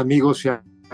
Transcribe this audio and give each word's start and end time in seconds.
Amigos 0.00 0.48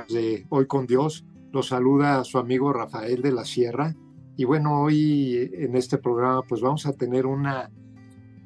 de 0.08 0.46
Hoy 0.48 0.66
con 0.66 0.84
Dios, 0.84 1.24
los 1.52 1.68
saluda 1.68 2.24
su 2.24 2.38
amigo 2.38 2.72
Rafael 2.72 3.22
de 3.22 3.30
la 3.30 3.44
Sierra. 3.44 3.94
Y 4.36 4.44
bueno, 4.44 4.82
hoy 4.82 5.48
en 5.54 5.76
este 5.76 5.96
programa 5.96 6.42
pues 6.42 6.60
vamos 6.60 6.86
a 6.86 6.92
tener 6.92 7.24
una, 7.24 7.70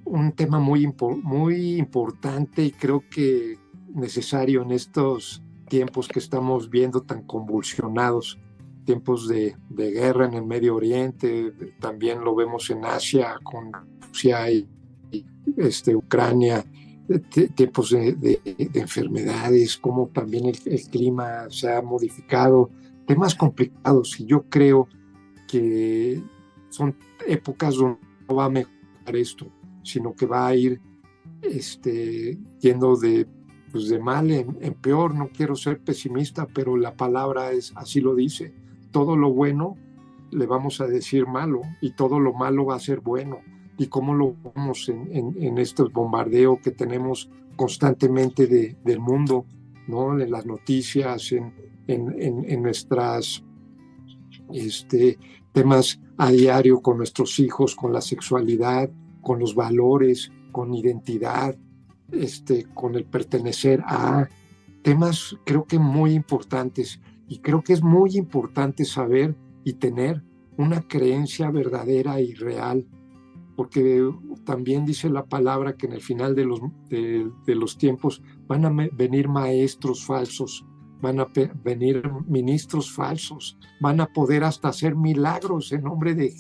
un 0.04 0.32
tema 0.32 0.58
muy, 0.58 0.86
muy 1.22 1.76
importante 1.76 2.62
y 2.62 2.72
creo 2.72 3.02
que 3.10 3.58
necesario 3.94 4.60
en 4.60 4.72
estos 4.72 5.42
tiempos 5.70 6.08
que 6.08 6.18
estamos 6.18 6.68
viendo 6.68 7.00
tan 7.00 7.22
convulsionados, 7.22 8.38
tiempos 8.84 9.28
de, 9.28 9.56
de 9.70 9.90
guerra 9.92 10.26
en 10.26 10.34
el 10.34 10.44
Medio 10.44 10.76
Oriente, 10.76 11.54
también 11.80 12.22
lo 12.22 12.34
vemos 12.34 12.68
en 12.68 12.84
Asia 12.84 13.38
con 13.42 13.72
Rusia 14.02 14.50
y, 14.50 14.68
este, 15.56 15.96
Ucrania, 15.96 16.62
tiempos 17.18 17.90
de, 17.90 18.40
enfermedades, 18.74 19.76
como 19.76 20.08
también 20.08 20.46
el, 20.46 20.88
clima 20.90 21.50
se 21.50 21.72
ha 21.72 21.82
modificado, 21.82 22.70
temas 23.06 23.34
complicados 23.34 24.20
y 24.20 24.26
yo 24.26 24.44
creo 24.48 24.88
que 25.48 26.22
son 26.68 26.94
épocas 27.26 27.74
donde 27.74 27.98
no 28.28 28.34
va 28.36 28.44
a 28.44 28.50
mejorar 28.50 29.16
esto, 29.16 29.46
sino 29.82 30.14
que 30.14 30.26
va 30.26 30.46
a 30.46 30.54
ir 30.54 30.80
este, 31.42 32.38
yendo 32.60 32.96
de, 32.96 33.26
pues 33.72 33.88
de 33.88 33.98
mal 33.98 34.30
en, 34.30 34.56
en 34.60 34.74
peor. 34.74 35.14
No 35.14 35.30
quiero 35.30 35.56
ser 35.56 35.80
pesimista, 35.80 36.46
pero 36.46 36.76
la 36.76 36.94
palabra 36.96 37.50
es 37.50 37.72
así 37.74 38.00
lo 38.00 38.14
dice. 38.14 38.54
Todo 38.92 39.16
lo 39.16 39.32
bueno 39.32 39.76
le 40.30 40.46
vamos 40.46 40.80
a 40.80 40.86
decir 40.86 41.26
malo 41.26 41.62
y 41.80 41.92
todo 41.92 42.20
lo 42.20 42.32
malo 42.32 42.66
va 42.66 42.76
a 42.76 42.80
ser 42.80 43.00
bueno 43.00 43.40
y 43.80 43.86
cómo 43.86 44.12
lo 44.12 44.36
vemos 44.54 44.90
en, 44.90 45.08
en, 45.40 45.56
estos 45.56 45.90
bombardeos 45.90 46.58
que 46.60 46.70
tenemos 46.70 47.30
constantemente 47.56 48.46
de, 48.46 48.76
del 48.84 49.00
mundo, 49.00 49.46
¿no? 49.88 50.20
en 50.20 50.30
las 50.30 50.44
noticias, 50.44 51.32
en, 51.32 51.54
en 51.86 52.62
nuestras 52.62 53.42
este, 54.52 55.18
temas 55.52 55.98
a 56.18 56.30
diario 56.30 56.82
con 56.82 56.98
nuestros 56.98 57.38
hijos, 57.38 57.74
con 57.74 57.90
la 57.90 58.02
sexualidad, 58.02 58.90
con 59.22 59.38
los 59.38 59.54
valores, 59.54 60.30
con 60.52 60.74
identidad, 60.74 61.56
este, 62.12 62.66
con 62.74 62.96
el 62.96 63.06
pertenecer 63.06 63.82
a 63.86 64.28
temas 64.82 65.38
creo 65.46 65.64
que 65.64 65.78
muy 65.78 66.12
importantes 66.12 67.00
y 67.28 67.38
creo 67.38 67.62
que 67.62 67.72
es 67.72 67.82
muy 67.82 68.18
importante 68.18 68.84
saber 68.84 69.34
y 69.64 69.72
tener 69.72 70.22
una 70.58 70.82
creencia 70.82 71.50
verdadera 71.50 72.20
y 72.20 72.34
real 72.34 72.86
porque 73.60 74.10
también 74.46 74.86
dice 74.86 75.10
la 75.10 75.26
palabra 75.26 75.76
que 75.76 75.84
en 75.84 75.92
el 75.92 76.00
final 76.00 76.34
de 76.34 76.46
los, 76.46 76.62
de, 76.88 77.30
los 77.48 77.76
tiempos 77.76 78.22
van 78.46 78.64
a 78.64 78.88
venir 78.92 79.28
maestros 79.28 80.06
falsos, 80.06 80.64
van 81.02 81.20
a 81.20 81.26
venir 81.62 82.10
ministros 82.26 82.90
falsos, 82.90 83.58
van 83.82 84.00
a 84.00 84.06
poder 84.06 84.44
hasta 84.44 84.68
hacer 84.68 84.96
milagros 84.96 85.72
en 85.72 85.82
nombre 85.82 86.14
de, 86.14 86.32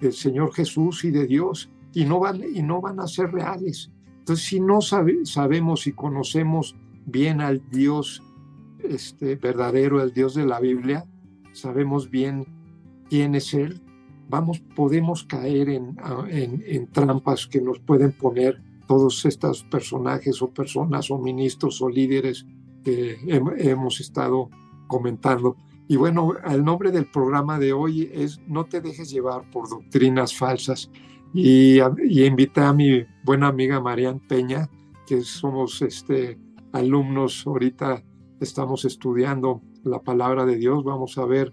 del 0.00 0.12
Señor 0.12 0.52
Jesús 0.52 1.04
y 1.04 1.12
de 1.12 1.28
Dios, 1.28 1.70
y 1.92 2.06
no 2.06 2.18
van, 2.18 2.42
y 2.42 2.60
no 2.64 2.80
van 2.80 2.98
a 2.98 3.06
ser 3.06 3.30
reales. 3.30 3.92
Entonces, 4.18 4.44
si 4.44 4.58
no 4.58 4.80
sabemos 4.80 5.86
y 5.86 5.92
conocemos 5.92 6.74
bien 7.06 7.40
al 7.40 7.62
Dios 7.70 8.20
este, 8.82 9.36
verdadero, 9.36 10.02
el 10.02 10.12
Dios 10.12 10.34
de 10.34 10.44
la 10.44 10.58
Biblia, 10.58 11.04
sabemos 11.52 12.10
bien 12.10 12.44
quién 13.08 13.36
es 13.36 13.54
Él, 13.54 13.80
vamos, 14.28 14.60
podemos 14.74 15.24
caer 15.24 15.68
en, 15.68 15.96
en, 16.28 16.86
trampas 16.88 17.46
que 17.46 17.60
nos 17.60 17.78
pueden 17.80 18.12
poner 18.12 18.60
todos 18.86 19.24
estos 19.24 19.64
personajes 19.64 20.42
o 20.42 20.50
personas 20.50 21.10
o 21.10 21.18
ministros 21.18 21.80
o 21.80 21.88
líderes 21.88 22.46
que 22.82 23.18
hemos 23.58 24.00
estado 24.00 24.50
comentando. 24.86 25.56
Y 25.88 25.96
bueno, 25.96 26.32
el 26.46 26.64
nombre 26.64 26.90
del 26.90 27.10
programa 27.10 27.58
de 27.58 27.72
hoy 27.72 28.10
es 28.12 28.40
No 28.46 28.64
te 28.66 28.80
dejes 28.80 29.10
llevar 29.10 29.50
por 29.50 29.68
doctrinas 29.68 30.34
falsas. 30.34 30.90
Y, 31.32 31.78
y 32.06 32.24
invité 32.24 32.60
a 32.60 32.72
mi 32.72 33.04
buena 33.24 33.48
amiga 33.48 33.80
Marian 33.80 34.20
Peña, 34.20 34.70
que 35.06 35.22
somos 35.22 35.82
este, 35.82 36.38
alumnos, 36.72 37.46
ahorita 37.46 38.02
estamos 38.40 38.84
estudiando 38.84 39.62
la 39.84 40.00
palabra 40.00 40.44
de 40.44 40.56
Dios, 40.56 40.84
vamos 40.84 41.18
a 41.18 41.24
ver 41.24 41.52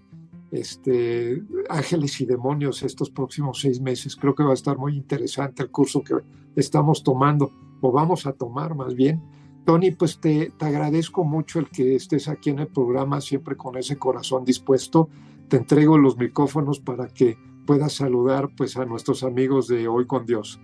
este, 0.52 1.42
ángeles 1.68 2.20
y 2.20 2.26
demonios 2.26 2.82
estos 2.82 3.10
próximos 3.10 3.60
seis 3.60 3.80
meses. 3.80 4.14
Creo 4.14 4.34
que 4.34 4.44
va 4.44 4.50
a 4.50 4.54
estar 4.54 4.78
muy 4.78 4.96
interesante 4.96 5.62
el 5.62 5.70
curso 5.70 6.04
que 6.04 6.14
estamos 6.54 7.02
tomando, 7.02 7.50
o 7.80 7.90
vamos 7.90 8.26
a 8.26 8.32
tomar 8.32 8.74
más 8.74 8.94
bien. 8.94 9.22
Tony, 9.64 9.92
pues 9.92 10.20
te, 10.20 10.52
te 10.58 10.64
agradezco 10.66 11.24
mucho 11.24 11.58
el 11.58 11.68
que 11.68 11.94
estés 11.94 12.28
aquí 12.28 12.50
en 12.50 12.58
el 12.58 12.68
programa, 12.68 13.20
siempre 13.20 13.56
con 13.56 13.76
ese 13.76 13.96
corazón 13.96 14.44
dispuesto. 14.44 15.08
Te 15.48 15.56
entrego 15.56 15.98
los 15.98 16.16
micrófonos 16.16 16.80
para 16.80 17.08
que 17.08 17.36
puedas 17.66 17.94
saludar 17.94 18.50
pues 18.56 18.76
a 18.76 18.84
nuestros 18.84 19.22
amigos 19.22 19.68
de 19.68 19.88
Hoy 19.88 20.06
con 20.06 20.26
Dios. 20.26 20.60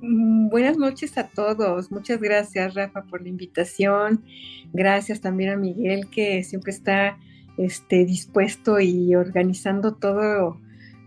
Mm, 0.00 0.48
buenas 0.48 0.78
noches 0.78 1.18
a 1.18 1.28
todos. 1.28 1.90
Muchas 1.90 2.20
gracias, 2.20 2.74
Rafa, 2.74 3.02
por 3.04 3.22
la 3.22 3.28
invitación. 3.28 4.24
Gracias 4.72 5.20
también 5.20 5.50
a 5.50 5.56
Miguel, 5.56 6.08
que 6.10 6.42
siempre 6.44 6.72
está 6.72 7.18
este, 7.56 8.04
dispuesto 8.04 8.80
y 8.80 9.14
organizando 9.14 9.94
todo 9.94 10.58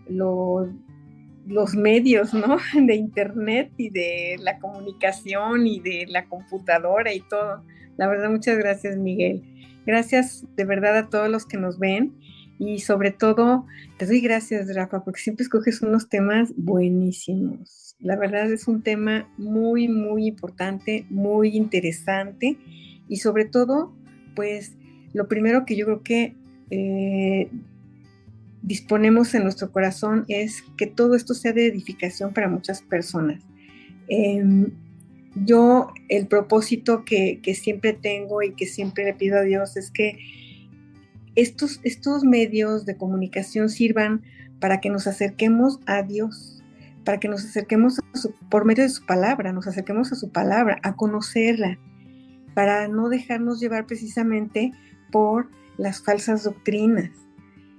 los 0.08 1.74
medios, 1.74 2.32
¿no? 2.34 2.58
De 2.86 2.94
internet 2.94 3.72
y 3.76 3.90
de 3.90 4.36
la 4.40 4.58
comunicación 4.58 5.66
y 5.66 5.80
de 5.80 6.06
la 6.08 6.26
computadora 6.26 7.12
y 7.12 7.20
todo. 7.20 7.62
La 7.96 8.06
verdad, 8.06 8.30
muchas 8.30 8.58
gracias, 8.58 8.96
Miguel. 8.96 9.42
Gracias 9.86 10.44
de 10.56 10.64
verdad 10.64 10.96
a 10.96 11.08
todos 11.08 11.28
los 11.30 11.46
que 11.46 11.56
nos 11.56 11.78
ven 11.78 12.14
y 12.58 12.80
sobre 12.80 13.10
todo 13.10 13.66
te 13.98 14.06
doy 14.06 14.20
gracias, 14.20 14.74
Rafa, 14.74 15.04
porque 15.04 15.20
siempre 15.20 15.44
escoges 15.44 15.80
unos 15.80 16.08
temas 16.08 16.52
buenísimos. 16.56 17.96
La 18.00 18.16
verdad 18.16 18.50
es 18.52 18.68
un 18.68 18.82
tema 18.82 19.28
muy, 19.38 19.88
muy 19.88 20.26
importante, 20.26 21.06
muy 21.10 21.56
interesante 21.56 22.58
y 23.08 23.16
sobre 23.16 23.44
todo, 23.44 23.92
pues 24.36 24.76
lo 25.12 25.28
primero 25.28 25.64
que 25.64 25.76
yo 25.76 25.86
creo 25.86 26.02
que 26.02 26.34
eh, 26.70 27.48
disponemos 28.62 29.34
en 29.34 29.44
nuestro 29.44 29.70
corazón 29.70 30.24
es 30.28 30.62
que 30.76 30.86
todo 30.86 31.14
esto 31.14 31.34
sea 31.34 31.52
de 31.52 31.66
edificación 31.66 32.32
para 32.32 32.48
muchas 32.48 32.82
personas. 32.82 33.42
Em, 34.08 34.72
yo 35.34 35.92
el 36.08 36.26
propósito 36.26 37.04
que, 37.04 37.40
siempre 37.54 37.92
tengo 37.92 38.42
y 38.42 38.52
que 38.52 38.66
siempre 38.66 39.04
le 39.04 39.14
pido 39.14 39.38
a 39.38 39.42
Dios 39.42 39.76
es 39.76 39.90
que 39.90 40.18
estos, 41.34 41.80
estos 41.84 42.24
medios 42.24 42.84
de 42.84 42.96
comunicación 42.96 43.68
sirvan 43.68 44.22
para 44.60 44.80
que 44.80 44.90
nos 44.90 45.06
acerquemos 45.06 45.78
a 45.86 46.02
Dios, 46.02 46.62
para 47.04 47.20
que 47.20 47.28
nos 47.28 47.44
acerquemos 47.44 48.00
por 48.50 48.64
medio 48.64 48.82
de 48.82 48.90
su 48.90 49.06
palabra, 49.06 49.52
nos 49.52 49.66
acerquemos 49.66 50.12
a 50.12 50.16
su 50.16 50.30
palabra, 50.30 50.78
a 50.82 50.96
conocerla, 50.96 51.78
para 52.54 52.88
no 52.88 53.08
dejarnos 53.08 53.60
llevar 53.60 53.86
precisamente 53.86 54.72
por 55.10 55.48
las 55.76 56.02
falsas 56.02 56.44
doctrinas. 56.44 57.10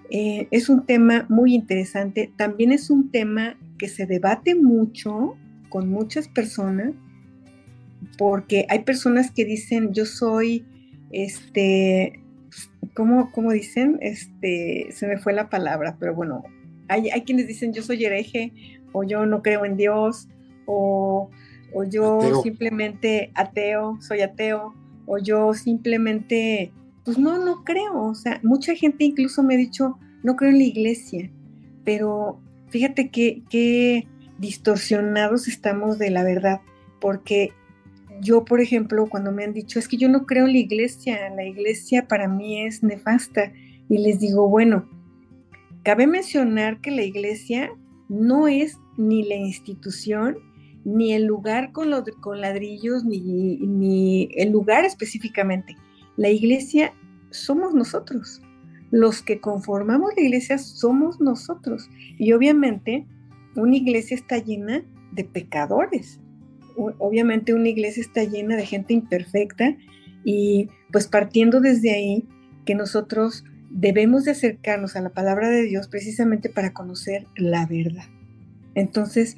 Eh, 0.10 0.48
es 0.50 0.70
un 0.70 0.86
tema 0.86 1.26
muy 1.30 1.54
interesante, 1.54 2.32
también 2.36 2.72
es 2.72 2.90
un 2.90 3.12
tema 3.12 3.58
que 3.78 3.88
se 3.88 4.08
debate 4.08 4.56
mucho 4.56 5.36
con 5.70 5.90
muchas 5.90 6.28
personas, 6.28 6.94
porque 8.18 8.66
hay 8.70 8.80
personas 8.80 9.32
que 9.32 9.46
dicen, 9.46 9.94
yo 9.94 10.06
soy, 10.06 10.66
este, 11.12 12.22
¿cómo, 12.96 13.32
cómo 13.32 13.52
dicen? 13.52 14.00
Este, 14.02 14.88
se 14.92 15.08
me 15.08 15.18
fue 15.20 15.34
la 15.34 15.50
palabra, 15.50 15.96
pero 16.00 16.16
bueno, 16.16 16.44
hay, 16.88 17.10
hay, 17.10 17.22
quienes 17.22 17.48
dicen, 17.48 17.72
yo 17.72 17.84
soy 17.84 18.04
hereje, 18.04 18.52
o 18.94 19.04
yo 19.04 19.28
no 19.28 19.44
creo 19.44 19.64
en 19.64 19.78
Dios, 19.78 20.28
o, 20.66 21.30
o 21.72 21.84
yo 21.84 22.42
simplemente 22.42 23.32
ateo, 23.36 23.98
soy 24.02 24.22
ateo, 24.22 24.74
o 25.06 25.20
yo 25.20 25.54
simplemente 25.54 26.72
pues 27.10 27.18
no, 27.18 27.44
no 27.44 27.64
creo. 27.64 28.04
O 28.04 28.14
sea, 28.14 28.40
mucha 28.44 28.76
gente 28.76 29.04
incluso 29.04 29.42
me 29.42 29.56
ha 29.56 29.58
dicho, 29.58 29.98
no 30.22 30.36
creo 30.36 30.52
en 30.52 30.60
la 30.60 30.66
iglesia, 30.66 31.32
pero 31.84 32.40
fíjate 32.68 33.10
qué 33.10 34.08
distorsionados 34.38 35.48
estamos 35.48 35.98
de 35.98 36.12
la 36.12 36.24
verdad, 36.24 36.62
porque 37.02 37.52
yo, 38.22 38.46
por 38.46 38.62
ejemplo, 38.62 39.08
cuando 39.10 39.32
me 39.32 39.44
han 39.44 39.54
dicho, 39.54 39.80
es 39.80 39.88
que 39.88 39.98
yo 39.98 40.08
no 40.08 40.28
creo 40.28 40.46
en 40.46 40.54
la 40.54 40.60
iglesia, 40.60 41.30
la 41.36 41.46
iglesia 41.46 42.08
para 42.08 42.28
mí 42.28 42.62
es 42.62 42.84
nefasta, 42.84 43.52
y 43.90 43.98
les 43.98 44.20
digo, 44.20 44.48
bueno, 44.48 44.88
cabe 45.84 46.06
mencionar 46.06 46.80
que 46.80 46.92
la 46.92 47.02
iglesia 47.02 47.72
no 48.08 48.48
es 48.48 48.78
ni 48.98 49.24
la 49.24 49.36
institución, 49.36 50.38
ni 50.86 51.14
el 51.14 51.26
lugar 51.26 51.72
con, 51.72 51.90
los, 51.90 52.04
con 52.22 52.40
ladrillos, 52.40 53.04
ni, 53.04 53.58
ni 53.58 54.30
el 54.36 54.52
lugar 54.52 54.86
específicamente. 54.86 55.76
La 56.18 56.30
iglesia 56.30 56.94
somos 57.32 57.74
nosotros. 57.74 58.42
Los 58.92 59.22
que 59.22 59.40
conformamos 59.40 60.12
la 60.16 60.24
iglesia 60.24 60.58
somos 60.58 61.20
nosotros. 61.20 61.90
Y 62.18 62.34
obviamente 62.34 63.06
una 63.56 63.76
iglesia 63.76 64.16
está 64.16 64.38
llena 64.38 64.84
de 65.12 65.24
pecadores. 65.24 66.20
Obviamente 66.76 67.54
una 67.54 67.70
iglesia 67.70 68.02
está 68.02 68.24
llena 68.24 68.56
de 68.56 68.66
gente 68.66 68.94
imperfecta 68.94 69.76
Y 70.24 70.70
pues 70.92 71.08
partiendo 71.08 71.60
desde 71.60 71.92
ahí, 71.92 72.28
que 72.66 72.76
nosotros 72.76 73.44
debemos 73.70 74.26
de 74.26 74.32
acercarnos 74.32 74.96
a 74.96 75.02
la 75.02 75.10
palabra 75.10 75.50
de 75.50 75.64
Dios 75.64 75.88
precisamente 75.88 76.50
para 76.50 76.74
conocer 76.74 77.26
la 77.36 77.66
verdad. 77.66 78.06
Entonces, 78.76 79.38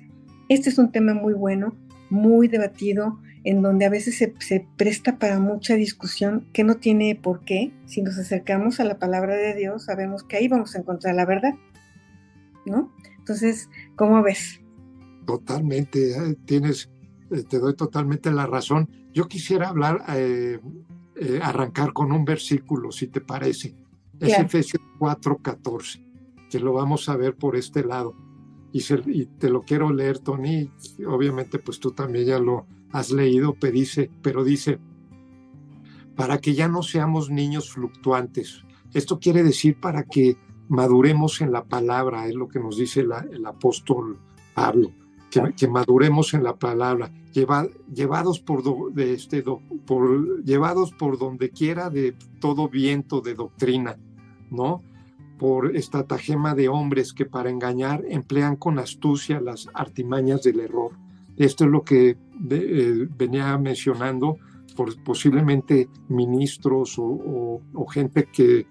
este 0.50 0.70
es 0.70 0.78
un 0.78 0.92
tema 0.92 1.14
muy 1.14 1.34
bueno, 1.34 1.76
muy 2.10 2.48
debatido, 2.48 3.20
en 3.44 3.62
donde 3.62 3.86
a 3.86 3.90
veces 3.90 4.18
se, 4.18 4.68
presta 4.78 5.18
para 5.18 5.40
mucha 5.40 5.76
discusión 5.76 6.48
que 6.54 6.64
no 6.64 6.76
tiene 6.76 7.16
por 7.16 7.44
qué. 7.44 7.74
Si 7.86 8.02
nos 8.02 8.18
acercamos 8.18 8.80
a 8.80 8.84
la 8.84 9.00
palabra 9.00 9.36
de 9.36 9.56
Dios, 9.56 9.86
sabemos 9.86 10.24
que 10.24 10.38
ahí 10.38 10.48
vamos 10.48 10.76
a 10.76 10.80
encontrar 10.80 11.16
la 11.16 11.26
verdad. 11.26 11.54
¿No? 12.66 12.94
Entonces, 13.18 13.70
¿cómo 13.96 14.22
ves? 14.22 14.62
Totalmente, 15.26 16.12
eh, 16.12 16.36
tienes, 16.46 16.92
eh, 17.32 17.44
te 17.44 17.58
doy 17.58 17.76
totalmente 17.76 18.32
la 18.32 18.46
razón. 18.46 18.90
Yo 19.14 19.28
quisiera 19.28 19.70
hablar, 19.70 20.04
eh, 20.10 20.60
arrancar 21.42 21.94
con 21.94 22.12
un 22.12 22.26
versículo, 22.26 22.92
si 22.92 23.08
te 23.08 23.22
parece. 23.22 23.76
Es 24.20 24.38
Efesios 24.38 24.84
4:14, 25.00 26.06
que 26.50 26.60
lo 26.60 26.74
vamos 26.74 27.10
a 27.10 27.18
ver 27.18 27.36
por 27.36 27.56
este 27.56 27.84
lado. 27.84 28.16
Y, 28.72 28.84
y, 29.08 29.26
te 29.26 29.50
lo 29.50 29.64
quiero 29.64 29.92
leer, 29.92 30.20
Tony. 30.20 30.72
Obviamente, 31.08 31.58
pues 31.58 31.80
tú 31.80 31.92
también 31.92 32.26
ya 32.26 32.40
lo 32.40 32.68
has 32.92 33.12
leído, 33.12 33.56
pero 33.60 33.74
dice, 33.74 34.10
pero 34.22 34.44
dice, 34.44 34.80
para 36.16 36.40
que 36.40 36.54
ya 36.54 36.68
no 36.68 36.84
seamos 36.84 37.30
niños 37.30 37.72
fluctuantes. 37.72 38.64
Esto 38.94 39.20
quiere 39.20 39.44
decir 39.44 39.80
para 39.80 40.04
que 40.04 40.38
maduremos 40.68 41.42
en 41.42 41.52
la 41.52 41.64
palabra, 41.64 42.28
es 42.28 42.36
lo 42.36 42.48
que 42.48 42.60
nos 42.60 42.78
dice 42.78 43.02
el 43.02 43.46
apóstol 43.46 44.20
Pablo, 44.54 44.92
que, 45.56 45.68
maduremos 45.68 46.34
en 46.34 46.44
la 46.44 46.56
palabra, 46.58 47.12
llevados, 47.34 48.40
por, 48.40 48.94
de 48.94 49.14
este, 49.14 49.44
por, 49.86 50.44
llevados 50.44 50.92
por 50.92 51.18
donde 51.18 51.50
quiera 51.50 51.90
de 51.90 52.16
todo 52.40 52.68
viento 52.70 53.22
de 53.22 53.34
doctrina, 53.34 53.98
¿no? 54.50 54.82
Por 55.40 55.76
estratagema 55.76 56.54
de 56.54 56.70
hombres 56.70 57.14
que 57.14 57.26
para 57.26 57.50
engañar 57.50 58.04
emplean 58.08 58.58
con 58.58 58.78
astucia 58.78 59.42
las 59.42 59.68
artimañas 59.74 60.44
del 60.44 60.60
error 60.60 60.92
esto 61.46 61.66
es 61.66 61.72
lo 61.72 61.84
que 61.84 62.18
eh, 62.50 63.08
venía 63.18 63.58
mencionando, 63.58 64.38
por, 64.76 65.02
posiblemente 65.04 65.90
ministros 66.08 66.96
o, 66.98 67.62
gente 67.92 68.30
que 68.32 68.68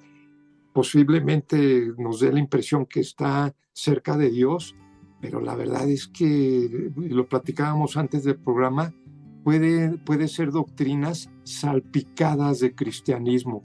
posiblemente 0.73 1.93
nos 1.99 2.21
dé 2.21 2.33
la 2.33 2.39
impresión 2.39 2.87
que 2.87 3.01
está 3.01 3.55
cerca 3.73 4.17
de 4.17 4.31
Dios, 4.31 4.77
pero 5.21 5.41
la 5.41 5.55
verdad 5.55 5.89
es 5.91 6.09
que, 6.09 6.91
lo 6.97 7.29
platicábamos 7.29 7.97
antes 7.97 8.25
del 8.25 8.37
programa, 8.37 8.95
puede, 9.45 9.99
puede 9.99 10.29
ser 10.29 10.53
doctrinas 10.53 11.29
salpicadas 11.43 12.61
de 12.61 12.75
cristianismo 12.75 13.63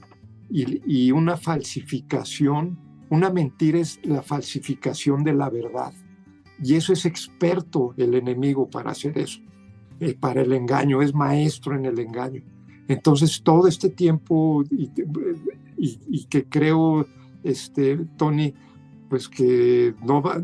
y, 0.50 0.82
y 0.84 1.12
una 1.12 1.36
falsificación, 1.36 2.78
una 3.08 3.30
mentira 3.30 3.78
es 3.78 4.00
la 4.04 4.22
falsificación 4.22 5.24
de 5.24 5.32
la 5.32 5.48
verdad. 5.48 5.94
Y 6.62 6.74
eso 6.74 6.92
es 6.92 7.04
experto 7.04 7.94
el 7.96 8.14
enemigo 8.14 8.68
para 8.68 8.90
hacer 8.90 9.18
eso, 9.18 9.40
eh, 10.00 10.14
para 10.18 10.42
el 10.42 10.52
engaño, 10.52 11.02
es 11.02 11.14
maestro 11.14 11.76
en 11.76 11.86
el 11.86 11.98
engaño. 11.98 12.42
Entonces, 12.88 13.42
todo 13.42 13.66
este 13.66 13.90
tiempo, 13.90 14.64
y, 14.70 16.24
que 16.26 16.44
creo, 16.44 17.06
este, 17.42 17.96
Tony, 18.16 18.54
pues 19.08 19.28
que 19.28 19.94
no 20.04 20.22
va, 20.22 20.40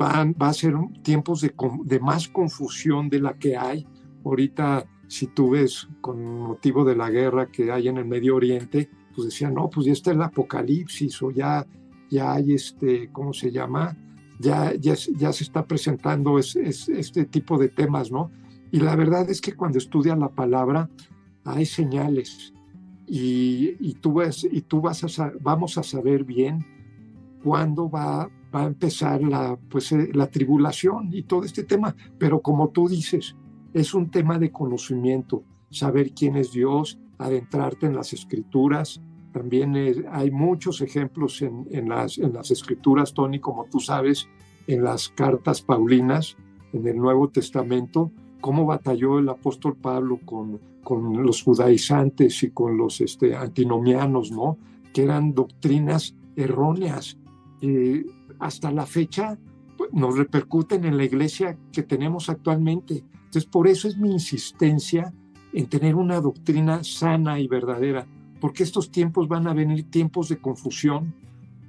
va, 0.00 0.48
a 0.48 0.52
ser 0.52 0.74
tiempos 1.02 1.40
de, 1.40 1.54
de, 1.84 2.00
más 2.00 2.28
confusión 2.28 3.08
de 3.08 3.20
la 3.20 3.34
que 3.34 3.56
hay. 3.56 3.86
Ahorita, 4.24 4.86
si 5.08 5.26
tú 5.28 5.50
ves 5.50 5.88
con 6.00 6.38
motivo 6.38 6.84
de 6.84 6.96
la 6.96 7.10
guerra 7.10 7.46
que 7.50 7.70
hay 7.70 7.88
en 7.88 7.98
el 7.98 8.04
Medio 8.04 8.36
Oriente, 8.36 8.90
pues 9.14 9.28
decían, 9.28 9.54
no, 9.54 9.70
pues 9.70 9.86
ya 9.86 9.92
está 9.92 10.12
el 10.12 10.22
apocalipsis 10.22 11.22
o 11.22 11.30
ya, 11.30 11.66
ya 12.10 12.32
hay 12.32 12.54
este, 12.54 13.10
¿cómo 13.12 13.32
se 13.32 13.50
llama? 13.50 13.96
Ya, 14.38 14.74
ya, 14.74 14.96
se 14.96 15.44
está 15.44 15.66
presentando 15.66 16.38
este 16.38 17.24
tipo 17.26 17.58
de 17.58 17.68
temas, 17.68 18.10
¿no? 18.10 18.30
Y 18.70 18.80
la 18.80 18.96
verdad 18.96 19.30
es 19.30 19.40
que 19.40 19.54
cuando 19.54 19.78
estudias 19.78 20.18
la 20.18 20.28
palabra 20.28 20.90
hay 21.44 21.66
señales 21.66 22.52
y, 23.06 23.94
tú, 24.00 24.14
vas, 24.14 24.44
y 24.44 24.62
tú 24.62 24.80
vas 24.80 25.18
a, 25.18 25.32
vamos 25.40 25.78
a 25.78 25.82
saber 25.82 26.24
bien 26.24 26.64
cuándo 27.42 27.88
va, 27.88 28.30
va 28.54 28.62
a 28.62 28.66
empezar 28.66 29.22
la, 29.22 29.56
pues, 29.68 29.92
eh, 29.92 30.10
la 30.12 30.28
tribulación 30.28 31.10
y 31.12 31.22
todo 31.22 31.44
este 31.44 31.64
tema. 31.64 31.94
Pero 32.18 32.40
como 32.40 32.70
tú 32.70 32.88
dices, 32.88 33.36
es 33.72 33.94
un 33.94 34.10
tema 34.10 34.38
de 34.38 34.50
conocimiento, 34.50 35.44
saber 35.70 36.12
quién 36.12 36.36
es 36.36 36.52
Dios, 36.52 36.98
adentrarte 37.18 37.86
en 37.86 37.94
las 37.94 38.12
escrituras, 38.12 39.00
también 39.34 39.74
hay 40.12 40.30
muchos 40.30 40.80
ejemplos 40.80 41.42
en, 41.42 41.88
las, 41.88 42.18
escrituras, 42.52 43.12
Tony, 43.12 43.40
como 43.40 43.64
tú 43.64 43.80
sabes, 43.80 44.28
en 44.68 44.84
las 44.84 45.08
cartas 45.08 45.60
paulinas, 45.60 46.36
en 46.72 46.86
el 46.86 46.96
Nuevo 46.96 47.28
Testamento, 47.30 48.12
cómo 48.40 48.64
batalló 48.64 49.18
el 49.18 49.28
apóstol 49.28 49.76
Pablo 49.76 50.20
con, 50.24 50.60
los 51.20 51.42
judaizantes 51.42 52.44
y 52.44 52.50
con 52.50 52.76
los 52.76 53.00
este, 53.00 53.34
antinomianos, 53.34 54.30
¿no? 54.30 54.56
Que 54.92 55.02
eran 55.02 55.34
doctrinas 55.34 56.14
erróneas. 56.36 57.18
y 57.60 58.06
hasta 58.38 58.70
la 58.70 58.86
fecha 58.86 59.36
pues, 59.76 59.92
nos 59.92 60.16
repercuten 60.16 60.84
en 60.84 60.96
la 60.96 61.02
iglesia 61.02 61.58
que 61.72 61.82
tenemos 61.82 62.28
actualmente. 62.28 63.02
Entonces, 63.12 63.46
por 63.46 63.66
eso 63.66 63.88
es 63.88 63.96
mi 63.96 64.12
insistencia 64.12 65.12
en 65.52 65.66
tener 65.66 65.96
una 65.96 66.20
doctrina 66.20 66.84
sana 66.84 67.40
y 67.40 67.48
verdadera 67.48 68.06
porque 68.44 68.62
estos 68.62 68.90
tiempos 68.90 69.26
van 69.26 69.46
a 69.46 69.54
venir 69.54 69.90
tiempos 69.90 70.28
de 70.28 70.36
confusión, 70.36 71.14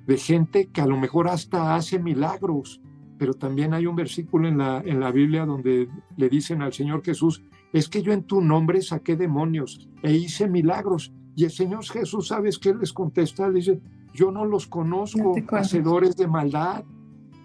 de 0.06 0.18
gente 0.18 0.68
que 0.74 0.82
a 0.82 0.86
lo 0.86 0.98
mejor 0.98 1.30
hasta 1.30 1.74
hace 1.74 2.00
milagros, 2.00 2.82
pero 3.18 3.34
también 3.34 3.74
hay 3.74 3.86
un 3.86 3.96
versículo 3.96 4.50
en 4.50 4.58
la, 4.58 4.84
en 4.86 5.00
la 5.00 5.10
Biblia 5.10 5.46
donde 5.46 5.88
le 6.18 6.28
dicen 6.28 6.62
al 6.62 6.74
Señor 6.74 7.02
Jesús, 7.02 7.42
es 7.72 7.88
que 7.88 8.02
yo 8.02 8.12
en 8.12 8.24
tu 8.24 8.42
nombre 8.42 8.82
saqué 8.82 9.16
demonios 9.16 9.88
e 10.04 10.12
hice 10.12 10.50
milagros. 10.50 11.14
Y 11.34 11.46
el 11.46 11.52
Señor 11.52 11.86
Jesús, 11.86 12.28
¿sabes 12.28 12.60
qué 12.60 12.74
les 12.74 12.92
contesta? 12.92 13.48
Le 13.48 13.60
dice, 13.60 13.80
yo 14.14 14.30
no 14.30 14.44
los 14.44 14.68
conozco, 14.68 15.34
hacedores 15.54 16.18
de 16.18 16.28
maldad. 16.28 16.84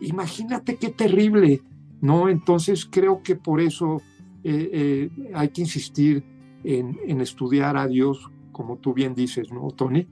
Imagínate 0.01 0.75
qué 0.75 0.89
terrible, 0.89 1.63
¿no? 2.01 2.29
Entonces 2.29 2.85
creo 2.85 3.23
que 3.23 3.37
por 3.37 3.61
eso 3.61 4.03
eh, 4.43 4.71
eh, 4.73 5.31
hay 5.35 5.51
que 5.51 5.61
insistir 5.61 6.25
en, 6.65 6.99
en 7.07 7.21
estudiar 7.21 7.77
a 7.77 7.87
Dios 7.87 8.29
como 8.61 8.77
tú 8.77 8.93
bien 8.93 9.15
dices, 9.15 9.51
¿no, 9.51 9.71
Tony? 9.71 10.07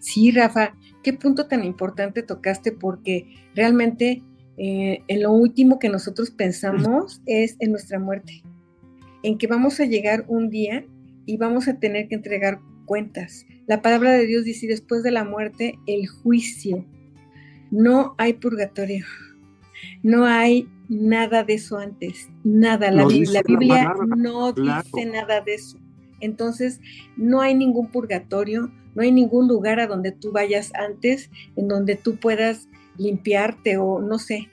Sí, 0.00 0.32
Rafa, 0.32 0.74
qué 1.04 1.12
punto 1.12 1.46
tan 1.46 1.62
importante 1.62 2.24
tocaste 2.24 2.72
porque 2.72 3.32
realmente 3.54 4.24
eh, 4.56 5.04
en 5.06 5.22
lo 5.22 5.30
último 5.30 5.78
que 5.78 5.88
nosotros 5.88 6.32
pensamos 6.32 7.22
es 7.26 7.54
en 7.60 7.70
nuestra 7.70 8.00
muerte, 8.00 8.42
en 9.22 9.38
que 9.38 9.46
vamos 9.46 9.78
a 9.78 9.84
llegar 9.84 10.24
un 10.26 10.50
día 10.50 10.84
y 11.26 11.36
vamos 11.36 11.68
a 11.68 11.78
tener 11.78 12.08
que 12.08 12.16
entregar 12.16 12.58
cuentas. 12.86 13.46
La 13.68 13.82
palabra 13.82 14.14
de 14.14 14.26
Dios 14.26 14.42
dice, 14.42 14.66
después 14.66 15.04
de 15.04 15.12
la 15.12 15.22
muerte, 15.22 15.78
el 15.86 16.08
juicio. 16.08 16.84
No 17.70 18.16
hay 18.18 18.32
purgatorio, 18.32 19.06
no 20.02 20.24
hay 20.24 20.68
nada 20.88 21.44
de 21.44 21.54
eso 21.54 21.78
antes, 21.78 22.28
nada. 22.42 22.90
La, 22.90 23.06
Biblia 23.06 23.94
no 24.16 24.52
dice 24.52 25.06
nada 25.06 25.40
de 25.42 25.54
eso. 25.54 25.78
Entonces, 26.20 26.80
no 27.16 27.40
hay 27.40 27.54
ningún 27.54 27.88
purgatorio, 27.88 28.72
no 28.94 29.02
hay 29.02 29.12
ningún 29.12 29.48
lugar 29.48 29.80
a 29.80 29.86
donde 29.86 30.12
tú 30.12 30.32
vayas 30.32 30.72
antes, 30.74 31.30
en 31.56 31.68
donde 31.68 31.96
tú 31.96 32.16
puedas 32.16 32.68
limpiarte 32.96 33.76
o 33.76 34.00
no 34.00 34.18
sé, 34.18 34.48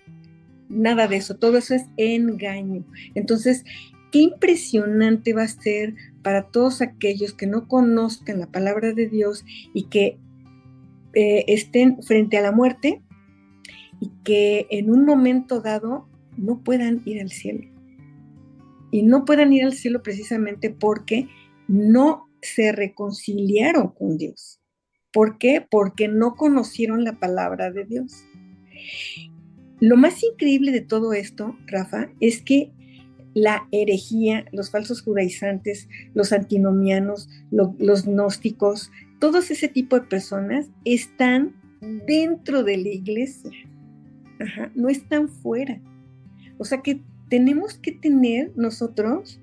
nada 0.70 1.08
de 1.08 1.18
eso, 1.18 1.36
todo 1.36 1.58
eso 1.58 1.76
es 1.76 1.86
engaño. 1.98 2.86
Entonces, 3.16 3.64
qué 4.12 4.20
impresionante 4.20 5.34
va 5.34 5.44
a 5.44 5.48
ser 5.48 5.96
para 6.22 6.44
todos 6.44 6.82
aquellos 6.82 7.34
que 7.34 7.48
no 7.48 7.68
conozcan 7.68 8.40
la 8.40 8.48
palabra 8.48 8.94
de 8.94 9.08
Dios 9.08 9.44
y 9.74 9.84
que 9.84 10.18
eh, 11.14 11.46
estén 11.48 12.02
frente 12.04 12.38
a 12.38 12.42
la 12.42 12.52
muerte 12.52 13.02
y 14.00 14.12
que 14.24 14.68
en 14.70 14.90
un 14.90 15.06
momento 15.06 15.62
dado 15.62 16.08
no 16.38 16.60
puedan 16.64 17.02
ir 17.06 17.22
al 17.22 17.32
cielo. 17.32 17.70
Y 18.92 19.04
no 19.04 19.26
puedan 19.26 19.52
ir 19.52 19.66
al 19.66 19.74
cielo 19.74 20.04
precisamente 20.04 20.70
porque 20.70 21.28
no 21.68 22.30
se 22.42 22.72
reconciliaron 22.72 23.90
con 23.90 24.18
Dios. 24.18 24.60
¿Por 25.12 25.38
qué? 25.38 25.66
Porque 25.70 26.08
no 26.08 26.36
conocieron 26.36 27.04
la 27.04 27.14
palabra 27.20 27.72
de 27.72 27.86
Dios. 27.86 28.26
Lo 29.80 29.98
más 29.98 30.24
increíble 30.24 30.72
de 30.72 30.82
todo 30.82 31.14
esto, 31.14 31.58
Rafa, 31.68 32.10
es 32.20 32.42
que 32.42 32.72
la 33.34 33.68
herejía, 33.72 34.46
los 34.54 34.72
falsos 34.72 35.02
judaizantes, 35.02 35.90
los 36.14 36.32
antinomianos, 36.32 37.30
los 37.52 38.06
gnósticos, 38.06 38.92
todos 39.20 39.52
ese 39.52 39.68
tipo 39.68 40.00
de 40.00 40.08
personas 40.08 40.70
están 40.86 41.56
dentro 42.08 42.64
de 42.64 42.78
la 42.78 42.90
iglesia, 42.90 43.52
no 44.76 44.88
están 44.88 45.28
fuera. 45.28 45.82
O 46.58 46.64
sea 46.64 46.82
que 46.82 47.02
tenemos 47.30 47.78
que 47.78 47.92
tener 47.92 48.54
nosotros 48.56 49.42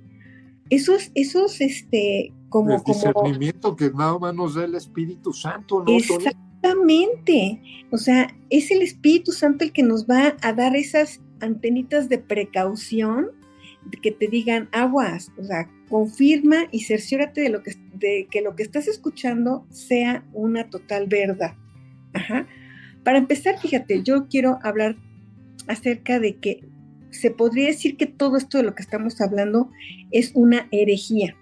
esos, 0.73 1.13
esos 1.15 1.61
este, 1.61 2.33
como... 2.49 2.77
El 2.77 2.83
discernimiento 2.83 3.77
que 3.77 3.91
nada 3.91 4.19
más 4.19 4.35
nos 4.35 4.55
da 4.55 4.65
el 4.65 4.75
Espíritu 4.75 5.33
Santo, 5.35 5.85
¿no? 5.87 5.93
Exactamente. 5.95 7.61
O 7.91 7.99
sea, 7.99 8.35
es 8.49 8.71
el 8.71 8.81
Espíritu 8.81 9.33
Santo 9.33 9.65
el 9.65 9.73
que 9.73 9.83
nos 9.83 10.07
va 10.07 10.35
a 10.41 10.53
dar 10.55 10.75
esas 10.75 11.21
antenitas 11.41 12.09
de 12.09 12.19
precaución 12.19 13.33
que 14.01 14.13
te 14.13 14.29
digan 14.29 14.69
aguas, 14.73 15.33
o 15.37 15.45
sea, 15.45 15.69
confirma 15.91 16.69
y 16.71 16.85
cerciórate 16.85 17.41
de, 17.43 17.49
lo 17.51 17.63
que, 17.63 17.73
de 17.95 18.29
que 18.31 18.41
lo 18.41 18.55
que 18.55 18.63
estás 18.63 18.89
escuchando 18.89 19.67
sea 19.71 20.25
una 20.33 20.71
total 20.71 21.07
verdad. 21.07 21.55
Ajá. 22.15 22.47
Para 23.05 23.19
empezar, 23.19 23.59
fíjate, 23.59 24.03
yo 24.03 24.29
quiero 24.29 24.59
hablar 24.63 24.97
acerca 25.67 26.21
de 26.21 26.37
que 26.37 26.65
se 27.13 27.31
podría 27.31 27.67
decir 27.67 27.97
que 27.97 28.07
todo 28.07 28.37
esto 28.37 28.59
de 28.59 28.65
lo 28.65 28.75
que 28.75 28.83
estamos 28.83 29.21
hablando 29.21 29.71
es 30.11 30.33
una 30.35 30.67
herejía. 30.71 31.37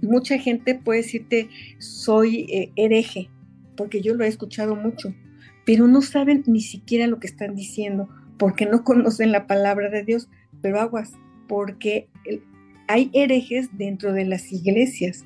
Mucha 0.00 0.38
gente 0.38 0.74
puede 0.74 1.02
decirte, 1.02 1.48
soy 1.78 2.46
eh, 2.50 2.72
hereje, 2.76 3.28
porque 3.76 4.00
yo 4.00 4.14
lo 4.14 4.24
he 4.24 4.28
escuchado 4.28 4.76
mucho, 4.76 5.14
pero 5.66 5.86
no 5.86 6.00
saben 6.00 6.44
ni 6.46 6.60
siquiera 6.60 7.06
lo 7.06 7.18
que 7.18 7.26
están 7.26 7.54
diciendo, 7.54 8.08
porque 8.38 8.66
no 8.66 8.84
conocen 8.84 9.32
la 9.32 9.46
palabra 9.46 9.90
de 9.90 10.04
Dios, 10.04 10.28
pero 10.62 10.80
aguas, 10.80 11.12
porque 11.48 12.08
hay 12.86 13.10
herejes 13.12 13.68
dentro 13.76 14.12
de 14.12 14.24
las 14.24 14.52
iglesias 14.52 15.24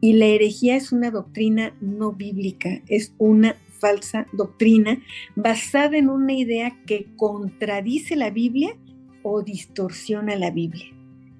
y 0.00 0.14
la 0.14 0.26
herejía 0.26 0.76
es 0.76 0.92
una 0.92 1.10
doctrina 1.10 1.74
no 1.80 2.12
bíblica, 2.12 2.82
es 2.88 3.14
una 3.18 3.56
falsa 3.78 4.26
doctrina 4.32 4.98
basada 5.36 5.96
en 5.98 6.08
una 6.08 6.32
idea 6.32 6.76
que 6.86 7.06
contradice 7.16 8.16
la 8.16 8.30
Biblia 8.30 8.76
o 9.24 9.42
distorsiona 9.42 10.36
la 10.36 10.52
Biblia. 10.52 10.86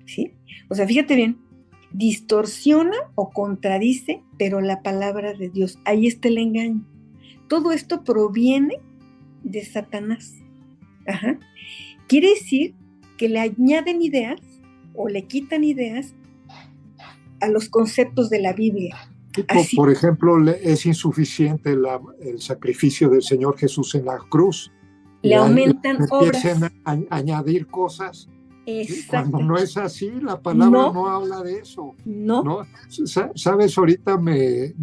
¿sí? 0.06 0.32
O 0.68 0.74
sea, 0.74 0.86
fíjate 0.88 1.14
bien, 1.14 1.38
distorsiona 1.92 2.96
o 3.14 3.30
contradice, 3.30 4.22
pero 4.38 4.60
la 4.60 4.82
palabra 4.82 5.34
de 5.34 5.50
Dios, 5.50 5.78
ahí 5.84 6.08
está 6.08 6.28
el 6.28 6.38
engaño. 6.38 6.84
Todo 7.48 7.70
esto 7.70 8.02
proviene 8.02 8.80
de 9.44 9.64
Satanás. 9.64 10.34
Ajá. 11.06 11.38
Quiere 12.08 12.30
decir 12.30 12.74
que 13.18 13.28
le 13.28 13.38
añaden 13.38 14.02
ideas 14.02 14.40
o 14.94 15.08
le 15.08 15.26
quitan 15.26 15.62
ideas 15.62 16.14
a 17.40 17.48
los 17.48 17.68
conceptos 17.68 18.30
de 18.30 18.40
la 18.40 18.54
Biblia. 18.54 18.96
por 19.76 19.92
ejemplo, 19.92 20.48
es 20.48 20.86
insuficiente 20.86 21.76
el 22.20 22.40
sacrificio 22.40 23.10
del 23.10 23.22
Señor 23.22 23.58
Jesús 23.58 23.94
en 23.94 24.06
la 24.06 24.18
cruz 24.30 24.72
le 25.24 25.34
aumentan 25.34 25.98
obras. 26.10 26.44
a 26.84 26.98
añadir 27.10 27.66
cosas. 27.66 28.28
Cuando 29.08 29.38
no 29.40 29.56
es 29.56 29.76
así, 29.76 30.10
la 30.10 30.40
palabra 30.40 30.90
no, 30.92 31.08
habla 31.08 31.42
de 31.42 31.58
eso. 31.58 31.94
No. 32.04 32.66
Sabes, 33.34 33.76
ahorita 33.76 34.16
me, 34.18 34.74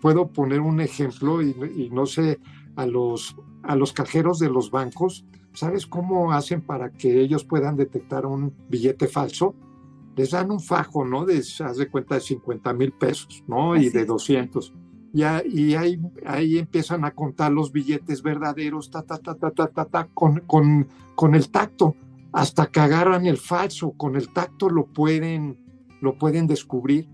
puedo 0.00 0.28
poner 0.28 0.60
un 0.60 0.80
ejemplo 0.80 1.42
y, 1.42 1.90
no 1.92 2.06
sé, 2.06 2.40
a 2.76 2.86
los, 2.86 3.36
a 3.62 3.76
los 3.76 3.92
cajeros 3.92 4.38
de 4.38 4.50
los 4.50 4.70
bancos, 4.70 5.24
¿sabes 5.52 5.86
cómo 5.86 6.32
hacen 6.32 6.60
para 6.60 6.90
que 6.90 7.20
ellos 7.20 7.44
puedan 7.44 7.76
detectar 7.76 8.26
un 8.26 8.54
billete 8.68 9.06
falso? 9.06 9.54
Les 10.16 10.32
dan 10.32 10.50
un 10.50 10.60
fajo, 10.60 11.04
¿no? 11.04 11.24
De, 11.24 11.38
haz 11.38 11.76
de 11.76 11.88
cuenta, 11.88 12.16
de 12.16 12.20
50 12.22 12.72
mil 12.72 12.92
pesos, 12.92 13.44
¿no? 13.46 13.76
y 13.76 13.88
de 13.88 14.04
200 14.04 14.74
y 15.12 15.22
ahí, 15.74 15.98
ahí 16.26 16.58
empiezan 16.58 17.04
a 17.04 17.12
contar 17.12 17.52
los 17.52 17.72
billetes 17.72 18.22
verdaderos, 18.22 18.90
ta, 18.90 19.02
ta, 19.02 19.18
ta, 19.18 19.34
ta, 19.34 19.50
ta, 19.50 19.84
ta, 19.84 20.08
con, 20.12 20.40
con, 20.40 20.86
con, 21.14 21.34
el 21.34 21.48
tacto, 21.50 21.96
hasta 22.32 22.66
que 22.66 22.80
agarran 22.80 23.26
el 23.26 23.38
falso, 23.38 23.92
con 23.92 24.16
el 24.16 24.32
tacto 24.32 24.68
lo 24.68 24.86
pueden, 24.86 25.58
lo 26.00 26.18
pueden 26.18 26.46
descubrir. 26.46 27.08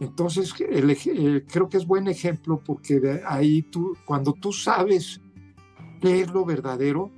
Entonces, 0.00 0.54
eh, 0.60 1.44
creo 1.50 1.68
que 1.68 1.76
es 1.76 1.86
buen 1.86 2.08
ejemplo 2.08 2.62
porque 2.64 3.00
de 3.00 3.22
ahí 3.26 3.62
tú, 3.62 3.96
cuando 4.04 4.32
tú 4.32 4.52
sabes 4.52 5.20
qué 6.00 6.20
es 6.20 6.30
lo 6.30 6.44
verdadero, 6.44 7.10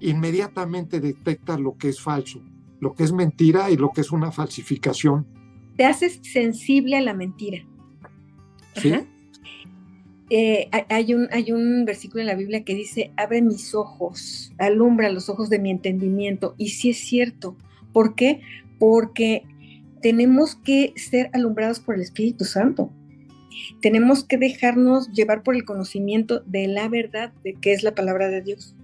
inmediatamente 0.00 1.00
detectas 1.00 1.60
lo 1.60 1.76
que 1.76 1.88
es 1.88 2.00
falso, 2.00 2.40
lo 2.80 2.94
que 2.94 3.04
es 3.04 3.12
mentira 3.12 3.70
y 3.70 3.76
lo 3.76 3.90
que 3.92 4.00
es 4.02 4.12
una 4.12 4.30
falsificación. 4.30 5.26
Te 5.76 5.84
haces 5.84 6.20
sensible 6.22 6.96
a 6.96 7.00
la 7.02 7.14
mentira. 7.14 7.64
Sí. 8.76 8.94
Eh, 10.32 10.70
hay, 10.88 11.12
un, 11.12 11.84
versículo 11.84 12.20
en 12.20 12.28
la 12.28 12.36
Biblia 12.36 12.62
que 12.62 12.76
dice, 12.76 13.10
abre 13.16 13.42
mis 13.42 13.74
ojos, 13.74 14.52
alumbra 14.58 15.10
los 15.10 15.28
ojos 15.28 15.50
de 15.50 15.58
mi 15.58 15.72
entendimiento. 15.72 16.54
Y 16.56 16.68
sí 16.68 16.90
es 16.90 16.98
cierto. 16.98 17.56
¿Por 17.92 18.14
qué? 18.14 18.40
Porque 18.78 19.42
tenemos 20.00 20.54
que 20.54 20.92
ser 20.94 21.30
alumbrados 21.32 21.80
por 21.80 21.96
el 21.96 22.02
Espíritu 22.02 22.44
Santo. 22.44 22.92
Tenemos 23.82 24.22
que 24.22 24.38
dejarnos 24.38 25.10
llevar 25.12 25.42
por 25.42 25.56
el 25.56 25.64
conocimiento 25.64 26.40
de 26.46 26.68
la 26.68 26.88
verdad, 26.88 27.32
de 27.42 27.54
qué 27.54 27.72
es 27.72 27.82
la 27.82 27.96
palabra 27.96 28.28
de 28.28 28.40
Dios. 28.40 28.76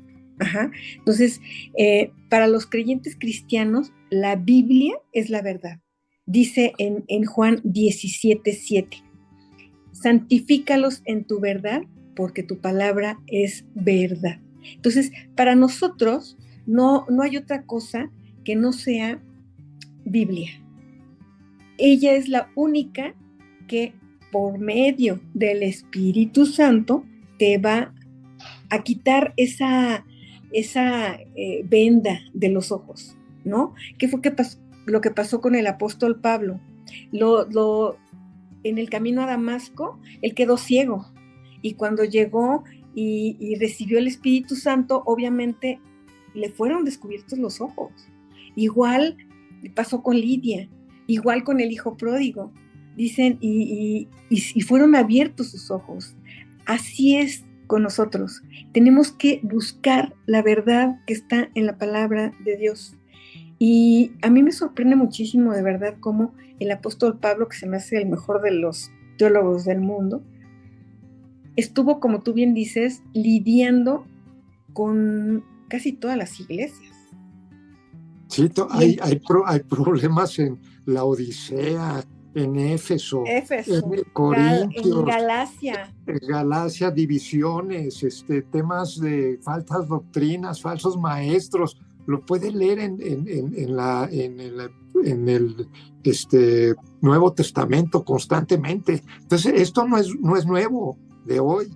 Entonces, 0.98 1.40
eh, 1.78 2.10
para 2.28 2.48
los 2.48 2.66
creyentes 2.66 3.16
cristianos, 3.16 3.92
la 4.10 4.34
Biblia 4.34 4.94
es 5.12 5.30
la 5.30 5.42
verdad. 5.42 5.78
Dice 6.26 6.72
en, 6.78 7.04
en 7.06 7.24
Juan 7.24 7.60
17, 7.62 8.52
7 8.52 9.05
santifícalos 10.00 11.02
en 11.04 11.24
tu 11.24 11.40
verdad, 11.40 11.82
porque 12.14 12.42
tu 12.42 12.58
palabra 12.58 13.18
es 13.26 13.64
verdad. 13.74 14.40
Entonces, 14.74 15.12
para 15.34 15.54
nosotros 15.54 16.36
no, 16.66 17.06
no 17.08 17.22
hay 17.22 17.36
otra 17.36 17.62
cosa 17.62 18.10
que 18.44 18.56
no 18.56 18.72
sea 18.72 19.20
Biblia. 20.04 20.50
Ella 21.78 22.14
es 22.14 22.28
la 22.28 22.50
única 22.54 23.14
que 23.66 23.92
por 24.32 24.58
medio 24.58 25.20
del 25.34 25.62
Espíritu 25.62 26.46
Santo 26.46 27.04
te 27.38 27.58
va 27.58 27.94
a 28.70 28.82
quitar 28.82 29.34
esa, 29.36 30.04
esa 30.52 31.14
eh, 31.34 31.62
venda 31.64 32.20
de 32.32 32.48
los 32.48 32.72
ojos, 32.72 33.16
¿no? 33.44 33.74
¿Qué 33.98 34.08
fue 34.08 34.20
lo 34.86 35.00
que 35.00 35.10
pasó 35.10 35.40
con 35.40 35.54
el 35.54 35.66
apóstol 35.66 36.20
Pablo? 36.20 36.60
Lo, 37.12 37.48
lo, 37.48 37.98
en 38.68 38.78
el 38.78 38.90
camino 38.90 39.23
a 39.23 39.26
Damasco, 39.26 39.99
él 40.23 40.35
quedó 40.35 40.56
ciego. 40.56 41.06
Y 41.62 41.75
cuando 41.75 42.04
llegó 42.04 42.64
y, 42.94 43.56
recibió 43.61 43.99
el 43.99 44.06
Espíritu 44.06 44.56
Santo, 44.56 45.02
obviamente 45.06 45.80
le 46.35 46.50
fueron 46.50 46.85
descubiertos 46.85 47.38
los 47.38 47.61
ojos. 47.61 47.92
Igual 48.54 49.16
pasó 49.75 50.02
con 50.02 50.16
Lidia, 50.16 50.68
igual 51.06 51.44
con 51.44 51.61
el 51.61 51.73
hijo 51.73 51.96
pródigo. 51.96 52.52
Dicen, 52.96 53.38
y, 53.40 54.08
y 54.30 54.61
fueron 54.62 54.94
abiertos 54.94 55.50
sus 55.50 55.70
ojos. 55.70 56.16
Así 56.64 57.16
es 57.16 57.44
con 57.66 57.82
nosotros. 57.82 58.42
Tenemos 58.73 59.12
que 59.12 59.40
buscar 59.42 60.14
la 60.26 60.42
verdad 60.42 61.00
que 61.06 61.12
está 61.14 61.50
en 61.54 61.66
la 61.66 61.78
palabra 61.78 62.32
de 62.44 62.56
Dios. 62.56 62.96
Y 63.58 64.12
a 64.22 64.30
mí 64.30 64.42
me 64.42 64.52
sorprende 64.52 64.96
muchísimo 64.96 65.52
de 65.52 65.62
verdad 65.62 65.94
cómo 66.00 66.34
el 66.58 66.70
apóstol 66.70 67.18
Pablo, 67.18 67.48
que 67.48 67.56
se 67.56 67.66
me 67.66 67.78
hace 67.78 67.96
el 67.96 68.08
mejor 68.08 68.42
de 68.42 68.50
los 68.52 68.90
teólogos 69.18 69.64
del 69.64 69.80
mundo, 69.80 70.22
estuvo, 71.56 72.00
como 72.00 72.22
tú 72.22 72.32
bien 72.34 72.54
dices, 72.54 73.02
lidiando 73.14 74.06
con 74.72 75.44
casi 75.68 75.92
todas 75.92 76.16
las 76.16 76.38
iglesias. 76.38 76.94
Sí, 78.28 78.50
hay, 78.70 78.98
hay, 79.00 79.20
hay 79.46 79.60
problemas 79.60 80.38
en 80.38 80.58
la 80.84 81.04
Odisea, 81.04 82.04
en 82.34 82.56
Éfeso, 82.56 83.25
en 83.26 84.04
Corintios, 84.12 84.86
en 84.86 85.04
Galacia. 85.06 85.94
En 86.06 86.18
Galacia, 86.28 86.90
divisiones, 86.90 88.02
este, 88.02 88.42
temas 88.42 89.00
de 89.00 89.38
faltas 89.42 89.88
doctrinas, 89.88 90.60
falsos 90.60 90.98
maestros 90.98 91.80
lo 92.06 92.25
puede 92.25 92.50
leer 92.50 92.78
en, 92.78 92.98
en, 93.00 93.76
la, 93.76 94.08
en, 94.10 94.40
el, 94.40 94.70
en 95.04 95.28
el 95.28 95.68
este, 96.04 96.75
Nuevo 97.00 97.32
Testamento 97.32 98.04
constantemente. 98.04 99.02
Entonces, 99.20 99.60
esto 99.60 99.86
no 99.86 99.98
es, 99.98 100.14
no 100.20 100.36
es 100.36 100.46
nuevo 100.46 100.96
de 101.25 101.40
hoy, 101.40 101.66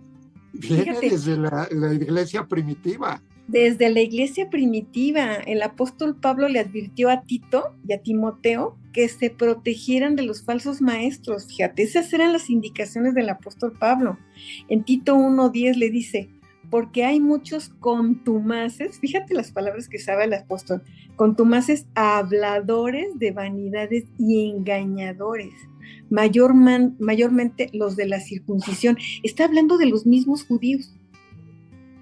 viene 0.52 0.98
desde 1.00 1.36
la, 1.36 1.68
la 1.70 1.92
iglesia 1.92 2.46
primitiva. 2.46 3.22
Desde 3.48 3.90
la 3.90 4.00
iglesia 4.00 4.48
primitiva, 4.48 5.34
el 5.34 5.62
apóstol 5.62 6.14
Pablo 6.14 6.48
le 6.48 6.60
advirtió 6.60 7.10
a 7.10 7.22
Tito 7.22 7.74
y 7.86 7.92
a 7.92 8.00
Timoteo 8.00 8.76
que 8.92 9.08
se 9.08 9.30
protegieran 9.30 10.14
de 10.14 10.22
los 10.22 10.44
falsos 10.44 10.80
maestros. 10.80 11.46
Fíjate, 11.46 11.82
esas 11.82 12.12
eran 12.12 12.32
las 12.32 12.48
indicaciones 12.48 13.14
del 13.14 13.28
apóstol 13.28 13.72
Pablo. 13.78 14.18
En 14.68 14.84
Tito 14.84 15.16
1.10 15.16 15.74
le 15.74 15.90
dice, 15.90 16.30
porque 16.70 17.04
hay 17.04 17.20
muchos 17.20 17.70
contumaces, 17.80 19.00
fíjate 19.00 19.34
las 19.34 19.50
palabras 19.50 19.88
que 19.88 19.98
sabe 19.98 20.24
el 20.24 20.34
apóstol, 20.34 20.82
contumaces 21.16 21.86
habladores 21.94 23.18
de 23.18 23.32
vanidades 23.32 24.04
y 24.18 24.48
engañadores, 24.48 25.52
mayormente 26.08 27.70
los 27.72 27.96
de 27.96 28.06
la 28.06 28.20
circuncisión. 28.20 28.96
Está 29.22 29.44
hablando 29.44 29.78
de 29.78 29.86
los 29.86 30.06
mismos 30.06 30.44
judíos, 30.44 30.94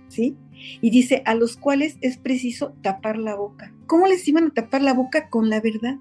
¿sí? 0.08 0.36
Y 0.80 0.90
dice, 0.90 1.22
a 1.24 1.34
los 1.34 1.56
cuales 1.56 1.96
es 2.00 2.18
preciso 2.18 2.74
tapar 2.82 3.16
la 3.16 3.34
boca. 3.34 3.72
¿Cómo 3.86 4.06
les 4.06 4.26
iban 4.28 4.48
a 4.48 4.50
tapar 4.50 4.82
la 4.82 4.92
boca 4.92 5.30
con 5.30 5.48
la 5.48 5.60
verdad? 5.60 5.96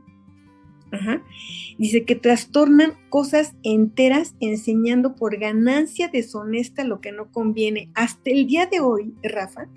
Dice 1.77 2.05
que 2.05 2.15
trastornan 2.15 2.93
cosas 3.09 3.55
enteras 3.63 4.35
enseñando 4.39 5.15
por 5.15 5.37
ganancia 5.37 6.07
deshonesta 6.07 6.83
lo 6.83 7.01
que 7.01 7.11
no 7.11 7.31
conviene. 7.31 7.89
Hasta 7.93 8.31
el 8.31 8.47
día 8.47 8.65
de 8.65 8.79
hoy, 8.79 9.13
Rafa, 9.21 9.67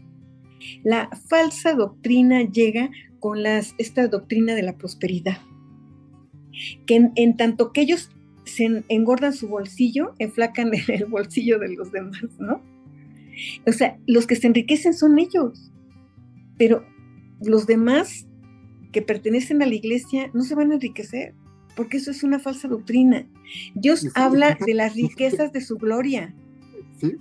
la 0.83 1.11
falsa 1.29 1.75
doctrina 1.75 2.43
llega 2.43 2.91
con 3.19 3.43
las, 3.43 3.75
esta 3.79 4.07
doctrina 4.09 4.55
de 4.55 4.63
la 4.63 4.77
prosperidad. 4.77 5.39
Que 6.87 7.11
en, 7.15 7.37
tanto 7.37 7.73
que 7.73 7.83
ellos 7.83 8.11
se 8.45 8.85
engordan 8.89 9.33
su 9.33 9.49
bolsillo, 9.49 10.15
enflacan 10.19 10.71
el 10.89 11.05
bolsillo 11.07 11.59
de 11.59 11.75
los 11.75 11.93
demás, 11.93 12.23
¿no? 12.39 12.63
O 13.67 13.73
sea, 13.73 13.99
los 14.07 14.27
que 14.27 14.37
se 14.37 14.47
enriquecen 14.47 14.93
son 14.93 15.19
ellos, 15.19 15.73
pero 16.59 16.85
los 17.41 17.67
demás 17.67 18.27
que 18.93 19.03
pertenecen 19.03 19.63
a 19.63 19.67
la 19.67 19.75
iglesia 19.75 20.31
no 20.35 20.43
se 20.43 20.55
van 20.55 20.71
a 20.71 20.75
enriquecer, 20.75 21.35
porque 21.77 21.99
eso 21.99 22.11
es 22.11 22.23
una 22.23 22.39
falsa 22.39 22.69
doctrina. 22.69 23.27
Dios 23.75 24.07
habla 24.15 24.57
de 24.65 24.75
las 24.75 24.95
riquezas 24.95 25.53
de 25.53 25.61
su 25.61 25.77
gloria. 25.77 26.35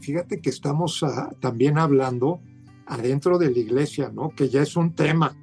Fíjate 0.01 0.41
que 0.41 0.49
estamos 0.49 1.01
ah, 1.03 1.33
también 1.39 1.77
hablando 1.77 2.41
adentro 2.85 3.37
de 3.37 3.51
la 3.51 3.59
iglesia, 3.59 4.11
¿no? 4.13 4.29
Que 4.31 4.49
ya 4.49 4.61
es 4.61 4.75
un 4.75 4.93
tema, 4.93 5.37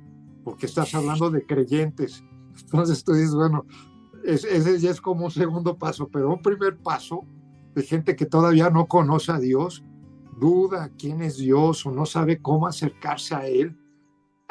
porque 0.45 0.67
estás 0.67 0.95
hablando 0.95 1.31
de 1.31 1.47
creyentes. 1.47 2.23
Entonces 2.61 3.03
tú 3.05 3.13
dices, 3.13 3.35
bueno, 3.35 3.65
ese 4.25 4.79
ya 4.79 4.91
es 4.91 5.01
como 5.01 5.27
un 5.27 5.31
segundo 5.31 5.79
paso, 5.79 6.09
pero 6.09 6.33
un 6.33 6.43
primer 6.43 6.77
paso 6.77 7.25
de 7.75 7.83
gente 7.83 8.17
que 8.17 8.27
todavía 8.27 8.69
no 8.71 8.87
conoce 8.87 9.33
a 9.33 9.39
Dios, 9.39 9.85
duda 10.39 10.91
quién 10.99 11.23
es 11.23 11.39
Dios 11.39 11.87
o 11.87 11.91
no 11.91 12.05
sabe 12.05 12.39
cómo 12.39 12.67
acercarse 12.67 13.35
a 13.35 13.47
Él, 13.47 13.77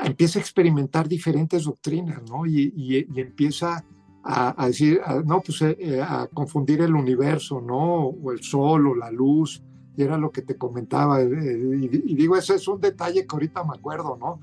empieza 0.03 0.39
a 0.39 0.41
experimentar 0.41 1.07
diferentes 1.07 1.63
doctrinas, 1.63 2.21
¿no? 2.29 2.45
Y, 2.45 3.07
empieza 3.15 3.83
a, 4.23 4.67
decir, 4.67 5.01
no, 5.25 5.41
pues 5.41 5.61
eh, 5.61 5.77
eh, 5.79 6.01
a 6.01 6.27
confundir 6.27 6.81
el 6.81 6.95
universo, 6.95 7.61
¿no? 7.61 8.07
O 8.07 8.31
el 8.31 8.41
sol 8.41 8.87
o 8.87 8.95
la 8.95 9.11
luz, 9.11 9.63
y 9.95 10.01
era 10.01 10.17
lo 10.17 10.31
que 10.31 10.41
te 10.41 10.57
comentaba. 10.57 11.21
Eh, 11.21 11.79
y, 11.81 12.15
digo, 12.15 12.35
ese 12.35 12.55
es 12.55 12.67
un 12.67 12.81
detalle 12.81 13.25
que 13.25 13.35
ahorita 13.35 13.63
me 13.63 13.75
acuerdo, 13.75 14.17
¿no? 14.19 14.39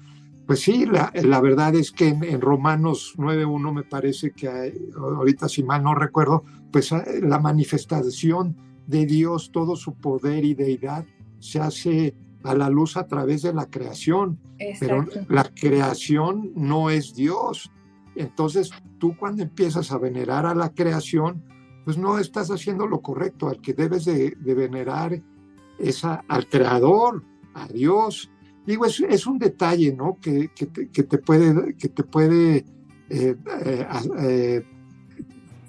Pues 0.46 0.60
sí, 0.60 0.86
la, 0.86 1.12
la 1.14 1.40
verdad 1.40 1.74
es 1.74 1.92
que 1.92 2.08
en, 2.08 2.24
en 2.24 2.40
Romanos 2.40 3.14
9.1 3.16 3.72
me 3.72 3.82
parece 3.84 4.32
que 4.32 4.72
ahorita 4.96 5.48
si 5.48 5.62
mal 5.62 5.84
no 5.84 5.94
recuerdo, 5.94 6.44
pues 6.72 6.92
la 7.22 7.38
manifestación 7.38 8.56
de 8.86 9.06
Dios, 9.06 9.50
todo 9.52 9.76
su 9.76 9.94
poder 9.94 10.44
y 10.44 10.54
deidad 10.54 11.06
se 11.38 11.60
hace 11.60 12.14
a 12.44 12.54
la 12.54 12.68
luz 12.68 12.96
a 12.96 13.06
través 13.06 13.42
de 13.42 13.52
la 13.52 13.66
creación. 13.66 14.38
Pero 14.80 15.04
la 15.28 15.44
creación 15.44 16.52
no 16.54 16.90
es 16.90 17.14
Dios. 17.14 17.70
Entonces, 18.14 18.70
tú 18.98 19.16
cuando 19.16 19.42
empiezas 19.42 19.92
a 19.92 19.98
venerar 19.98 20.46
a 20.46 20.54
la 20.54 20.72
creación, 20.72 21.42
pues 21.84 21.98
no 21.98 22.18
estás 22.18 22.50
haciendo 22.50 22.86
lo 22.86 23.00
correcto. 23.00 23.48
Al 23.48 23.60
que 23.60 23.72
debes 23.74 24.04
de, 24.04 24.36
venerar 24.40 25.20
es 25.78 26.04
al 26.04 26.48
creador, 26.48 27.24
a 27.54 27.66
Dios. 27.68 28.30
Digo, 28.66 28.86
es, 28.86 29.00
es 29.00 29.26
un 29.26 29.38
detalle, 29.38 29.92
¿no? 29.92 30.18
Que, 30.20 30.50
que, 30.54 30.66
te, 30.66 31.18
puede, 31.18 31.74
que 31.74 31.88
te 31.88 32.04
puede 32.04 32.64
eh, 33.08 33.36
eh, 33.64 33.86
eh, 34.20 34.64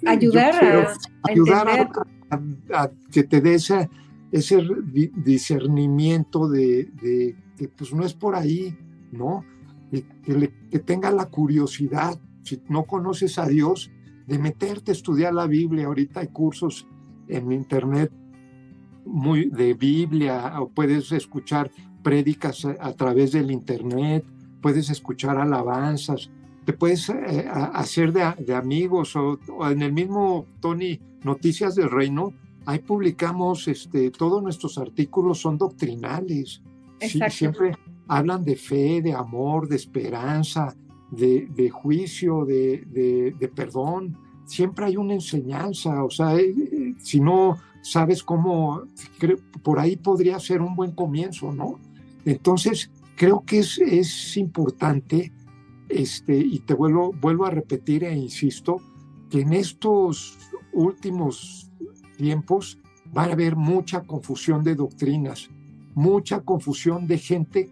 ayudar, 0.06 0.64
a, 0.64 0.94
ayudar 1.24 1.90
a, 2.72 2.90
que 3.10 3.24
te 3.24 3.40
dé 3.40 3.54
esa 3.54 3.88
ese 4.34 4.66
discernimiento 5.24 6.48
de, 6.48 7.36
que 7.56 7.68
pues 7.68 7.94
no 7.94 8.04
es 8.04 8.14
por 8.14 8.34
ahí, 8.34 8.76
¿no? 9.12 9.44
Que, 9.92 10.78
tenga 10.80 11.12
la 11.12 11.26
curiosidad, 11.26 12.18
si 12.42 12.60
no 12.68 12.82
conoces 12.82 13.38
a 13.38 13.46
Dios, 13.46 13.92
de 14.26 14.40
meterte 14.40 14.90
a 14.90 14.94
estudiar 14.94 15.34
la 15.34 15.46
Biblia. 15.46 15.86
Ahorita 15.86 16.18
hay 16.18 16.28
cursos 16.28 16.84
en 17.28 17.52
internet 17.52 18.10
muy 19.06 19.50
de 19.50 19.74
Biblia, 19.74 20.60
o 20.60 20.68
puedes 20.68 21.12
escuchar 21.12 21.70
prédicas 22.02 22.64
a, 22.64 22.92
través 22.94 23.30
del 23.30 23.52
internet, 23.52 24.24
puedes 24.60 24.90
escuchar 24.90 25.38
alabanzas, 25.38 26.28
te 26.64 26.72
puedes 26.72 27.08
eh, 27.08 27.48
hacer 27.48 28.12
de, 28.12 28.52
amigos 28.52 29.14
o, 29.14 29.38
o, 29.56 29.70
en 29.70 29.82
el 29.82 29.92
mismo 29.92 30.46
Tony 30.58 30.98
Noticias 31.22 31.76
del 31.76 31.88
Reino 31.88 32.32
ahí 32.66 32.78
publicamos, 32.80 33.68
este, 33.68 34.10
todos 34.10 34.42
nuestros 34.42 34.78
artículos 34.78 35.40
son 35.40 35.58
doctrinales. 35.58 36.62
siempre 37.30 37.76
hablan 38.08 38.44
de 38.44 38.56
fe, 38.56 39.00
de 39.02 39.12
amor, 39.12 39.68
de 39.68 39.76
esperanza, 39.76 40.74
de, 41.10 41.70
juicio, 41.70 42.44
de, 42.44 43.50
perdón. 43.54 44.16
Siempre 44.46 44.86
hay 44.86 44.96
una 44.96 45.14
enseñanza, 45.14 46.04
o 46.04 46.10
sea, 46.10 46.36
eh, 46.36 46.54
eh, 46.56 46.94
si 46.98 47.18
no 47.18 47.56
sabes 47.82 48.22
cómo, 48.22 48.82
por 49.62 49.78
ahí 49.78 49.96
podría 49.96 50.38
ser 50.38 50.60
un 50.60 50.76
buen 50.76 50.92
comienzo, 50.92 51.50
¿no? 51.52 51.78
Entonces, 52.26 52.90
creo 53.16 53.42
que 53.46 53.60
es, 53.60 53.78
es 53.78 54.36
importante, 54.36 55.32
este, 55.88 56.36
y 56.36 56.58
te 56.60 56.74
vuelvo, 56.74 57.12
vuelvo 57.12 57.46
a 57.46 57.50
repetir 57.50 58.04
e 58.04 58.14
insisto, 58.14 58.82
que 59.30 59.40
en 59.40 59.54
estos 59.54 60.38
últimos 60.74 61.70
tiempos 62.16 62.78
va 63.16 63.24
a 63.24 63.32
haber 63.32 63.56
mucha 63.56 64.02
confusión 64.02 64.64
de 64.64 64.74
doctrinas, 64.74 65.50
mucha 65.94 66.40
confusión 66.40 67.06
de 67.06 67.18
gente 67.18 67.70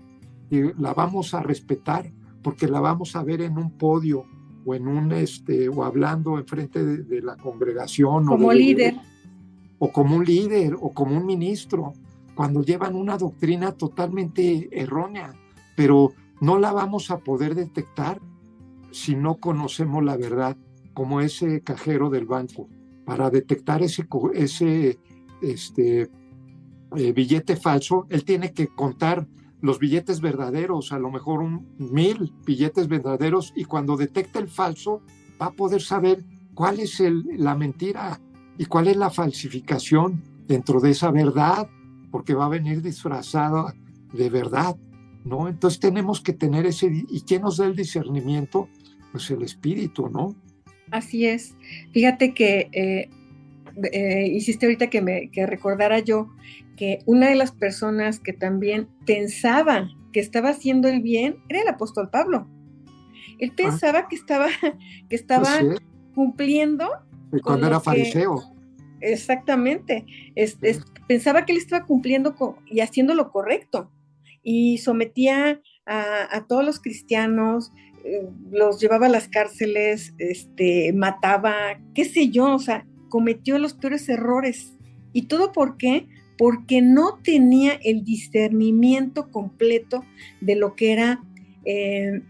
que 0.50 0.74
la 0.78 0.94
vamos 0.94 1.34
a 1.34 1.42
respetar 1.42 2.12
porque 2.42 2.68
la 2.68 2.80
vamos 2.80 3.16
a 3.16 3.22
ver 3.22 3.40
en 3.40 3.58
un 3.58 3.76
podio 3.78 4.26
o 4.64 4.74
en 4.74 4.86
un 4.86 5.12
este 5.12 5.68
o 5.68 5.84
hablando 5.84 6.38
enfrente 6.38 6.84
de, 6.84 6.98
de 6.98 7.22
la 7.22 7.36
congregación 7.36 8.26
como 8.26 8.48
o 8.48 8.52
líder. 8.52 8.94
o 9.78 9.90
como 9.90 10.16
un 10.16 10.24
líder 10.24 10.74
o 10.80 10.92
como 10.92 11.16
un 11.16 11.26
ministro 11.26 11.92
cuando 12.34 12.62
llevan 12.62 12.94
una 12.94 13.18
doctrina 13.18 13.72
totalmente 13.72 14.68
errónea, 14.72 15.34
pero 15.76 16.12
no 16.40 16.58
la 16.58 16.72
vamos 16.72 17.10
a 17.10 17.18
poder 17.18 17.54
detectar 17.54 18.20
si 18.90 19.14
no 19.16 19.36
conocemos 19.36 20.04
la 20.04 20.16
verdad, 20.16 20.56
como 20.94 21.20
ese 21.20 21.62
cajero 21.62 22.10
del 22.10 22.26
banco 22.26 22.68
para 23.04 23.30
detectar 23.30 23.82
ese, 23.82 24.06
ese 24.34 24.98
este, 25.40 26.10
eh, 26.96 27.12
billete 27.12 27.56
falso, 27.56 28.06
él 28.10 28.24
tiene 28.24 28.52
que 28.52 28.68
contar 28.68 29.26
los 29.60 29.78
billetes 29.78 30.20
verdaderos, 30.20 30.92
a 30.92 30.98
lo 30.98 31.10
mejor 31.10 31.40
un 31.40 31.68
mil 31.78 32.34
billetes 32.44 32.88
verdaderos, 32.88 33.52
y 33.54 33.64
cuando 33.64 33.96
detecta 33.96 34.40
el 34.40 34.48
falso, 34.48 35.02
va 35.40 35.46
a 35.46 35.52
poder 35.52 35.80
saber 35.80 36.24
cuál 36.54 36.80
es 36.80 37.00
el, 37.00 37.24
la 37.36 37.54
mentira 37.54 38.20
y 38.58 38.66
cuál 38.66 38.88
es 38.88 38.96
la 38.96 39.10
falsificación 39.10 40.22
dentro 40.46 40.80
de 40.80 40.90
esa 40.90 41.10
verdad, 41.10 41.68
porque 42.10 42.34
va 42.34 42.46
a 42.46 42.50
venir 42.50 42.82
disfrazada 42.82 43.74
de 44.12 44.28
verdad, 44.28 44.76
¿no? 45.24 45.48
Entonces 45.48 45.80
tenemos 45.80 46.20
que 46.20 46.32
tener 46.32 46.66
ese, 46.66 46.90
¿y 47.08 47.20
quién 47.22 47.42
nos 47.42 47.56
da 47.56 47.66
el 47.66 47.76
discernimiento? 47.76 48.68
Pues 49.12 49.30
el 49.30 49.42
espíritu, 49.42 50.08
¿no? 50.08 50.34
Así 50.92 51.26
es. 51.26 51.56
Fíjate 51.92 52.34
que 52.34 52.68
eh, 52.72 53.08
eh, 53.92 54.26
hiciste 54.30 54.66
ahorita 54.66 54.90
que 54.90 55.00
me 55.00 55.30
que 55.30 55.46
recordara 55.46 55.98
yo 56.00 56.30
que 56.76 56.98
una 57.06 57.30
de 57.30 57.34
las 57.34 57.50
personas 57.50 58.20
que 58.20 58.34
también 58.34 58.88
pensaba 59.06 59.88
que 60.12 60.20
estaba 60.20 60.50
haciendo 60.50 60.88
el 60.88 61.00
bien 61.00 61.38
era 61.48 61.62
el 61.62 61.68
apóstol 61.68 62.10
Pablo. 62.10 62.46
Él 63.38 63.50
ah. 63.52 63.54
pensaba 63.56 64.06
que 64.06 64.16
estaba, 64.16 64.48
que 65.08 65.16
estaba 65.16 65.48
cumpliendo. 66.14 66.90
cuando 67.42 67.66
era 67.68 67.80
fariseo. 67.80 68.42
exactamente. 69.00 70.04
pensaba 71.08 71.46
que 71.46 71.52
él 71.52 71.58
estaba 71.58 71.86
cumpliendo 71.86 72.34
y 72.66 72.80
haciendo 72.80 73.14
lo 73.14 73.32
correcto. 73.32 73.90
Y 74.42 74.76
sometía 74.78 75.62
a, 75.86 76.36
a 76.36 76.46
todos 76.46 76.66
los 76.66 76.80
cristianos, 76.80 77.72
los 78.50 78.80
llevaba 78.80 79.06
a 79.06 79.10
las 79.10 79.28
cárceles, 79.28 80.14
este, 80.18 80.92
mataba, 80.92 81.80
qué 81.94 82.04
sé 82.04 82.30
yo, 82.30 82.54
o 82.54 82.58
sea, 82.58 82.86
cometió 83.08 83.58
los 83.58 83.74
peores 83.74 84.08
errores. 84.08 84.74
¿Y 85.12 85.22
todo 85.22 85.52
por 85.52 85.76
qué? 85.76 86.08
Porque 86.38 86.82
no 86.82 87.20
tenía 87.22 87.78
el 87.82 88.04
discernimiento 88.04 89.30
completo 89.30 90.04
de 90.40 90.56
lo 90.56 90.74
que 90.74 90.92
era 90.92 91.22
eh, 91.64 92.22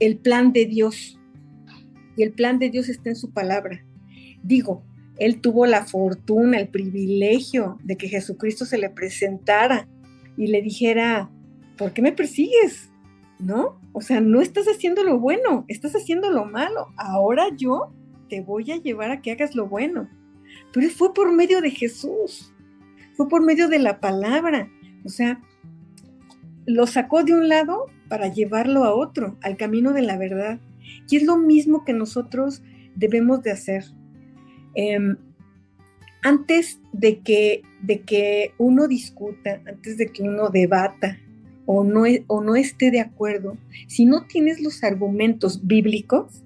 el 0.00 0.18
plan 0.18 0.52
de 0.52 0.66
Dios. 0.66 1.18
Y 2.16 2.22
el 2.22 2.32
plan 2.32 2.58
de 2.58 2.70
Dios 2.70 2.88
está 2.88 3.08
en 3.08 3.16
su 3.16 3.32
palabra. 3.32 3.84
Digo, 4.42 4.82
él 5.18 5.40
tuvo 5.40 5.66
la 5.66 5.84
fortuna, 5.84 6.58
el 6.58 6.68
privilegio 6.68 7.78
de 7.84 7.96
que 7.96 8.08
Jesucristo 8.08 8.66
se 8.66 8.78
le 8.78 8.90
presentara 8.90 9.88
y 10.36 10.48
le 10.48 10.60
dijera, 10.60 11.30
¿por 11.78 11.92
qué 11.92 12.02
me 12.02 12.12
persigues? 12.12 12.92
¿no? 13.42 13.80
O 13.92 14.00
sea, 14.00 14.20
no 14.20 14.40
estás 14.40 14.66
haciendo 14.66 15.04
lo 15.04 15.18
bueno, 15.18 15.64
estás 15.68 15.94
haciendo 15.94 16.30
lo 16.30 16.44
malo. 16.46 16.88
Ahora 16.96 17.48
yo 17.54 17.92
te 18.28 18.40
voy 18.40 18.70
a 18.70 18.76
llevar 18.76 19.10
a 19.10 19.20
que 19.20 19.32
hagas 19.32 19.54
lo 19.54 19.66
bueno. 19.68 20.08
Pero 20.72 20.88
fue 20.90 21.12
por 21.12 21.32
medio 21.32 21.60
de 21.60 21.70
Jesús, 21.70 22.52
fue 23.14 23.28
por 23.28 23.44
medio 23.44 23.68
de 23.68 23.78
la 23.78 24.00
palabra. 24.00 24.70
O 25.04 25.08
sea, 25.08 25.40
lo 26.66 26.86
sacó 26.86 27.24
de 27.24 27.34
un 27.34 27.48
lado 27.48 27.86
para 28.08 28.28
llevarlo 28.28 28.84
a 28.84 28.94
otro, 28.94 29.36
al 29.42 29.56
camino 29.56 29.92
de 29.92 30.02
la 30.02 30.16
verdad. 30.16 30.60
Y 31.08 31.16
es 31.16 31.24
lo 31.24 31.36
mismo 31.36 31.84
que 31.84 31.92
nosotros 31.92 32.62
debemos 32.94 33.42
de 33.42 33.50
hacer. 33.50 33.84
Em, 34.74 35.16
antes 36.22 36.80
de 36.92 37.20
que, 37.20 37.62
de 37.82 38.00
que 38.02 38.54
uno 38.58 38.88
discuta, 38.88 39.60
antes 39.66 39.98
de 39.98 40.06
que 40.06 40.22
uno 40.22 40.48
debata 40.48 41.18
o 41.66 41.84
no, 41.84 42.06
e, 42.06 42.24
no 42.28 42.56
esté 42.56 42.90
de 42.90 43.00
acuerdo, 43.00 43.56
si 43.86 44.04
no 44.04 44.26
tienes 44.26 44.60
los 44.60 44.82
argumentos 44.82 45.66
bíblicos 45.66 46.42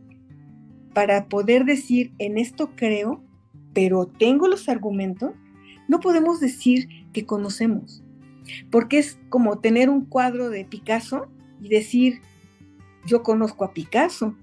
para 0.92 1.28
poder 1.28 1.64
decir, 1.64 2.12
en 2.18 2.38
esto 2.38 2.70
creo, 2.74 3.22
pero 3.72 4.06
tengo 4.06 4.48
los 4.48 4.68
argumentos, 4.68 5.32
no 5.88 6.00
podemos 6.00 6.40
decir 6.40 6.88
que 7.12 7.26
conocemos, 7.26 8.02
porque 8.70 8.98
es 8.98 9.18
como 9.28 9.58
tener 9.58 9.90
un 9.90 10.04
cuadro 10.04 10.50
de 10.50 10.64
Picasso 10.64 11.26
y 11.60 11.68
decir, 11.68 12.20
yo 13.06 13.22
conozco 13.22 13.64
a 13.64 13.72
Picasso. 13.72 14.34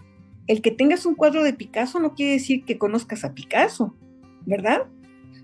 El 0.48 0.62
que 0.62 0.72
tengas 0.72 1.06
un 1.06 1.16
cuadro 1.16 1.44
de 1.44 1.54
Picasso 1.54 2.00
no 2.00 2.16
quiere 2.16 2.34
decir 2.34 2.66
que 2.66 2.78
conozcas 2.78 3.24
a 3.24 3.34
Picasso, 3.34 3.96
¿verdad? 4.46 4.88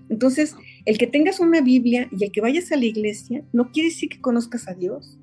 Entonces, 0.08 0.56
el 0.84 0.98
que 0.98 1.06
tengas 1.06 1.40
una 1.40 1.60
Biblia 1.60 2.08
y 2.10 2.24
el 2.24 2.32
que 2.32 2.40
vayas 2.40 2.72
a 2.72 2.76
la 2.76 2.84
iglesia 2.84 3.44
no 3.52 3.70
quiere 3.70 3.90
decir 3.90 4.08
que 4.08 4.20
conozcas 4.20 4.68
a 4.68 4.74
Dios, 4.74 5.18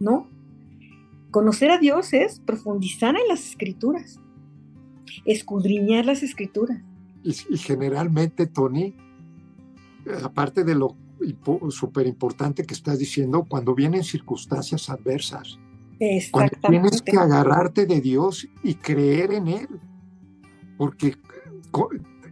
¿no? 0.00 0.28
Conocer 1.30 1.70
a 1.70 1.78
Dios 1.78 2.12
es 2.12 2.40
profundizar 2.40 3.16
en 3.16 3.28
las 3.28 3.48
escrituras, 3.50 4.20
escudriñar 5.24 6.06
las 6.06 6.22
escrituras. 6.22 6.82
Y, 7.22 7.58
generalmente, 7.58 8.46
Tony, 8.46 8.94
aparte 10.22 10.62
de 10.62 10.74
lo 10.74 10.96
súper 11.70 12.06
importante 12.06 12.64
que 12.64 12.74
estás 12.74 12.98
diciendo, 12.98 13.44
cuando 13.48 13.74
vienen 13.74 14.04
circunstancias 14.04 14.88
adversas, 14.88 15.58
cuando 16.30 16.52
tienes 16.68 17.02
que 17.02 17.16
agarrarte 17.16 17.86
de 17.86 18.00
Dios 18.00 18.46
y 18.62 18.74
creer 18.74 19.32
en 19.32 19.48
Él, 19.48 19.68
porque 20.78 21.16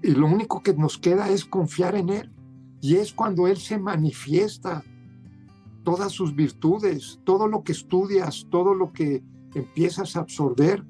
y 0.03 0.11
lo 0.11 0.27
único 0.27 0.63
que 0.63 0.75
nos 0.75 0.99
queda 0.99 1.31
es 1.31 1.45
confiar 1.45 1.95
en 1.95 2.11
Él. 2.11 2.31
Y 2.81 2.97
es 2.97 3.13
cuando 3.13 3.49
Él 3.49 3.57
se 3.57 3.79
manifiesta 3.79 4.85
todas 5.85 6.13
sus 6.13 6.35
virtudes, 6.35 7.21
todo 7.25 7.47
lo 7.47 7.63
que 7.63 7.73
estudias, 7.73 8.47
todo 8.51 8.75
lo 8.75 8.93
que 8.93 9.23
empiezas 9.55 10.17
a 10.17 10.21
absorber 10.21 10.85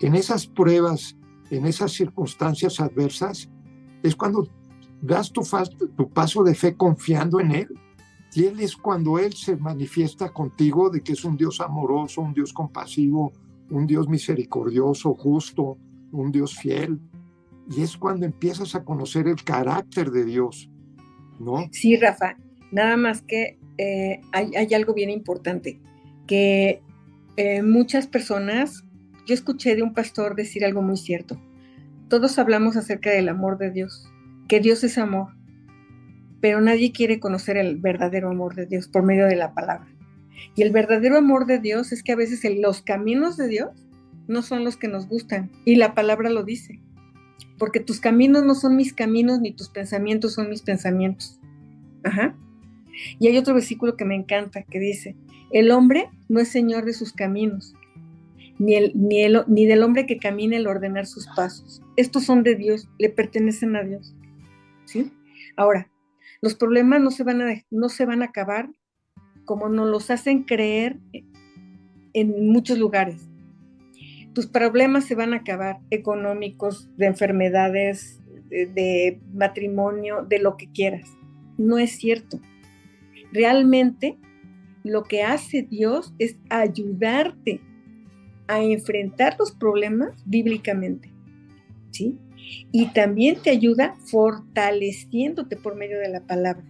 en 0.00 0.14
esas 0.14 0.46
pruebas, 0.46 1.16
en 1.50 1.66
esas 1.66 1.92
circunstancias 1.92 2.80
adversas, 2.80 3.50
es 4.02 4.16
cuando 4.16 4.48
das 5.00 5.32
tu, 5.32 5.42
paso 6.10 6.42
de 6.44 6.54
fe 6.54 6.76
confiando 6.76 7.40
en 7.40 7.50
Él. 7.52 7.68
Y 8.34 8.44
Él 8.44 8.60
es 8.60 8.76
cuando 8.76 9.18
Él 9.18 9.32
se 9.32 9.56
manifiesta 9.56 10.32
contigo 10.32 10.90
de 10.90 11.02
que 11.02 11.12
es 11.12 11.24
un 11.24 11.36
Dios 11.36 11.60
amoroso, 11.60 12.20
un 12.20 12.34
Dios 12.34 12.52
compasivo, 12.52 13.32
un 13.70 13.86
Dios 13.86 14.08
misericordioso, 14.08 15.14
justo, 15.14 15.78
un 16.12 16.32
Dios 16.32 16.56
fiel. 16.56 17.00
Y 17.70 17.82
es 17.82 17.96
cuando 17.96 18.26
empiezas 18.26 18.74
a 18.74 18.84
conocer 18.84 19.26
el 19.26 19.42
carácter 19.42 20.10
de 20.10 20.24
Dios, 20.24 20.70
¿no? 21.40 21.66
Sí, 21.72 21.96
Rafa, 21.96 22.36
nada 22.70 22.96
más 22.96 23.22
que 23.22 23.58
eh, 23.78 24.20
hay, 24.32 24.74
algo 24.74 24.94
bien 24.94 25.10
importante, 25.10 25.80
que 26.26 26.82
eh, 27.36 27.62
muchas 27.62 28.06
personas, 28.06 28.84
yo 29.26 29.34
escuché 29.34 29.76
de 29.76 29.82
un 29.82 29.94
pastor 29.94 30.36
decir 30.36 30.64
algo 30.64 30.82
muy 30.82 30.96
cierto, 30.96 31.40
todos 32.08 32.38
hablamos 32.38 32.76
acerca 32.76 33.10
del 33.10 33.28
amor 33.28 33.58
de 33.58 33.70
Dios, 33.70 34.10
que 34.48 34.60
Dios 34.60 34.84
es 34.84 34.98
amor, 34.98 35.28
pero 36.40 36.60
nadie 36.60 36.92
quiere 36.92 37.18
conocer 37.18 37.56
el 37.56 37.76
verdadero 37.76 38.30
amor 38.30 38.54
de 38.54 38.66
Dios 38.66 38.88
por 38.88 39.02
medio 39.02 39.26
de 39.26 39.36
la 39.36 39.54
palabra. 39.54 39.88
Y 40.54 40.62
el 40.62 40.70
verdadero 40.70 41.16
amor 41.16 41.46
de 41.46 41.58
Dios 41.58 41.92
es 41.92 42.02
que 42.02 42.12
a 42.12 42.16
veces 42.16 42.40
los 42.58 42.82
caminos 42.82 43.36
de 43.36 43.48
Dios 43.48 43.70
no 44.28 44.42
son 44.42 44.64
los 44.64 44.76
que 44.76 44.88
nos 44.88 45.08
gustan, 45.08 45.50
y 45.64 45.76
la 45.76 45.94
palabra 45.94 46.30
lo 46.30 46.44
dice 46.44 46.80
porque 47.58 47.80
tus 47.80 48.00
caminos 48.00 48.44
no 48.44 48.54
son 48.54 48.76
mis 48.76 48.92
caminos, 48.92 49.40
ni 49.40 49.52
tus 49.52 49.68
pensamientos 49.68 50.34
son 50.34 50.50
mis 50.50 50.62
pensamientos. 50.62 51.40
Ajá. 52.04 52.36
Y 53.18 53.28
hay 53.28 53.38
otro 53.38 53.54
versículo 53.54 53.96
que 53.96 54.04
me 54.04 54.14
encanta, 54.14 54.62
que 54.62 54.78
dice, 54.78 55.16
el 55.52 55.70
hombre 55.70 56.10
no 56.28 56.40
es 56.40 56.48
señor 56.48 56.84
de 56.84 56.92
sus 56.92 57.12
caminos, 57.12 57.74
ni, 58.58 58.74
el, 58.74 58.92
ni, 58.94 59.22
el, 59.22 59.44
ni 59.46 59.66
del 59.66 59.82
hombre 59.82 60.06
que 60.06 60.18
camina 60.18 60.56
el 60.56 60.66
ordenar 60.66 61.06
sus 61.06 61.26
pasos. 61.36 61.82
Estos 61.96 62.24
son 62.24 62.42
de 62.42 62.54
Dios, 62.54 62.88
le 62.98 63.10
pertenecen 63.10 63.76
a 63.76 63.82
Dios. 63.82 64.14
¿Sí? 64.84 65.12
Ahora, 65.56 65.90
los 66.40 66.54
problemas 66.54 67.00
no 67.00 67.10
se 67.10 67.24
van 67.24 67.40
a, 67.42 67.64
no 67.70 67.88
se 67.88 68.06
van 68.06 68.22
a 68.22 68.26
acabar 68.26 68.70
como 69.44 69.68
nos 69.68 69.88
los 69.88 70.10
hacen 70.10 70.42
creer 70.42 70.98
en 72.12 72.50
muchos 72.50 72.78
lugares 72.78 73.28
tus 74.36 74.46
problemas 74.46 75.06
se 75.06 75.14
van 75.14 75.32
a 75.32 75.38
acabar, 75.38 75.78
económicos, 75.88 76.90
de 76.98 77.06
enfermedades, 77.06 78.20
de, 78.50 79.18
matrimonio, 79.32 80.26
de 80.28 80.38
lo 80.40 80.58
que 80.58 80.70
quieras. 80.70 81.08
No 81.56 81.78
es 81.78 81.92
cierto. 81.92 82.38
Realmente 83.36 84.18
lo 84.82 85.04
que 85.04 85.22
hace 85.22 85.62
Dios 85.62 86.14
es 86.18 86.36
ayudarte 86.48 87.60
a 88.46 88.62
enfrentar 88.62 89.36
los 89.38 89.52
problemas 89.52 90.22
bíblicamente. 90.24 91.12
¿Sí? 91.90 92.18
Y 92.72 92.86
también 92.92 93.36
te 93.42 93.50
ayuda 93.50 93.94
fortaleciéndote 94.06 95.56
por 95.56 95.76
medio 95.76 95.98
de 95.98 96.08
la 96.08 96.20
palabra. 96.20 96.64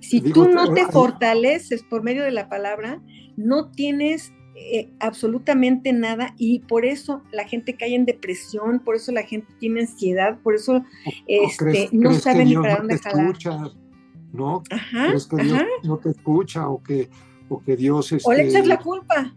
Si 0.00 0.20
tú 0.20 0.48
no 0.48 0.74
te 0.74 0.84
fortaleces 0.86 1.82
por 1.82 2.02
medio 2.02 2.22
de 2.24 2.32
la 2.32 2.48
palabra, 2.48 3.00
no 3.36 3.70
tienes 3.70 4.32
eh, 4.56 4.90
absolutamente 5.00 5.92
nada 5.92 6.34
y 6.36 6.60
por 6.60 6.84
eso 6.84 7.22
la 7.32 7.44
gente 7.44 7.76
cae 7.76 7.94
en 7.94 8.04
depresión, 8.04 8.80
por 8.80 8.96
eso 8.96 9.10
la 9.10 9.22
gente 9.22 9.52
tiene 9.58 9.80
ansiedad, 9.80 10.38
por 10.42 10.54
eso 10.54 10.84
este, 11.26 11.88
no 11.92 12.12
saben 12.12 12.48
ni 12.48 12.56
para 12.56 12.76
dónde 12.76 12.98
jalar. 12.98 13.36
¿No? 14.36 14.62
Ajá, 14.70 15.08
¿Crees 15.08 15.26
que 15.26 15.36
Dios 15.42 15.62
no 15.84 15.96
te 15.98 16.10
escucha 16.10 16.68
o 16.68 16.82
que, 16.82 17.08
o 17.48 17.62
que 17.62 17.76
Dios... 17.76 18.12
o 18.24 18.32
le 18.32 18.42
echas 18.42 18.54
este, 18.56 18.68
la 18.68 18.78
culpa. 18.78 19.34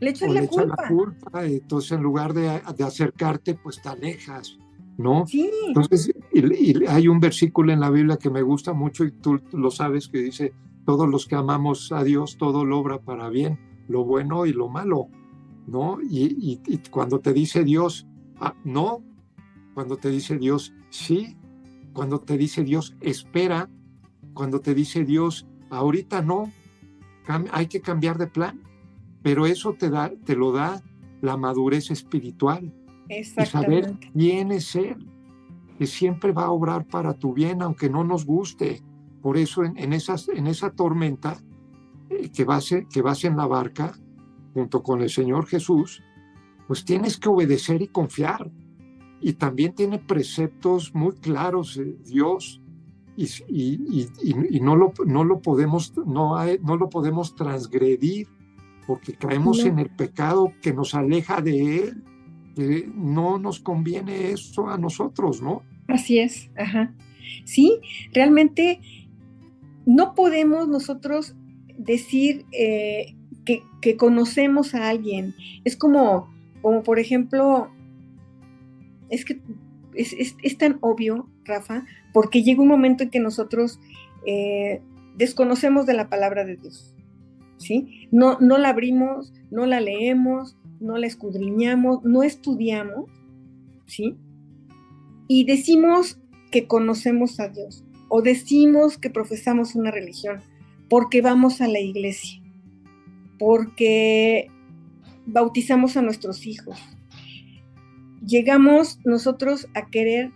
Le 0.00 0.10
echas, 0.10 0.32
la, 0.32 0.40
le 0.40 0.48
culpa. 0.48 0.82
la 0.82 0.88
culpa. 0.88 1.46
Entonces, 1.46 1.92
en 1.92 2.02
lugar 2.02 2.32
de, 2.32 2.62
de, 2.76 2.84
acercarte, 2.84 3.54
pues 3.54 3.82
te 3.82 3.88
alejas, 3.90 4.56
¿no? 4.96 5.26
Sí. 5.26 5.50
Entonces, 5.68 6.10
y, 6.32 6.86
hay 6.86 7.08
un 7.08 7.20
versículo 7.20 7.72
en 7.72 7.80
la 7.80 7.90
Biblia 7.90 8.16
que 8.16 8.30
me 8.30 8.42
gusta 8.42 8.72
mucho 8.72 9.04
y 9.04 9.12
tú 9.12 9.40
lo 9.52 9.70
sabes 9.70 10.08
que 10.08 10.18
dice, 10.18 10.54
todos 10.86 11.08
los 11.08 11.26
que 11.26 11.34
amamos 11.34 11.92
a 11.92 12.02
Dios, 12.02 12.38
todo 12.38 12.64
lo 12.64 12.78
obra 12.78 12.98
para 13.00 13.28
bien 13.28 13.58
lo 13.90 14.04
bueno 14.04 14.46
y 14.46 14.52
lo 14.52 14.68
malo, 14.68 15.08
¿no? 15.66 15.98
Y, 16.00 16.60
cuando 16.90 17.18
te 17.18 17.32
dice 17.32 17.64
Dios, 17.64 18.06
ah, 18.38 18.54
no, 18.64 19.02
cuando 19.74 19.96
te 19.96 20.10
dice 20.10 20.38
Dios, 20.38 20.72
sí, 20.90 21.36
cuando 21.92 22.20
te 22.20 22.38
dice 22.38 22.62
Dios, 22.62 22.96
espera, 23.00 23.68
cuando 24.34 24.60
te 24.60 24.74
dice 24.74 25.04
Dios, 25.04 25.46
ahorita 25.70 26.22
no, 26.22 26.50
hay 27.52 27.66
que 27.66 27.80
cambiar 27.80 28.18
de 28.18 28.26
plan, 28.26 28.60
pero 29.22 29.46
eso 29.46 29.74
te, 29.74 29.90
da, 29.90 30.10
te 30.24 30.36
lo 30.36 30.52
da 30.52 30.82
la 31.20 31.36
madurez 31.36 31.90
espiritual. 31.90 32.72
Y 33.08 33.24
saber 33.24 33.94
quién 34.12 34.52
es 34.52 34.76
Él, 34.76 35.08
que 35.78 35.86
siempre 35.86 36.32
va 36.32 36.44
a 36.44 36.50
obrar 36.50 36.86
para 36.86 37.14
tu 37.14 37.34
bien, 37.34 37.62
aunque 37.62 37.90
no 37.90 38.04
nos 38.04 38.24
guste. 38.24 38.82
Por 39.20 39.36
eso 39.36 39.64
en, 39.64 39.92
esas, 39.92 40.28
en 40.28 40.46
esa 40.46 40.70
tormenta 40.70 41.42
que 42.32 42.44
vas, 42.44 42.70
que 42.90 43.02
vas 43.02 43.24
en 43.24 43.36
la 43.36 43.46
barca 43.46 43.94
junto 44.54 44.82
con 44.82 45.02
el 45.02 45.10
Señor 45.10 45.46
Jesús, 45.46 46.02
pues 46.66 46.84
tienes 46.84 47.18
que 47.18 47.28
obedecer 47.28 47.82
y 47.82 47.88
confiar. 47.88 48.50
Y 49.20 49.34
también 49.34 49.74
tiene 49.74 49.98
preceptos 49.98 50.94
muy 50.94 51.12
claros 51.16 51.76
de 51.76 51.96
Dios 52.04 52.62
y, 53.16 53.26
y, 53.48 54.08
y, 54.22 54.60
no, 54.60 54.76
lo, 54.76 54.92
no, 55.06 55.24
lo 55.24 55.40
podemos, 55.40 55.96
no, 55.96 56.36
no 56.62 56.76
lo 56.76 56.88
podemos 56.88 57.34
transgredir 57.34 58.28
porque 58.86 59.14
caemos 59.14 59.64
en 59.64 59.78
el 59.78 59.90
pecado 59.90 60.52
que 60.62 60.72
nos 60.72 60.94
aleja 60.94 61.40
de 61.40 61.78
Él, 61.78 62.04
que 62.56 62.90
no 62.94 63.38
nos 63.38 63.60
conviene 63.60 64.32
eso 64.32 64.68
a 64.68 64.78
nosotros, 64.78 65.40
¿no? 65.42 65.62
Así 65.86 66.18
es, 66.18 66.50
ajá. 66.56 66.94
Sí, 67.44 67.78
realmente 68.12 68.80
no 69.86 70.14
podemos 70.14 70.68
nosotros 70.68 71.34
decir 71.76 72.44
eh, 72.52 73.14
que, 73.44 73.96
conocemos 73.96 74.74
a 74.74 74.88
alguien. 74.88 75.34
Es 75.64 75.76
como, 75.76 76.32
como 76.60 76.82
por 76.82 76.98
ejemplo, 76.98 77.70
es 79.08 79.24
que 79.24 79.40
es, 79.94 80.58
tan 80.58 80.78
obvio, 80.80 81.28
Rafa, 81.44 81.84
porque 82.12 82.42
llega 82.42 82.62
un 82.62 82.68
momento 82.68 83.02
en 83.02 83.10
que 83.10 83.20
nosotros 83.20 83.78
eh, 84.26 84.82
desconocemos 85.16 85.86
de 85.86 85.94
la 85.94 86.08
palabra 86.08 86.44
de 86.44 86.56
Dios. 86.56 86.94
¿sí? 87.60 88.08
No, 88.10 88.38
no 88.40 88.58
la 88.58 88.70
abrimos, 88.70 89.32
no 89.50 89.66
la 89.66 89.80
leemos, 89.80 90.56
no 90.80 90.96
la 90.96 91.06
escudriñamos, 91.06 92.02
no 92.04 92.22
estudiamos, 92.22 93.10
¿sí? 93.86 94.16
Y 95.28 95.44
decimos 95.44 96.18
que 96.50 96.66
conocemos 96.66 97.38
a 97.38 97.48
Dios 97.48 97.84
o 98.08 98.22
decimos 98.22 98.98
que 98.98 99.10
profesamos 99.10 99.74
una 99.74 99.90
religión, 99.90 100.40
porque 100.88 101.22
vamos 101.22 101.60
a 101.60 101.68
la 101.68 101.78
iglesia, 101.78 102.42
porque 103.38 104.50
bautizamos 105.26 105.96
a 105.96 106.02
nuestros 106.02 106.46
hijos. 106.46 106.76
llegamos 108.26 108.98
nosotros 109.04 109.68
a 109.74 109.88
querer 109.88 110.30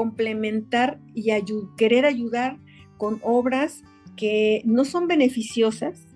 complementar 0.00 0.98
y 1.14 1.28
querer 1.76 2.06
ayudar 2.06 2.56
con 2.96 3.20
obras 3.22 3.82
que 4.16 4.62
no 4.64 4.86
son 4.86 5.08
beneficiosas, 5.08 6.06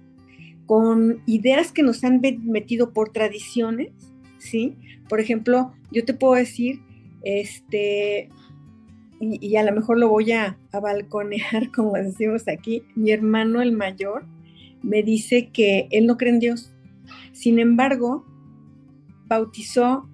con 0.65 1.21
ideas 1.27 1.71
que 1.71 1.83
nos 1.83 2.03
han 2.03 2.23
metido 2.45 2.95
por 2.95 3.11
tradiciones, 3.13 3.93
¿sí? 4.39 4.79
Por 5.07 5.21
ejemplo, 5.21 5.75
yo 5.93 6.03
te 6.07 6.15
puedo 6.15 6.33
decir, 6.33 6.81
este, 7.25 8.31
y, 9.21 9.55
a 9.57 9.63
lo 9.63 9.73
mejor 9.73 9.99
lo 9.99 10.09
voy 10.09 10.33
a, 10.33 10.59
a, 10.73 10.81
balconear, 10.81 11.71
como 11.75 11.93
decimos 11.93 12.49
aquí, 12.49 12.85
mi 12.95 13.11
hermano 13.11 13.61
el 13.61 13.73
mayor 13.73 14.25
me 14.83 15.03
dice 15.03 15.51
que 15.53 15.89
él 15.91 16.07
no 16.07 16.17
cree 16.17 16.33
en 16.33 16.41
Dios. 16.41 16.73
Sin 17.33 17.59
embargo, 17.59 18.25
bautizó, 19.27 20.09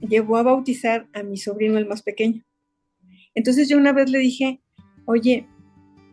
llevó 0.00 0.38
a 0.38 0.42
bautizar 0.42 1.06
a 1.12 1.22
mi 1.22 1.36
sobrino 1.36 1.76
el 1.76 1.86
más 1.86 2.02
pequeño. 2.02 2.44
Entonces 3.34 3.68
yo 3.68 3.76
una 3.76 3.92
vez 3.92 4.10
le 4.10 4.18
dije, 4.18 4.60
oye, 5.06 5.46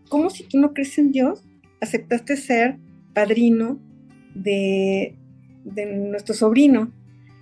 ¿cómo 0.09 0.29
si 0.29 0.43
tú 0.43 0.59
no 0.59 0.73
crees 0.73 0.97
en 0.97 1.11
Dios? 1.11 1.43
Aceptaste 1.81 2.37
ser 2.37 2.77
padrino 3.13 3.79
de, 4.33 5.15
nuestro 6.09 6.33
sobrino. 6.33 6.91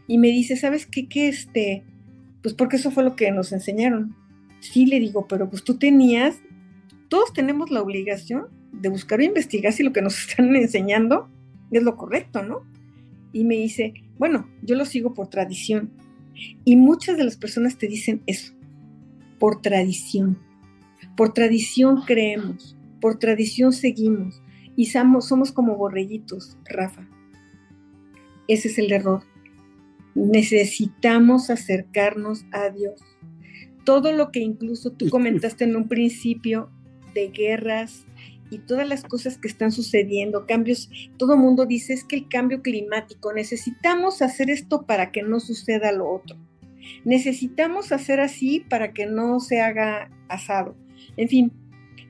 Y 0.07 0.17
me 0.17 0.27
dice, 0.29 0.55
¿sabes 0.55 0.85
qué? 0.85 1.07
Que 1.07 1.27
este, 1.27 1.83
pues 2.41 2.53
porque 2.53 2.77
eso 2.77 2.91
fue 2.91 3.03
lo 3.03 3.15
que 3.15 3.31
nos 3.31 3.51
enseñaron. 3.51 4.15
Sí, 4.59 4.85
le 4.85 4.99
digo, 4.99 5.27
pero 5.27 5.49
pues 5.49 5.63
tú 5.63 5.77
tenías, 5.77 6.39
todos 7.09 7.33
tenemos 7.33 7.71
la 7.71 7.81
obligación 7.81 8.47
de 8.71 8.89
buscar 8.89 9.19
o 9.19 9.23
investigar 9.23 9.73
si 9.73 9.83
lo 9.83 9.93
que 9.93 10.01
nos 10.01 10.17
están 10.27 10.55
enseñando 10.55 11.29
es 11.71 11.83
lo 11.83 11.97
correcto, 11.97 12.43
¿no? 12.43 12.61
Y 13.33 13.43
me 13.43 13.55
dice, 13.55 13.93
bueno, 14.17 14.49
yo 14.61 14.75
lo 14.75 14.85
sigo 14.85 15.13
por 15.13 15.29
tradición. 15.29 15.91
Y 16.63 16.75
muchas 16.75 17.17
de 17.17 17.23
las 17.23 17.37
personas 17.37 17.77
te 17.77 17.87
dicen 17.87 18.21
eso, 18.27 18.53
por 19.39 19.61
tradición. 19.61 20.39
Por 21.15 21.33
tradición 21.33 22.01
creemos, 22.05 22.75
por 23.01 23.19
tradición 23.19 23.73
seguimos 23.73 24.41
y 24.75 24.87
somos, 24.87 25.27
somos 25.27 25.51
como 25.51 25.75
borreguitos, 25.75 26.57
Rafa. 26.65 27.07
Ese 28.47 28.67
es 28.67 28.77
el 28.77 28.91
error. 28.91 29.23
Necesitamos 30.13 31.49
acercarnos 31.49 32.45
a 32.51 32.69
Dios. 32.69 33.01
Todo 33.83 34.11
lo 34.11 34.31
que 34.31 34.39
incluso 34.39 34.91
tú 34.91 35.09
comentaste 35.09 35.63
en 35.63 35.75
un 35.75 35.87
principio 35.87 36.69
de 37.13 37.29
guerras 37.29 38.05
y 38.49 38.59
todas 38.59 38.87
las 38.87 39.03
cosas 39.03 39.37
que 39.37 39.47
están 39.47 39.71
sucediendo, 39.71 40.45
cambios, 40.45 40.89
todo 41.17 41.33
el 41.33 41.39
mundo 41.39 41.65
dice 41.65 41.93
es 41.93 42.03
que 42.03 42.15
el 42.15 42.29
cambio 42.29 42.61
climático, 42.61 43.33
necesitamos 43.33 44.21
hacer 44.21 44.49
esto 44.49 44.85
para 44.85 45.11
que 45.11 45.23
no 45.23 45.39
suceda 45.39 45.91
lo 45.91 46.09
otro. 46.09 46.37
Necesitamos 47.03 47.91
hacer 47.91 48.19
así 48.19 48.65
para 48.69 48.93
que 48.93 49.05
no 49.05 49.39
se 49.39 49.61
haga 49.61 50.09
asado. 50.27 50.75
En 51.17 51.29
fin, 51.29 51.51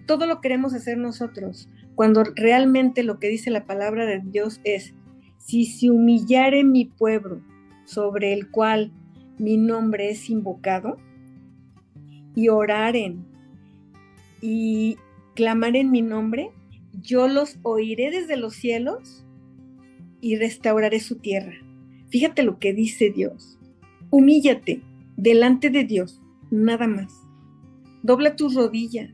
todo 0.06 0.28
lo 0.28 0.42
queremos 0.42 0.74
hacer 0.74 0.98
nosotros, 0.98 1.70
cuando 1.96 2.24
realmente 2.24 3.04
lo 3.04 3.20
que 3.20 3.30
dice 3.30 3.50
la 3.52 3.66
palabra 3.66 4.06
de 4.06 4.22
Dios 4.24 4.62
es, 4.64 4.94
si 5.38 5.66
se 5.66 5.90
humillare 5.90 6.64
mi 6.64 6.86
pueblo 6.86 7.42
sobre 7.86 8.34
el 8.34 8.50
cual 8.50 8.92
mi 9.38 9.58
nombre 9.58 10.10
es 10.10 10.30
invocado, 10.30 10.98
y 12.36 12.50
oraren 12.50 13.26
y 14.42 14.98
clamaren 15.36 15.90
mi 15.90 16.02
nombre, 16.02 16.52
yo 17.02 17.28
los 17.28 17.58
oiré 17.64 18.12
desde 18.12 18.38
los 18.38 18.56
cielos 18.56 19.26
y 20.22 20.36
restauraré 20.36 21.00
su 21.00 21.16
tierra. 21.16 21.56
Fíjate 22.10 22.44
lo 22.44 22.60
que 22.60 22.74
dice 22.74 23.10
Dios. 23.10 23.58
Humíllate 24.18 24.82
delante 25.18 25.70
de 25.70 25.84
Dios, 25.84 26.22
nada 26.50 26.88
más. 26.88 27.12
Dobla 28.02 28.38
tus 28.38 28.56
rodillas, 28.56 29.12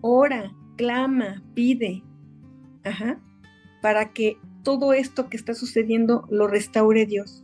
ora, 0.00 0.50
clama, 0.78 1.44
pide, 1.52 2.02
para 3.82 4.14
que 4.14 4.38
todo 4.62 4.94
esto 4.94 5.28
que 5.28 5.36
está 5.36 5.52
sucediendo 5.52 6.26
lo 6.30 6.46
restaure 6.46 7.04
Dios. 7.04 7.42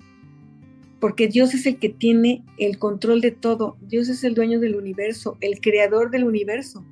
Porque 1.00 1.28
Dios 1.28 1.52
es 1.52 1.66
el 1.66 1.78
que 1.78 1.90
tiene 1.90 2.42
el 2.56 2.78
control 2.78 3.20
de 3.20 3.32
todo. 3.32 3.76
Dios 3.82 4.08
es 4.08 4.24
el 4.24 4.34
dueño 4.34 4.58
del 4.58 4.74
universo, 4.74 5.36
el 5.42 5.60
creador 5.60 6.10
del 6.10 6.24
universo. 6.24 6.82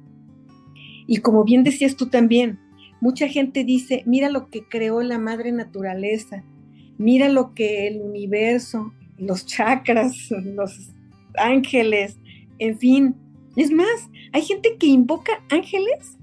Y 1.06 1.16
como 1.22 1.44
bien 1.44 1.64
decías 1.64 1.96
tú 1.96 2.10
también, 2.10 2.58
mucha 3.00 3.26
gente 3.26 3.64
dice, 3.64 4.02
mira 4.04 4.28
lo 4.28 4.50
que 4.50 4.68
creó 4.68 5.00
la 5.00 5.18
madre 5.18 5.50
naturaleza, 5.50 6.44
mira 6.98 7.30
lo 7.30 7.54
que 7.54 7.86
el 7.88 8.02
universo, 8.02 8.92
los 9.26 9.46
chakras, 9.46 10.30
los 10.30 10.90
ángeles, 11.38 12.18
en 12.58 12.78
fin. 12.78 13.16
Es 13.56 13.70
más, 13.70 14.10
hay 14.32 14.42
gente 14.42 14.76
que 14.78 14.86
invoca 14.86 15.32
ángeles 15.50 16.18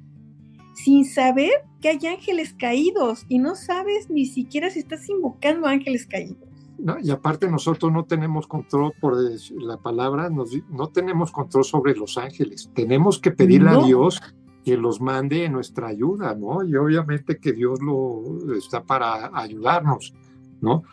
sin 0.75 1.05
saber 1.05 1.51
que 1.81 1.89
hay 1.89 2.07
ángeles 2.07 2.53
caídos 2.57 3.25
y 3.29 3.39
no 3.39 3.55
sabes 3.55 4.09
ni 4.09 4.25
siquiera 4.25 4.69
si 4.69 4.79
estás 4.79 5.07
invocando 5.09 5.67
ángeles 5.67 6.05
caídos. 6.05 6.49
No, 6.77 6.97
y 7.01 7.11
aparte 7.11 7.49
nosotros 7.49 7.91
no 7.91 8.05
tenemos 8.05 8.47
control 8.47 8.93
por 9.01 9.17
la 9.61 9.77
palabra, 9.77 10.29
no 10.29 10.87
tenemos 10.87 11.31
control 11.31 11.65
sobre 11.65 11.93
los 11.93 12.17
ángeles. 12.17 12.71
Tenemos 12.73 13.19
que 13.19 13.31
pedirle 13.31 13.69
a 13.69 13.83
Dios 13.83 14.21
que 14.63 14.77
los 14.77 15.01
mande 15.01 15.45
en 15.45 15.53
nuestra 15.53 15.87
ayuda, 15.87 16.35
¿no? 16.35 16.63
Y 16.63 16.75
obviamente 16.75 17.37
que 17.37 17.51
Dios 17.51 17.79
lo 17.81 18.55
está 18.57 18.83
para 18.83 19.29
ayudarnos, 19.37 20.13
¿no? 20.61 20.83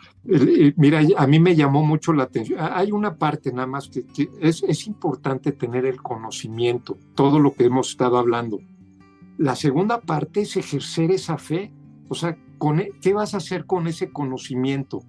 Mira, 0.75 1.01
a 1.17 1.27
mí 1.27 1.39
me 1.39 1.55
llamó 1.55 1.85
mucho 1.85 2.13
la 2.13 2.23
atención. 2.23 2.59
Hay 2.61 2.91
una 2.91 3.15
parte 3.15 3.51
nada 3.51 3.67
más 3.67 3.89
que, 3.89 4.05
es, 4.41 4.87
importante 4.87 5.51
tener 5.51 5.85
el 5.85 6.01
conocimiento, 6.01 6.97
todo 7.15 7.39
lo 7.39 7.53
que 7.53 7.65
hemos 7.65 7.89
estado 7.89 8.17
hablando 8.17 8.59
la 9.37 9.55
segunda 9.55 10.01
parte 10.01 10.41
es 10.41 10.57
ejercer 10.57 11.11
esa 11.11 11.37
fe. 11.37 11.71
O 12.09 12.15
sea, 12.15 12.37
con, 12.57 12.79
e, 12.79 12.91
¿qué 13.01 13.13
vas 13.13 13.33
a 13.33 13.37
hacer 13.37 13.65
con 13.65 13.87
ese 13.87 14.11
conocimiento? 14.11 15.03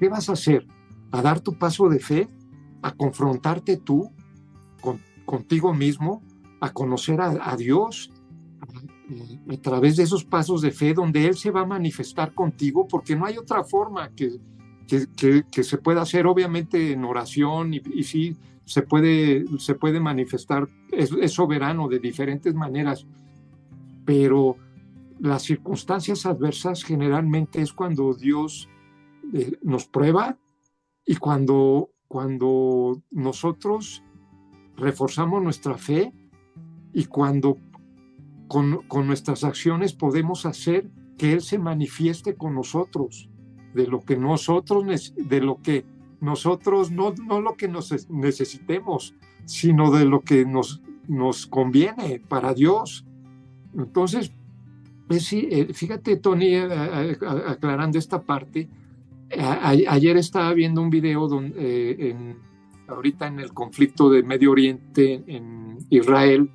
¿Qué 0.00 0.08
vas 0.08 0.28
a 0.28 0.32
hacer? 0.32 0.66
¿A 1.12 1.22
dar 1.22 1.40
tu 1.40 1.58
paso 1.58 1.88
de 1.88 2.00
fe? 2.00 2.28
¿A 2.82 2.92
confrontarte 2.92 3.76
tú 3.76 4.10
contigo 5.26 5.74
mismo? 5.74 6.22
¿A 6.60 6.72
conocer 6.72 7.20
a, 7.20 7.56
Dios? 7.56 8.10
A, 9.48 9.56
través 9.56 9.96
de 9.96 10.02
esos 10.02 10.24
pasos 10.24 10.60
de 10.60 10.70
fe 10.70 10.92
donde 10.92 11.26
Él 11.26 11.36
se 11.36 11.50
va 11.50 11.62
a 11.62 11.66
manifestar 11.66 12.34
contigo, 12.34 12.86
porque 12.86 13.16
no 13.16 13.24
hay 13.24 13.38
otra 13.38 13.64
forma 13.64 14.10
que, 14.10 14.38
que, 14.86 15.64
se 15.64 15.78
pueda 15.78 16.02
hacer, 16.02 16.26
obviamente 16.26 16.92
en 16.92 17.04
oración, 17.04 17.74
y, 17.74 17.82
y 17.94 18.04
sí, 18.04 18.36
se 18.64 18.82
puede, 18.82 19.44
se 19.58 19.74
puede 19.74 19.98
manifestar, 19.98 20.68
es, 20.92 21.10
es 21.12 21.32
soberano 21.32 21.88
de 21.88 21.98
diferentes 21.98 22.54
maneras, 22.54 23.06
pero 24.04 24.56
las 25.20 25.42
circunstancias 25.42 26.26
adversas 26.26 26.84
generalmente 26.84 27.60
es 27.62 27.72
cuando 27.72 28.14
Dios 28.14 28.68
eh, 29.32 29.58
nos 29.62 29.86
prueba 29.86 30.38
y 31.04 31.16
cuando, 31.16 31.90
cuando 32.06 33.02
nosotros 33.10 34.02
reforzamos 34.76 35.42
nuestra 35.42 35.76
fe 35.76 36.12
y 36.92 37.06
cuando 37.06 37.56
con, 38.48 38.82
con, 38.88 39.06
nuestras 39.06 39.44
acciones 39.44 39.92
podemos 39.92 40.46
hacer 40.46 40.90
que 41.16 41.32
Él 41.32 41.42
se 41.42 41.58
manifieste 41.58 42.34
con 42.34 42.54
nosotros, 42.54 43.28
de 43.74 43.86
lo 43.86 44.00
que 44.00 44.16
nosotros, 44.16 45.12
de 45.16 45.40
lo 45.40 45.60
que 45.62 45.84
nosotros, 46.20 46.90
no, 46.90 47.14
no 47.26 47.40
lo 47.40 47.54
que 47.56 47.68
nos 47.68 48.08
necesitemos, 48.10 49.14
sino 49.44 49.90
de 49.90 50.04
lo 50.04 50.20
que 50.20 50.44
nos, 50.44 50.82
nos 51.06 51.46
conviene 51.46 52.20
para 52.26 52.54
Dios. 52.54 53.06
Entonces, 53.76 54.32
pues 55.06 55.32
eh, 55.32 55.68
fíjate, 55.72 56.16
Tony, 56.16 56.54
eh, 56.54 56.68
eh, 56.70 57.18
aclarando 57.46 57.98
esta 57.98 58.22
parte, 58.22 58.68
ayer 59.30 60.16
estaba 60.16 60.52
viendo 60.54 60.82
un 60.82 60.90
video 60.90 61.28
donde, 61.28 62.16
ahorita 62.86 63.26
en 63.26 63.40
el 63.40 63.52
conflicto 63.52 64.10
de 64.10 64.22
Medio 64.22 64.52
Oriente 64.52 65.22
en 65.26 65.78
Israel, 65.90 66.50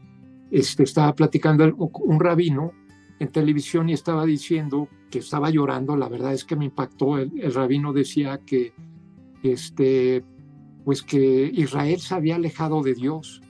este, 0.54 0.84
estaba 0.84 1.16
platicando 1.16 1.76
un 1.76 2.20
rabino 2.20 2.74
en 3.20 3.32
televisión 3.32 3.90
y 3.90 3.94
estaba 3.94 4.24
diciendo 4.24 4.88
que 5.10 5.18
estaba 5.18 5.50
llorando, 5.50 5.98
la 5.98 6.08
verdad 6.08 6.32
es 6.34 6.46
que 6.46 6.56
me 6.56 6.66
impactó, 6.66 7.18
el, 7.18 7.52
rabino 7.54 7.92
decía 7.92 8.40
que, 8.46 8.72
este, 9.42 10.24
pues 10.86 11.02
que 11.02 11.50
Israel 11.52 12.00
se 12.00 12.14
había 12.14 12.36
alejado 12.36 12.84
de 12.84 12.94
Dios, 12.94 13.42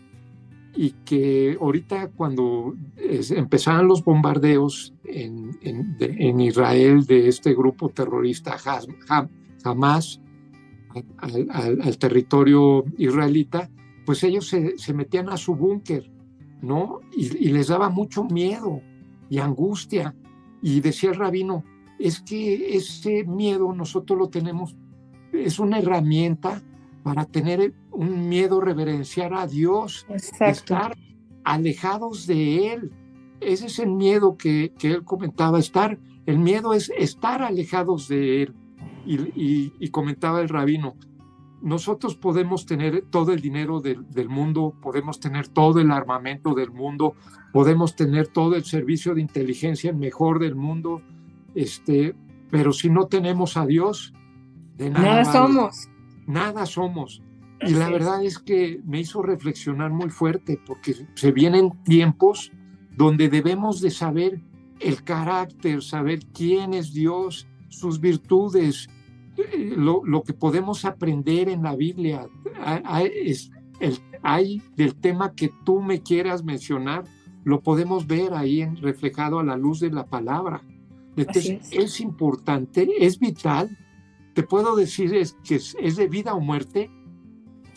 y 0.76 0.92
que 1.06 1.58
ahorita 1.60 2.10
cuando 2.16 2.74
empezaron 2.98 3.88
los 3.88 4.04
bombardeos 4.04 4.94
en, 5.04 6.40
Israel 6.40 7.06
de 7.06 7.28
este 7.28 7.54
grupo 7.54 7.90
terrorista 7.90 8.58
Hamas 9.64 10.20
al, 11.18 11.98
territorio 12.00 12.86
israelita, 12.98 13.70
pues 14.06 14.24
ellos 14.24 14.48
se 14.48 14.94
metían 14.94 15.30
a 15.30 15.38
su 15.38 15.56
búnker, 15.56 16.13
¿no? 16.64 17.02
Y, 17.16 17.26
y, 17.38 17.52
les 17.52 17.68
daba 17.68 17.90
mucho 17.90 18.24
miedo 18.24 18.82
y 19.30 19.38
angustia. 19.38 20.16
Y 20.62 20.82
decía 20.82 21.12
el 21.12 21.18
rabino, 21.18 21.64
es 22.00 22.22
que 22.22 22.76
ese 22.76 23.24
miedo 23.26 23.72
nosotros 23.74 24.18
lo 24.18 24.30
tenemos, 24.30 24.76
es 25.32 25.60
una 25.60 25.78
herramienta 25.78 26.64
para 27.04 27.26
tener 27.26 27.74
un 27.92 28.30
miedo 28.30 28.62
reverenciar 28.62 29.34
a 29.34 29.46
Dios, 29.46 30.08
estar 30.40 30.96
alejados 31.44 32.26
de 32.28 32.74
Él. 32.74 32.92
Ese 33.42 33.68
es 33.68 33.80
el 33.80 33.92
miedo 33.92 34.38
que, 34.38 34.72
que, 34.80 34.92
él 34.92 35.04
comentaba, 35.04 35.60
estar, 35.60 36.00
el 36.26 36.40
miedo 36.40 36.74
es 36.74 36.92
estar 36.98 37.42
alejados 37.42 38.08
de 38.08 38.44
Él. 38.44 38.54
Y, 39.06 39.90
comentaba 39.90 40.40
el 40.40 40.48
rabino, 40.48 40.96
nosotros 41.64 42.16
podemos 42.16 42.66
tener 42.66 43.06
todo 43.10 43.32
el 43.32 43.40
dinero 43.40 43.80
del, 43.80 44.08
del, 44.10 44.28
mundo, 44.28 44.76
podemos 44.82 45.20
tener 45.20 45.48
todo 45.48 45.80
el 45.80 45.92
armamento 45.92 46.54
del 46.54 46.72
mundo, 46.72 47.16
podemos 47.54 47.96
tener 47.96 48.28
todo 48.28 48.56
el 48.56 48.66
servicio 48.66 49.16
de 49.16 49.22
inteligencia 49.22 49.92
el 49.92 49.96
mejor 49.98 50.40
del 50.40 50.56
mundo, 50.56 51.02
este, 51.56 52.16
pero 52.52 52.74
si 52.74 52.90
no 52.90 53.08
tenemos 53.08 53.56
a 53.56 53.66
Dios, 53.66 54.14
de 54.76 54.90
nada, 54.90 55.24
somos. 55.24 55.90
Nada 56.28 56.66
somos. 56.66 57.22
y 57.62 57.72
la 57.72 57.90
verdad 57.90 58.24
es 58.24 58.40
que 58.40 58.82
me 58.86 59.00
hizo 59.00 59.22
reflexionar 59.22 59.92
muy 59.92 60.10
fuerte 60.10 60.60
porque 60.66 60.96
se 61.16 61.32
vienen 61.32 61.72
tiempos 61.84 62.52
donde 62.92 63.30
debemos 63.30 63.80
de 63.80 63.90
saber 63.90 64.42
el 64.80 65.04
carácter, 65.04 65.82
saber 65.82 66.20
quién 66.34 66.74
es 66.74 66.94
Dios, 66.94 67.48
sus 67.70 68.02
virtudes, 68.02 68.90
eh, 69.38 69.74
lo, 69.76 70.24
que 70.24 70.34
podemos 70.34 70.86
aprender 70.86 71.50
en 71.50 71.64
la 71.64 71.76
Biblia. 71.76 72.28
Hay, 72.64 73.12
es 73.14 73.52
el, 73.80 74.00
hay 74.22 74.62
del 74.76 74.96
tema 74.96 75.34
que 75.34 75.52
tú 75.66 75.82
me 75.82 76.02
quieras 76.02 76.44
mencionar, 76.44 77.04
lo 77.44 77.62
podemos 77.62 78.08
ver 78.08 78.34
ahí 78.34 78.62
en, 78.62 78.78
reflejado 78.78 79.40
a 79.40 79.44
la 79.44 79.58
luz 79.58 79.80
de 79.80 79.92
la 79.92 80.06
palabra. 80.06 80.62
Entonces 81.16 81.70
es. 81.72 82.00
importante, 82.00 82.88
es 83.00 83.20
vital. 83.20 83.78
Te 84.34 84.44
puedo 84.44 84.76
decir 84.76 85.14
es 85.14 85.38
que 85.44 85.56
es, 85.56 85.96
de 85.96 86.08
vida 86.08 86.34
o 86.34 86.40
muerte. 86.40 86.90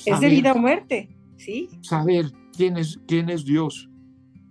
es 0.05 0.21
de 0.21 0.29
vida 0.29 0.53
o 0.53 0.59
muerte, 0.59 1.15
sí. 1.37 1.69
Saber 1.83 2.33
quién 2.57 2.79
es, 2.79 2.99
quién 3.07 3.29
es 3.29 3.45
Dios 3.45 3.91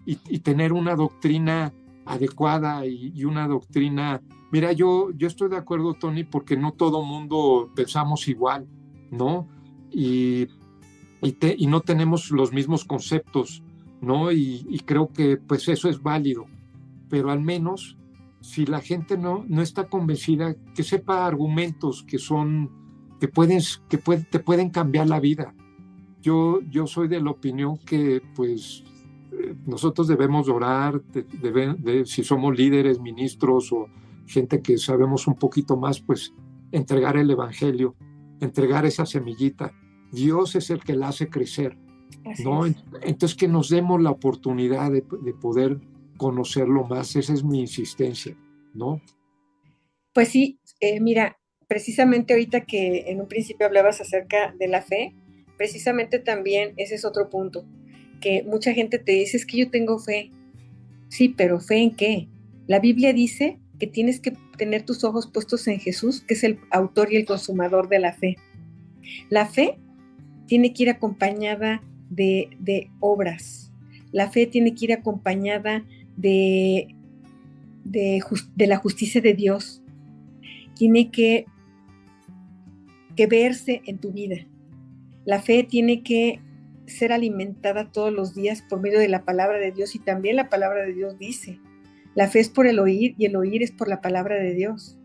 y, 0.05 0.39
tener 0.39 0.71
una 0.71 0.95
doctrina 0.95 1.73
adecuada 2.05 2.85
y, 2.85 3.23
una 3.25 3.47
doctrina. 3.47 4.21
Mira, 4.55 4.71
yo, 4.71 5.11
yo 5.11 5.27
estoy 5.27 5.49
de 5.49 5.57
acuerdo, 5.57 5.95
Tony, 5.95 6.23
porque 6.23 6.55
no 6.55 6.71
todo 6.71 7.03
mundo 7.03 7.73
pensamos 7.75 8.29
igual, 8.29 8.65
¿no? 9.11 9.49
Y, 9.91 10.47
y, 11.21 11.67
no 11.67 11.81
tenemos 11.81 12.31
los 12.31 12.53
mismos 12.53 12.85
conceptos, 12.85 13.61
¿no? 13.99 14.31
Y, 14.31 14.65
y 14.69 14.79
creo 14.79 15.09
que 15.11 15.35
pues 15.35 15.67
eso 15.67 15.89
es 15.89 16.01
válido, 16.01 16.45
pero 17.09 17.31
al 17.31 17.41
menos 17.41 17.97
si 18.39 18.65
la 18.65 18.79
gente 18.79 19.17
no, 19.17 19.43
no 19.45 19.61
está 19.61 19.89
convencida, 19.89 20.55
que 20.73 20.83
sepa 20.83 21.27
argumentos 21.27 22.03
que 22.03 22.17
son, 22.17 22.71
que, 23.19 23.27
pueden, 23.27 23.59
que 23.89 23.97
te 23.97 24.39
pueden 24.39 24.69
cambiar 24.69 25.09
la 25.09 25.19
vida. 25.19 25.53
Yo, 26.21 26.61
yo 26.69 26.87
soy 26.87 27.09
de 27.09 27.19
la 27.19 27.31
opinión 27.31 27.77
que 27.79 28.21
pues 28.33 28.85
eh, 29.33 29.53
nosotros 29.65 30.07
debemos 30.07 30.47
orar, 30.47 31.01
de, 31.03 32.05
si 32.05 32.23
somos 32.23 32.57
líderes, 32.57 33.01
ministros 33.01 33.73
o 33.73 33.89
gente 34.25 34.61
que 34.61 34.77
sabemos 34.77 35.27
un 35.27 35.35
poquito 35.35 35.77
más, 35.77 35.99
pues 35.99 36.33
entregar 36.71 37.17
el 37.17 37.29
Evangelio, 37.29 37.95
entregar 38.41 38.85
esa 38.85 39.05
semillita. 39.05 39.73
Dios 40.11 40.55
es 40.55 40.69
el 40.69 40.83
que 40.83 40.95
la 40.95 41.09
hace 41.09 41.29
crecer. 41.29 41.77
¿no? 42.43 42.65
Entonces 42.65 43.35
que 43.35 43.47
nos 43.47 43.69
demos 43.69 44.01
la 44.01 44.11
oportunidad 44.11 44.91
de, 44.91 45.03
de 45.21 45.33
poder 45.33 45.79
conocerlo 46.17 46.83
más. 46.85 47.15
Esa 47.15 47.33
es 47.33 47.43
mi 47.43 47.61
insistencia, 47.61 48.35
¿no? 48.73 49.01
Pues 50.13 50.29
sí, 50.29 50.59
eh, 50.79 50.99
mira, 51.01 51.37
precisamente 51.67 52.33
ahorita 52.33 52.61
que 52.61 53.05
en 53.07 53.21
un 53.21 53.27
principio 53.27 53.65
hablabas 53.65 54.01
acerca 54.01 54.53
de 54.57 54.67
la 54.67 54.81
fe, 54.81 55.13
precisamente 55.57 56.19
también 56.19 56.73
ese 56.77 56.95
es 56.95 57.05
otro 57.05 57.29
punto, 57.29 57.65
que 58.21 58.43
mucha 58.43 58.73
gente 58.73 58.97
te 58.97 59.11
dice 59.11 59.37
es 59.37 59.45
que 59.45 59.57
yo 59.57 59.69
tengo 59.69 59.99
fe. 59.99 60.31
Sí, 61.09 61.29
pero 61.29 61.59
fe 61.59 61.77
en 61.77 61.95
qué? 61.95 62.27
La 62.67 62.79
Biblia 62.79 63.13
dice 63.13 63.59
que 63.79 63.87
tienes 63.87 64.19
que 64.19 64.33
tener 64.57 64.83
tus 64.83 65.03
ojos 65.03 65.27
puestos 65.27 65.67
en 65.67 65.79
Jesús, 65.79 66.21
que 66.21 66.33
es 66.33 66.43
el 66.43 66.59
autor 66.71 67.11
y 67.11 67.17
el 67.17 67.25
consumador 67.25 67.89
de 67.89 67.99
la 67.99 68.13
fe. 68.13 68.37
La 69.29 69.45
fe 69.45 69.77
tiene 70.47 70.73
que 70.73 70.83
ir 70.83 70.89
acompañada 70.89 71.81
de, 72.09 72.49
de 72.59 72.89
obras. 72.99 73.71
La 74.11 74.29
fe 74.29 74.47
tiene 74.47 74.73
que 74.75 74.85
ir 74.85 74.93
acompañada 74.93 75.83
de, 76.15 76.95
de, 77.85 78.67
la 78.67 78.77
justicia 78.77 79.21
de 79.21 79.33
Dios 79.33 79.81
tiene 80.75 81.09
que, 81.09 81.45
que 83.15 83.27
verse 83.27 83.81
en 83.85 83.97
tu 83.99 84.11
vida. 84.11 84.45
La 85.23 85.41
fe 85.41 85.63
tiene 85.63 86.03
que 86.03 86.41
ser 86.85 87.13
alimentada 87.13 87.91
todos 87.91 88.11
los 88.11 88.35
días 88.35 88.61
por 88.61 88.81
medio 88.81 88.99
de 88.99 89.07
la 89.07 89.23
palabra 89.23 89.57
de 89.57 89.71
Dios 89.71 89.95
y 89.95 89.99
también 89.99 90.35
la 90.35 90.49
palabra 90.49 90.83
de 90.83 90.93
Dios 90.93 91.17
dice, 91.17 91.59
la 92.15 92.27
fe 92.27 92.39
es 92.39 92.49
por 92.49 92.65
el 92.65 92.79
oír 92.79 93.13
y 93.17 93.25
el 93.25 93.35
oír 93.35 93.61
es 93.61 93.71
por 93.71 93.87
la 93.87 94.01
palabra 94.01 94.35
de 94.35 94.53
Dios. 94.53 94.97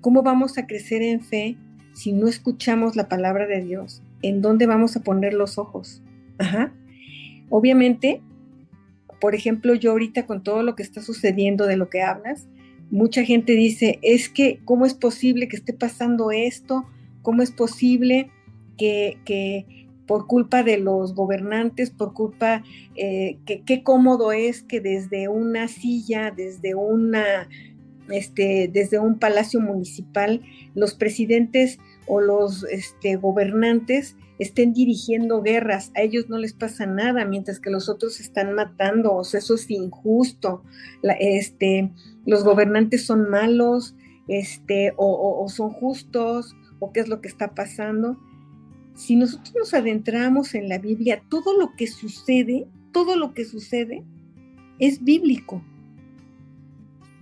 ¿Cómo 0.00 0.22
vamos 0.22 0.58
a 0.58 0.66
crecer 0.66 1.02
en 1.02 1.20
fe 1.20 1.56
si 1.92 2.12
no 2.12 2.26
escuchamos 2.26 2.96
la 2.96 3.08
palabra 3.08 3.46
de 3.46 3.62
Dios? 3.62 4.02
¿En 4.22 4.42
dónde 4.42 4.66
vamos 4.66 4.96
a 4.96 5.02
poner 5.02 5.34
los 5.34 5.58
ojos? 5.58 6.02
Obviamente 7.50 8.20
por 9.24 9.34
ejemplo, 9.34 9.72
yo 9.74 9.92
ahorita 9.92 10.26
con 10.26 10.42
todo 10.42 10.62
lo 10.62 10.76
que 10.76 10.82
está 10.82 11.00
sucediendo 11.00 11.66
de 11.66 11.78
lo 11.78 11.88
que 11.88 12.02
hablas, 12.02 12.46
mucha 12.90 13.24
gente 13.24 13.52
dice, 13.52 13.98
es 14.02 14.28
que, 14.28 14.60
¿cómo 14.66 14.84
es 14.84 14.92
posible 14.92 15.48
que 15.48 15.56
esté 15.56 15.72
pasando 15.72 16.30
esto? 16.30 16.84
¿Cómo 17.22 17.40
es 17.40 17.50
posible 17.50 18.30
que, 18.76 19.83
por 20.06 20.26
culpa 20.26 20.62
de 20.62 20.78
los 20.78 21.14
gobernantes, 21.14 21.90
por 21.90 22.12
culpa, 22.12 22.62
eh, 22.96 23.38
que 23.46 23.62
qué 23.62 23.82
cómodo 23.82 24.32
es 24.32 24.62
que 24.62 24.80
desde 24.80 25.28
una 25.28 25.68
silla, 25.68 26.30
desde 26.30 26.74
una, 26.74 27.48
este, 28.10 28.70
desde 28.72 28.98
un 28.98 29.18
palacio 29.18 29.60
municipal, 29.60 30.42
los 30.74 30.94
presidentes 30.94 31.78
o 32.06 32.20
los 32.20 32.64
este, 32.64 33.16
gobernantes 33.16 34.16
estén 34.38 34.72
dirigiendo 34.72 35.42
guerras, 35.42 35.92
a 35.94 36.02
ellos 36.02 36.28
no 36.28 36.38
les 36.38 36.52
pasa 36.52 36.86
nada, 36.86 37.24
mientras 37.24 37.60
que 37.60 37.70
los 37.70 37.88
otros 37.88 38.20
están 38.20 38.52
matando, 38.52 39.14
o 39.14 39.24
sea, 39.24 39.38
eso 39.38 39.54
es 39.54 39.70
injusto, 39.70 40.62
este, 41.20 41.92
los 42.26 42.44
gobernantes 42.44 43.06
son 43.06 43.30
malos, 43.30 43.94
este, 44.28 44.92
o, 44.96 45.46
son 45.48 45.70
justos, 45.70 46.56
o 46.80 46.92
qué 46.92 47.00
es 47.00 47.08
lo 47.08 47.20
que 47.20 47.28
está 47.28 47.54
pasando. 47.54 48.18
Si 48.94 49.16
nosotros 49.16 49.54
nos 49.56 49.74
adentramos 49.74 50.54
en 50.54 50.68
la 50.68 50.78
Biblia, 50.78 51.22
todo 51.28 51.58
lo 51.58 51.74
que 51.76 51.86
sucede, 51.86 52.66
todo 52.92 53.16
lo 53.16 53.34
que 53.34 53.44
sucede 53.44 54.04
es 54.78 55.02
bíblico. 55.02 55.64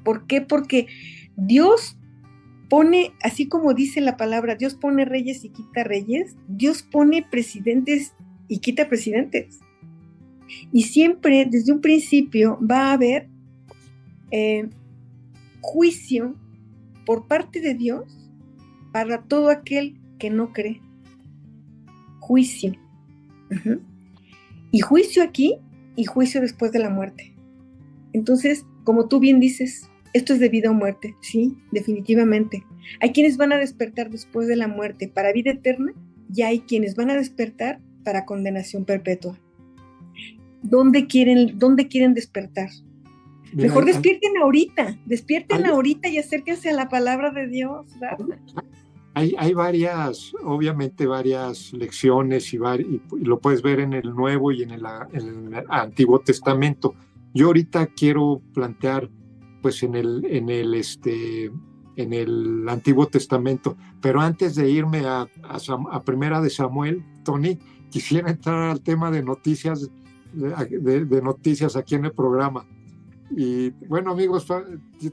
¿Por 0.05 0.27
qué? 0.27 0.41
Porque 0.41 0.87
Dios 1.37 1.97
pone, 2.69 3.13
así 3.23 3.49
como 3.49 3.75
dice 3.75 4.01
la 4.01 4.17
palabra, 4.17 4.55
Dios 4.55 4.75
pone 4.75 5.05
reyes 5.05 5.45
y 5.45 5.51
quita 5.51 5.85
reyes, 5.85 6.37
Dios 6.49 6.83
pone 6.83 7.23
presidentes 7.23 8.15
y 8.49 8.59
quita 8.59 8.89
presidentes. 8.89 9.61
Y 10.73 10.83
siempre, 10.85 11.47
desde 11.51 11.73
un 11.73 11.81
principio, 11.81 12.59
va 12.61 12.91
a 12.91 12.93
haber 12.93 13.29
eh, 14.31 14.69
juicio 15.61 16.35
por 17.07 17.27
parte 17.27 17.61
de 17.61 17.75
Dios 17.75 18.31
para 18.93 19.23
todo 19.23 19.51
aquel 19.51 19.99
que 20.19 20.31
no 20.31 20.53
cree. 20.53 20.81
Juicio. 22.23 22.73
Y 24.71 24.81
juicio 24.81 25.25
aquí 25.25 25.57
y 25.97 26.05
juicio 26.05 26.41
después 26.41 26.71
de 26.71 26.79
la 26.79 26.89
muerte. 26.89 27.35
Entonces, 28.13 28.65
como 28.85 29.09
tú 29.09 29.19
bien 29.19 29.41
dices, 29.41 29.91
esto 30.13 30.33
es 30.33 30.39
de 30.39 30.49
vida 30.49 30.71
o 30.71 30.75
muerte, 30.75 31.17
sí, 31.21 31.59
definitivamente. 31.73 32.65
Hay 33.01 33.11
quienes 33.11 33.37
van 33.37 33.53
a 33.53 33.59
despertar 33.59 34.09
después 34.09 34.47
de 34.47 34.55
la 34.55 34.69
muerte 34.69 35.09
para 35.09 35.33
vida 35.33 35.51
eterna 35.51 35.93
y 36.33 36.43
hay 36.43 36.61
quienes 36.61 36.95
van 36.95 37.11
a 37.11 37.17
despertar 37.17 37.81
para 38.05 38.25
condenación 38.25 38.85
perpetua. 38.85 39.37
¿Dónde 40.63 41.09
quieren, 41.09 41.59
dónde 41.59 41.89
quieren 41.89 42.15
despertar? 42.15 42.71
Mejor 43.53 43.85
despierten 43.85 44.37
ahorita, 44.37 44.97
despierten 45.07 45.67
ahorita 45.67 46.09
y 46.09 46.19
acérquense 46.19 46.71
a 46.71 46.75
la 46.75 46.89
palabra 46.89 47.33
de 47.33 47.49
Dios. 47.49 47.87
Hay, 49.15 49.53
varias, 49.53 50.33
obviamente 50.43 51.07
varias 51.07 51.73
lecciones 51.75 52.55
y, 52.55 52.59
lo 53.21 53.41
puedes 53.41 53.61
ver 53.61 53.81
en 53.81 53.93
el 53.93 54.15
Nuevo 54.15 54.53
y 54.53 54.63
en 54.63 54.71
el, 54.71 54.87
Antiguo 55.69 56.21
Testamento. 56.21 56.95
Yo 57.35 57.49
ahorita 57.49 57.89
quiero 57.89 58.41
plantear 58.55 59.11
pues 59.61 59.83
en 59.83 59.95
el, 59.95 60.75
este, 60.75 61.53
en 61.97 62.13
el 62.15 62.67
Antiguo 62.69 63.07
Testamento. 63.07 63.77
Pero 64.01 64.21
antes 64.21 64.55
de 64.55 64.71
irme 64.71 65.05
a, 65.07 65.29
Primera 66.05 66.41
de 66.41 66.49
Samuel, 66.49 67.05
Tony, 67.23 67.59
quisiera 67.91 68.31
entrar 68.31 68.71
al 68.71 68.81
tema 68.81 69.11
de 69.11 69.23
noticias, 69.23 69.91
de, 70.33 71.23
noticias 71.23 71.77
aquí 71.77 71.97
en 71.97 72.07
el 72.07 72.13
programa. 72.13 72.67
Y 73.31 73.71
bueno, 73.89 74.13
amigos, 74.13 74.47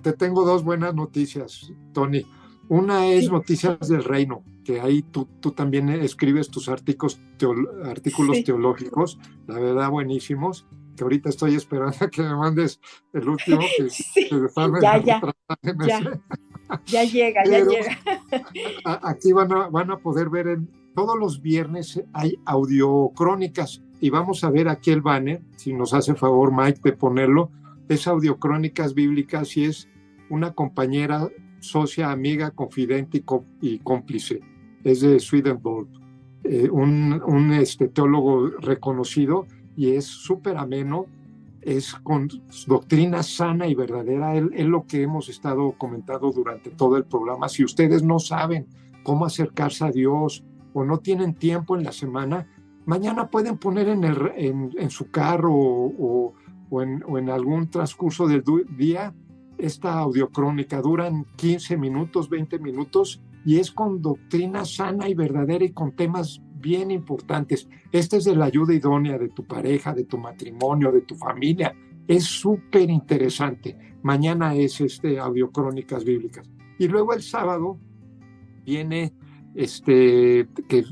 te 0.01 0.13
tengo 0.13 0.45
dos 0.45 0.63
buenas 0.63 0.95
noticias, 0.95 1.71
Tony. 1.93 2.25
Una 2.69 3.07
es 3.07 3.31
Noticias 3.31 3.87
del 3.87 4.03
Reino, 4.03 4.43
que 4.63 4.79
ahí 4.79 5.01
tú, 5.01 5.27
tú 5.39 5.51
también 5.51 5.89
escribes 5.89 6.49
tus 6.49 6.69
artículos, 6.69 7.19
artículos 7.83 8.43
teológicos, 8.43 9.17
la 9.47 9.59
verdad 9.59 9.89
buenísimos, 9.89 10.67
que 10.95 11.03
ahorita 11.03 11.29
estoy 11.29 11.55
esperando 11.55 11.97
a 11.99 12.09
que 12.11 12.21
me 12.21 12.35
mandes 12.35 12.79
el 13.11 13.27
último 13.27 13.61
que, 13.75 13.89
sí. 13.89 14.29
ya, 14.81 14.97
ya, 15.03 15.21
ya, 15.63 16.21
ya, 16.85 17.03
llega, 17.05 17.43
ya 17.43 17.65
llega. 17.65 17.97
Aquí 19.01 19.33
van 19.33 19.51
a, 19.51 19.69
van 19.69 19.89
a 19.89 19.97
poder 19.97 20.29
ver, 20.29 20.47
en, 20.49 20.69
todos 20.93 21.17
los 21.17 21.41
viernes 21.41 21.99
hay 22.13 22.37
audiocrónicas 22.45 23.81
y 23.99 24.11
vamos 24.11 24.43
a 24.43 24.51
ver 24.51 24.67
aquí 24.67 24.91
el 24.91 25.01
banner, 25.01 25.41
si 25.55 25.73
nos 25.73 25.93
hace 25.93 26.13
favor 26.13 26.53
Mike 26.53 26.81
de 26.83 26.93
ponerlo, 26.93 27.51
es 27.87 28.07
audiocrónicas 28.07 28.93
bíblicas 28.93 29.57
y 29.57 29.65
es 29.65 29.89
una 30.29 30.53
compañera 30.53 31.29
socia, 31.59 32.11
amiga, 32.11 32.51
confidente 32.51 33.23
y, 33.61 33.79
cómplice. 33.79 34.39
Es 34.83 35.01
de 35.01 35.19
Swedenborg, 35.19 35.87
eh, 36.43 36.69
un, 36.69 37.21
un 37.25 37.63
teólogo 37.93 38.47
reconocido 38.59 39.45
y 39.75 39.91
es 39.91 40.05
súper 40.05 40.57
ameno, 40.57 41.05
es 41.61 41.93
con 41.95 42.29
doctrina 42.67 43.23
sana 43.23 43.67
y 43.67 43.75
verdadera. 43.75 44.35
Es 44.35 44.65
lo 44.65 44.85
que 44.85 45.03
hemos 45.03 45.29
estado 45.29 45.73
comentando 45.77 46.31
durante 46.31 46.69
todo 46.69 46.97
el 46.97 47.05
programa. 47.05 47.49
Si 47.49 47.63
ustedes 47.63 48.03
no 48.03 48.19
saben 48.19 48.67
cómo 49.03 49.25
acercarse 49.25 49.85
a 49.85 49.91
Dios 49.91 50.43
o 50.73 50.83
no 50.83 50.99
tienen 50.99 51.33
tiempo 51.33 51.75
en 51.75 51.83
la 51.83 51.91
semana, 51.91 52.47
mañana 52.85 53.29
pueden 53.29 53.57
poner 53.57 53.89
en, 53.89 54.89
su 54.89 55.11
carro 55.11 55.53
o 55.53 56.33
en 56.81 57.29
algún 57.29 57.69
transcurso 57.69 58.27
del 58.27 58.43
día 58.77 59.13
esta 59.59 59.99
audiocrónica 59.99 60.81
duran 60.81 61.25
15 61.35 61.77
minutos, 61.77 62.29
20 62.29 62.59
minutos 62.59 63.21
y 63.45 63.57
es 63.57 63.71
con 63.71 64.01
doctrina 64.01 64.65
sana 64.65 65.09
y 65.09 65.13
verdadera 65.13 65.65
y 65.65 65.71
con 65.71 65.95
temas 65.95 66.41
bien 66.55 66.91
importantes. 66.91 67.67
Este 67.91 68.17
es 68.17 68.25
de 68.25 68.35
la 68.35 68.45
ayuda 68.45 68.73
idónea 68.73 69.17
de 69.17 69.29
tu 69.29 69.45
pareja, 69.45 69.93
de 69.93 70.05
tu 70.05 70.17
matrimonio, 70.17 70.91
de 70.91 71.01
tu 71.01 71.15
familia. 71.15 71.73
Es 72.07 72.25
súper 72.25 72.89
interesante. 72.89 73.77
Mañana 74.01 74.55
es 74.55 74.81
este 74.81 75.19
audiocrónicas 75.19 76.03
bíblicas. 76.03 76.49
Y 76.77 76.87
luego 76.87 77.13
el 77.13 77.21
sábado 77.21 77.77
viene 78.65 79.13
este 79.55 80.47
que 80.67 80.85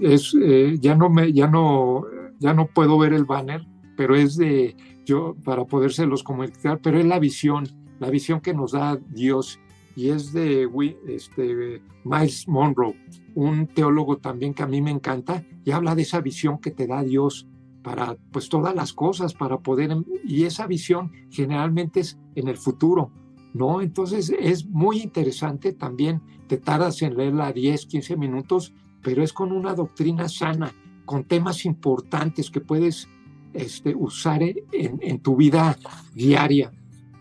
es 0.00 0.36
eh, 0.40 0.76
ya 0.80 0.94
no 0.94 1.08
me 1.08 1.32
ya 1.32 1.48
no 1.48 2.04
ya 2.38 2.52
no 2.52 2.66
puedo 2.66 2.98
ver 2.98 3.12
el 3.12 3.24
banner, 3.24 3.66
pero 3.96 4.14
es 4.14 4.36
de 4.36 4.76
yo 5.04 5.36
para 5.44 5.64
podérselos 5.64 6.22
comunicar, 6.22 6.80
pero 6.82 6.98
es 6.98 7.06
la 7.06 7.18
visión 7.18 7.66
la 7.98 8.10
visión 8.10 8.40
que 8.40 8.54
nos 8.54 8.72
da 8.72 8.96
Dios 8.96 9.58
y 9.96 10.10
es 10.10 10.32
de 10.32 10.68
este, 11.08 11.80
Miles 12.04 12.48
Monroe, 12.48 12.96
un 13.34 13.66
teólogo 13.66 14.18
también 14.18 14.54
que 14.54 14.62
a 14.62 14.66
mí 14.66 14.82
me 14.82 14.90
encanta 14.90 15.44
y 15.64 15.70
habla 15.70 15.94
de 15.94 16.02
esa 16.02 16.20
visión 16.20 16.58
que 16.58 16.70
te 16.70 16.86
da 16.86 17.02
Dios 17.02 17.46
para 17.82 18.16
pues 18.32 18.48
todas 18.48 18.74
las 18.74 18.92
cosas, 18.92 19.34
para 19.34 19.58
poder, 19.58 19.94
y 20.24 20.44
esa 20.44 20.66
visión 20.66 21.12
generalmente 21.30 22.00
es 22.00 22.18
en 22.34 22.48
el 22.48 22.56
futuro, 22.56 23.12
¿no? 23.52 23.82
Entonces 23.82 24.34
es 24.36 24.66
muy 24.66 25.00
interesante 25.02 25.72
también, 25.72 26.22
te 26.48 26.56
tardas 26.56 27.02
en 27.02 27.16
leerla 27.16 27.52
10, 27.52 27.86
15 27.86 28.16
minutos, 28.16 28.72
pero 29.02 29.22
es 29.22 29.32
con 29.32 29.52
una 29.52 29.74
doctrina 29.74 30.28
sana, 30.28 30.72
con 31.04 31.24
temas 31.24 31.66
importantes 31.66 32.50
que 32.50 32.62
puedes 32.62 33.06
este, 33.52 33.94
usar 33.94 34.42
en, 34.42 34.56
en 34.72 35.20
tu 35.20 35.36
vida 35.36 35.78
diaria. 36.14 36.72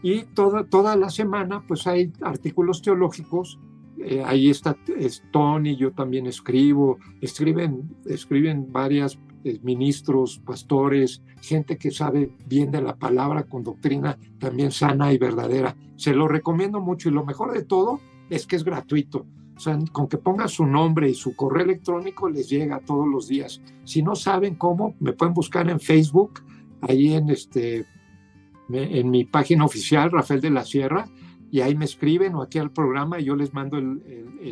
Y 0.03 0.23
toda, 0.35 0.65
toda 0.65 0.95
la 0.95 1.09
semana 1.09 1.63
pues 1.67 1.87
hay 1.87 2.11
artículos 2.21 2.81
teológicos, 2.81 3.57
eh, 3.97 4.21
ahí 4.25 4.49
está 4.49 4.75
Tony, 5.31 5.77
yo 5.77 5.91
también 5.93 6.27
escribo, 6.27 6.97
escriben, 7.21 7.95
escriben 8.05 8.71
varias 8.71 9.17
eh, 9.45 9.59
ministros, 9.63 10.39
pastores, 10.39 11.23
gente 11.41 11.77
que 11.77 11.89
sabe 11.91 12.31
bien 12.45 12.69
de 12.69 12.81
la 12.81 12.97
palabra 12.97 13.43
con 13.43 13.63
doctrina 13.63 14.17
también 14.39 14.71
sana 14.71 15.13
y 15.13 15.17
verdadera. 15.17 15.75
Se 15.95 16.13
lo 16.13 16.27
recomiendo 16.27 16.81
mucho 16.81 17.09
y 17.09 17.13
lo 17.13 17.25
mejor 17.25 17.53
de 17.53 17.63
todo 17.63 17.99
es 18.29 18.45
que 18.45 18.57
es 18.57 18.65
gratuito. 18.65 19.25
O 19.55 19.59
sea, 19.59 19.77
con 19.91 20.07
que 20.07 20.17
pongan 20.17 20.49
su 20.49 20.65
nombre 20.65 21.09
y 21.09 21.13
su 21.13 21.35
correo 21.35 21.63
electrónico 21.63 22.27
les 22.27 22.49
llega 22.49 22.79
todos 22.79 23.07
los 23.07 23.27
días. 23.27 23.61
Si 23.85 24.01
no 24.01 24.15
saben 24.15 24.55
cómo, 24.55 24.95
me 24.99 25.13
pueden 25.13 25.33
buscar 25.33 25.69
en 25.69 25.79
Facebook, 25.79 26.41
ahí 26.81 27.13
en 27.13 27.29
este 27.29 27.85
en 28.71 29.09
mi 29.09 29.25
página 29.25 29.65
oficial, 29.65 30.11
Rafael 30.11 30.41
de 30.41 30.49
la 30.49 30.65
Sierra, 30.65 31.07
y 31.53 31.61
ahí 31.61 31.75
me 31.75 31.85
escriben 31.85 32.33
o 32.33 32.41
aquí 32.41 32.57
al 32.57 32.71
programa 32.71 33.19
y 33.19 33.25
yo 33.25 33.35
les 33.35 33.53
mando 33.53 33.77
el, 33.77 34.01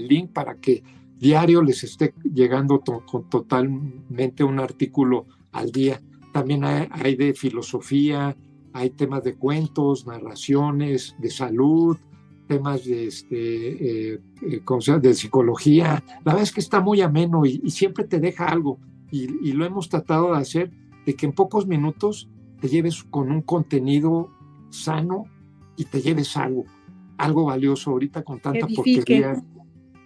link 0.07 0.31
para 0.31 0.57
que 0.57 0.83
diario 1.17 1.63
les 1.63 1.83
esté 1.83 2.13
llegando 2.23 2.81
con 2.81 3.27
totalmente 3.27 4.43
un 4.43 4.59
artículo 4.59 5.25
al 5.51 5.71
día. 5.71 5.99
También 6.31 6.63
hay, 6.63 7.15
de 7.15 7.33
filosofía, 7.33 8.35
hay 8.71 8.91
temas 8.91 9.23
de 9.23 9.33
cuentos, 9.33 10.05
narraciones, 10.05 11.15
de 11.17 11.31
salud, 11.31 11.97
temas 12.47 12.85
de, 12.85 13.07
este, 13.07 14.13
eh, 14.13 14.21
eh, 14.43 14.99
de 15.01 15.13
psicología. 15.15 16.03
La 16.23 16.33
verdad 16.33 16.43
es 16.43 16.51
que 16.51 16.61
está 16.61 16.81
muy 16.81 17.01
ameno 17.01 17.47
y, 17.47 17.67
siempre 17.71 18.05
te 18.05 18.19
deja 18.19 18.45
algo. 18.45 18.77
Y, 19.09 19.23
y, 19.41 19.53
lo 19.53 19.65
hemos 19.65 19.89
tratado 19.89 20.33
de 20.33 20.37
hacer, 20.37 20.71
de 21.05 21.15
que 21.15 21.25
en 21.25 21.33
pocos 21.33 21.65
minutos 21.65 22.29
te 22.61 22.69
lleves 22.69 23.03
con 23.03 23.31
un 23.31 23.41
contenido 23.41 24.29
sano 24.69 25.25
y 25.75 25.85
te 25.85 25.99
lleves 25.99 26.37
algo, 26.37 26.63
algo 27.17 27.45
valioso 27.45 27.89
ahorita 27.91 28.23
con 28.23 28.39
tanta 28.39 28.67
porquería. 28.67 29.43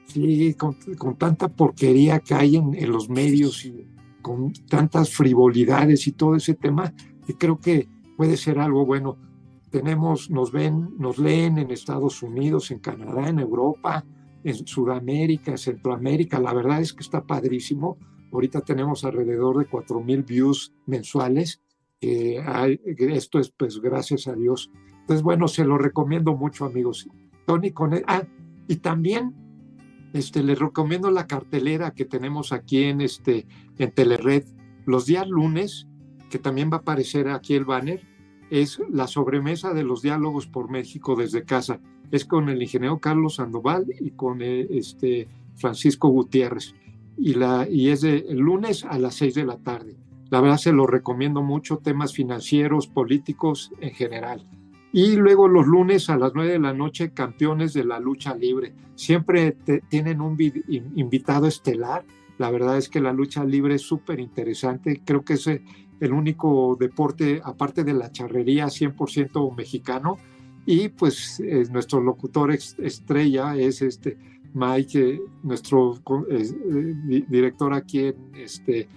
Sí, 0.06 0.54
con, 0.54 1.18
tanta 1.18 1.50
porquería 1.50 2.20
que 2.20 2.34
hay 2.34 2.56
en, 2.56 2.90
los 2.90 3.10
medios 3.10 3.66
y 3.66 3.88
con 4.22 4.54
tantas 4.70 5.12
frivolidades 5.12 6.08
y 6.08 6.14
todo 6.14 6.36
ese 6.36 6.54
tema, 6.54 6.94
creo 7.38 7.60
que 7.60 7.90
puede 8.16 8.38
ser 8.38 8.60
algo 8.60 8.86
bueno. 8.86 9.18
Tenemos, 9.70 10.30
nos 10.30 10.54
ven, 10.54 10.96
nos 10.98 11.18
leen 11.18 11.58
en 11.58 11.72
Estados 11.72 12.24
Unidos, 12.24 12.72
en 12.72 12.80
Canadá, 12.80 13.28
en 13.28 13.40
Europa, 13.40 14.06
en 14.46 14.66
Sudamérica, 14.66 15.52
en 15.52 15.58
Centroamérica. 15.58 16.40
La 16.40 16.54
verdad 16.54 16.80
es 16.80 16.94
que 16.94 17.02
está 17.02 17.26
padrísimo. 17.26 17.98
Ahorita 18.32 18.62
tenemos 18.62 19.04
alrededor 19.04 19.58
de 19.58 19.70
4.000 19.70 20.26
views 20.26 20.74
mensuales 20.86 21.65
esto 22.06 23.40
es 23.40 23.50
pues 23.50 23.80
gracias 23.82 24.28
a 24.28 24.34
Dios. 24.34 24.72
Entonces, 25.02 25.24
bueno, 25.24 25.48
se 25.48 25.66
lo 25.66 25.78
recomiendo 25.78 26.36
mucho, 26.36 26.66
amigos. 26.66 27.08
Tony 27.46 27.72
con 27.72 27.94
ah, 28.08 28.24
y 28.68 28.78
también 28.78 29.34
este, 30.14 30.44
les 30.44 30.58
recomiendo 30.58 31.12
la 31.12 31.28
cartelera 31.28 31.92
que 31.92 32.06
tenemos 32.06 32.52
aquí 32.52 32.84
en, 32.84 33.02
este, 33.02 33.46
en 33.78 33.92
Telered 33.92 34.46
los 34.86 35.06
días 35.06 35.28
lunes, 35.28 35.88
que 36.30 36.40
también 36.40 36.70
va 36.72 36.78
a 36.78 36.80
aparecer 36.80 37.28
aquí 37.30 37.56
el 37.56 37.66
banner, 37.66 38.02
es 38.50 38.80
la 38.90 39.08
sobremesa 39.08 39.74
de 39.74 39.84
los 39.84 40.02
diálogos 40.02 40.48
por 40.48 40.70
México 40.70 41.16
desde 41.16 41.44
casa. 41.44 41.80
Es 42.12 42.26
con 42.26 42.50
el 42.50 42.62
ingeniero 42.62 43.00
Carlos 43.00 43.36
Sandoval 43.36 43.88
y 44.00 44.12
con 44.12 44.42
eh, 44.42 44.68
este 44.70 45.28
Francisco 45.56 46.08
Gutiérrez. 46.10 46.76
Y, 47.18 47.34
la, 47.34 47.68
y 47.70 47.90
es 47.90 48.02
de 48.02 48.26
el 48.30 48.38
lunes 48.38 48.86
a 48.86 49.00
las 49.00 49.16
seis 49.16 49.34
de 49.34 49.46
la 49.46 49.58
tarde. 49.58 49.98
La 50.30 50.42
verdad 50.42 50.58
se 50.58 50.74
lo 50.74 50.88
recomiendo 50.88 51.42
mucho, 51.42 51.78
temas 51.78 52.14
financieros, 52.14 52.88
políticos 52.88 53.72
en 53.80 53.92
general. 53.92 54.48
Y 54.92 55.18
luego 55.18 55.48
los 55.48 55.68
lunes 55.68 56.10
a 56.10 56.18
las 56.18 56.34
nueve 56.34 56.54
de 56.54 56.60
la 56.60 56.74
noche, 56.74 57.12
campeones 57.12 57.74
de 57.74 57.84
la 57.84 58.00
lucha 58.00 58.34
libre. 58.34 58.74
Siempre 58.96 59.58
tienen 59.90 60.22
un 60.22 60.38
invitado 60.96 61.48
estelar. 61.48 62.06
La 62.38 62.50
verdad 62.50 62.78
es 62.78 62.90
que 62.90 63.02
la 63.02 63.14
lucha 63.14 63.44
libre 63.44 63.76
es 63.76 63.82
súper 63.82 64.20
interesante. 64.20 65.02
Creo 65.04 65.24
que 65.24 65.34
es 65.34 65.48
el 65.48 66.14
único 66.14 66.78
deporte, 66.80 67.42
aparte 67.44 67.84
de 67.84 67.94
la 67.94 68.12
charrería, 68.12 68.68
100% 68.68 69.56
mexicano. 69.56 70.18
Y 70.66 70.90
pues 70.90 71.44
nuestro 71.72 72.00
locutor 72.02 72.52
estrella 72.52 73.56
es 73.58 73.82
este 73.82 74.18
Mike, 74.56 75.22
nuestro 75.44 76.02
eh, 76.32 77.26
director 77.28 77.74
aquí 77.74 78.06
en 78.06 78.16
este, 78.36 78.88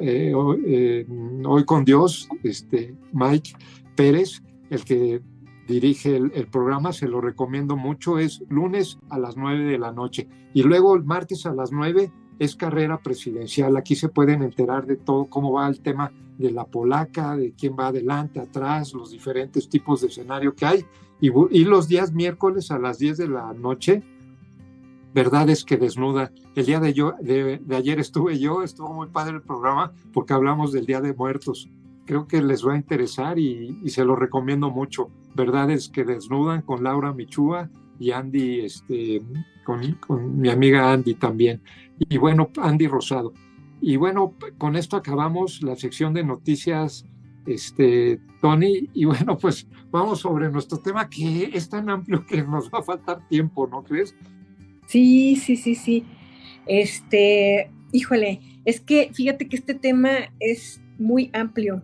eh, 0.00 0.32
eh, 0.66 1.06
hoy, 1.44 1.64
con 1.64 1.84
Dios, 1.84 2.28
este, 2.42 2.94
Mike 3.12 3.52
Pérez, 3.96 4.42
el 4.70 4.84
que 4.84 5.20
dirige 5.66 6.16
el, 6.16 6.46
programa, 6.46 6.92
se 6.92 7.08
lo 7.08 7.20
recomiendo 7.20 7.76
mucho, 7.76 8.18
es 8.18 8.42
lunes 8.48 8.98
a 9.10 9.18
las 9.18 9.36
9 9.36 9.64
de 9.64 9.78
la 9.78 9.92
noche 9.92 10.28
y 10.54 10.62
luego 10.62 10.96
el 10.96 11.04
martes 11.04 11.44
a 11.44 11.52
las 11.52 11.72
9 11.72 12.10
es 12.38 12.56
carrera 12.56 13.02
presidencial. 13.02 13.76
Aquí 13.76 13.94
se 13.94 14.08
pueden 14.08 14.42
enterar 14.42 14.86
de 14.86 14.96
todo, 14.96 15.26
cómo 15.26 15.52
va 15.52 15.68
el 15.68 15.80
tema 15.80 16.12
de 16.38 16.52
la 16.52 16.64
polaca, 16.64 17.36
de 17.36 17.52
quién 17.52 17.76
va 17.78 17.88
adelante, 17.88 18.40
atrás, 18.40 18.94
los 18.94 19.10
diferentes 19.10 19.68
tipos 19.68 20.00
de 20.00 20.06
escenario 20.06 20.54
que 20.54 20.66
hay. 20.66 20.84
Y, 21.20 21.64
los 21.64 21.88
días 21.88 22.12
miércoles 22.12 22.70
a 22.70 22.78
las 22.78 22.98
10 22.98 23.18
de 23.18 23.28
la 23.28 23.52
noche 23.52 24.02
verdades 25.18 25.64
que 25.64 25.76
desnuda. 25.76 26.30
El 26.54 26.66
día 26.66 26.78
de, 26.78 26.94
yo, 26.94 27.14
de, 27.20 27.60
ayer 27.74 27.98
estuve 27.98 28.38
yo, 28.38 28.62
estuvo 28.62 28.94
muy 28.94 29.08
padre 29.08 29.34
el 29.34 29.42
programa 29.42 29.92
porque 30.12 30.32
hablamos 30.32 30.70
del 30.70 30.86
Día 30.86 31.00
de 31.00 31.12
Muertos. 31.12 31.68
Creo 32.06 32.28
que 32.28 32.40
les 32.40 32.64
va 32.64 32.74
a 32.74 32.76
interesar 32.76 33.36
y, 33.36 33.76
se 33.88 34.04
lo 34.04 34.14
recomiendo 34.14 34.70
mucho. 34.70 35.10
Verdades 35.34 35.88
que 35.88 36.04
desnudan 36.04 36.62
con 36.62 36.84
Laura 36.84 37.12
Michúa 37.12 37.68
y 37.98 38.12
Andy, 38.12 38.60
este, 38.60 39.20
con, 39.64 39.94
con 39.94 40.40
mi 40.40 40.50
amiga 40.50 40.92
Andy 40.92 41.14
también. 41.14 41.62
Y 41.98 42.16
bueno, 42.16 42.50
Andy 42.56 42.86
Rosado. 42.86 43.32
Y 43.80 43.96
bueno, 43.96 44.34
con 44.56 44.76
esto 44.76 44.96
acabamos 44.96 45.64
la 45.64 45.74
sección 45.74 46.14
de 46.14 46.22
noticias, 46.22 47.04
este, 47.44 48.20
Tony. 48.40 48.88
Y 48.94 49.04
bueno, 49.04 49.36
pues 49.36 49.66
vamos 49.90 50.20
sobre 50.20 50.48
nuestro 50.48 50.78
tema 50.78 51.08
que 51.08 51.50
es 51.52 51.68
tan 51.68 51.90
amplio 51.90 52.24
que 52.24 52.44
nos 52.44 52.70
va 52.70 52.78
a 52.78 52.82
faltar 52.82 53.26
tiempo, 53.26 53.66
¿no 53.66 53.82
crees? 53.82 54.14
Sí, 54.88 55.36
sí, 55.36 55.56
sí, 55.56 55.74
sí. 55.74 56.04
Este, 56.66 57.70
híjole, 57.92 58.40
es 58.64 58.80
que 58.80 59.10
fíjate 59.12 59.46
que 59.48 59.56
este 59.56 59.74
tema 59.74 60.32
es 60.40 60.80
muy 60.98 61.30
amplio, 61.34 61.82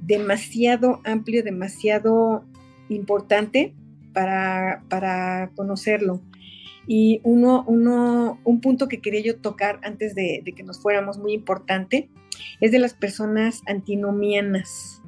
demasiado 0.00 1.02
amplio, 1.04 1.44
demasiado 1.44 2.44
importante 2.88 3.74
para, 4.14 4.82
para 4.88 5.50
conocerlo. 5.54 6.22
Y 6.86 7.20
uno, 7.22 7.64
uno, 7.66 8.40
un 8.44 8.62
punto 8.62 8.88
que 8.88 9.02
quería 9.02 9.20
yo 9.20 9.36
tocar 9.36 9.78
antes 9.84 10.14
de, 10.14 10.42
que 10.56 10.62
nos 10.62 10.80
fuéramos 10.80 11.18
muy 11.18 11.34
importante 11.34 12.08
es 12.62 12.72
de 12.72 12.78
las 12.78 12.94
personas 12.94 13.60
antinomianas. 13.66 15.02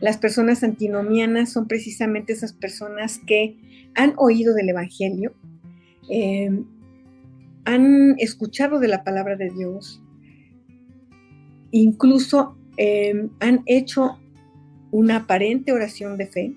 Las 0.00 0.18
personas 0.18 0.64
antinomianas 0.64 1.52
son 1.52 1.68
precisamente 1.68 2.32
esas 2.32 2.52
personas 2.52 3.20
que 3.20 3.56
han 3.94 4.14
oído 4.16 4.54
del 4.54 4.70
Evangelio, 4.70 5.32
em, 6.10 6.64
han 7.64 8.16
escuchado 8.18 8.80
de 8.80 8.88
la 8.88 9.04
palabra 9.04 9.36
de 9.36 9.50
Dios, 9.50 10.02
incluso 11.70 12.56
em, 12.76 13.30
han 13.40 13.62
hecho 13.66 14.18
una 14.90 15.16
aparente 15.16 15.72
oración 15.72 16.16
de 16.16 16.26
fe, 16.26 16.54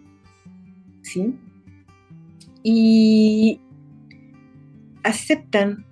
¿sí? 1.02 1.36
Y 2.64 3.60
aceptan, 5.04 5.86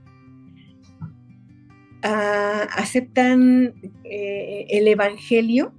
ah, 2.01 2.67
aceptan 2.75 3.73
eh, 4.05 4.65
el 4.69 4.87
Evangelio 4.87 5.73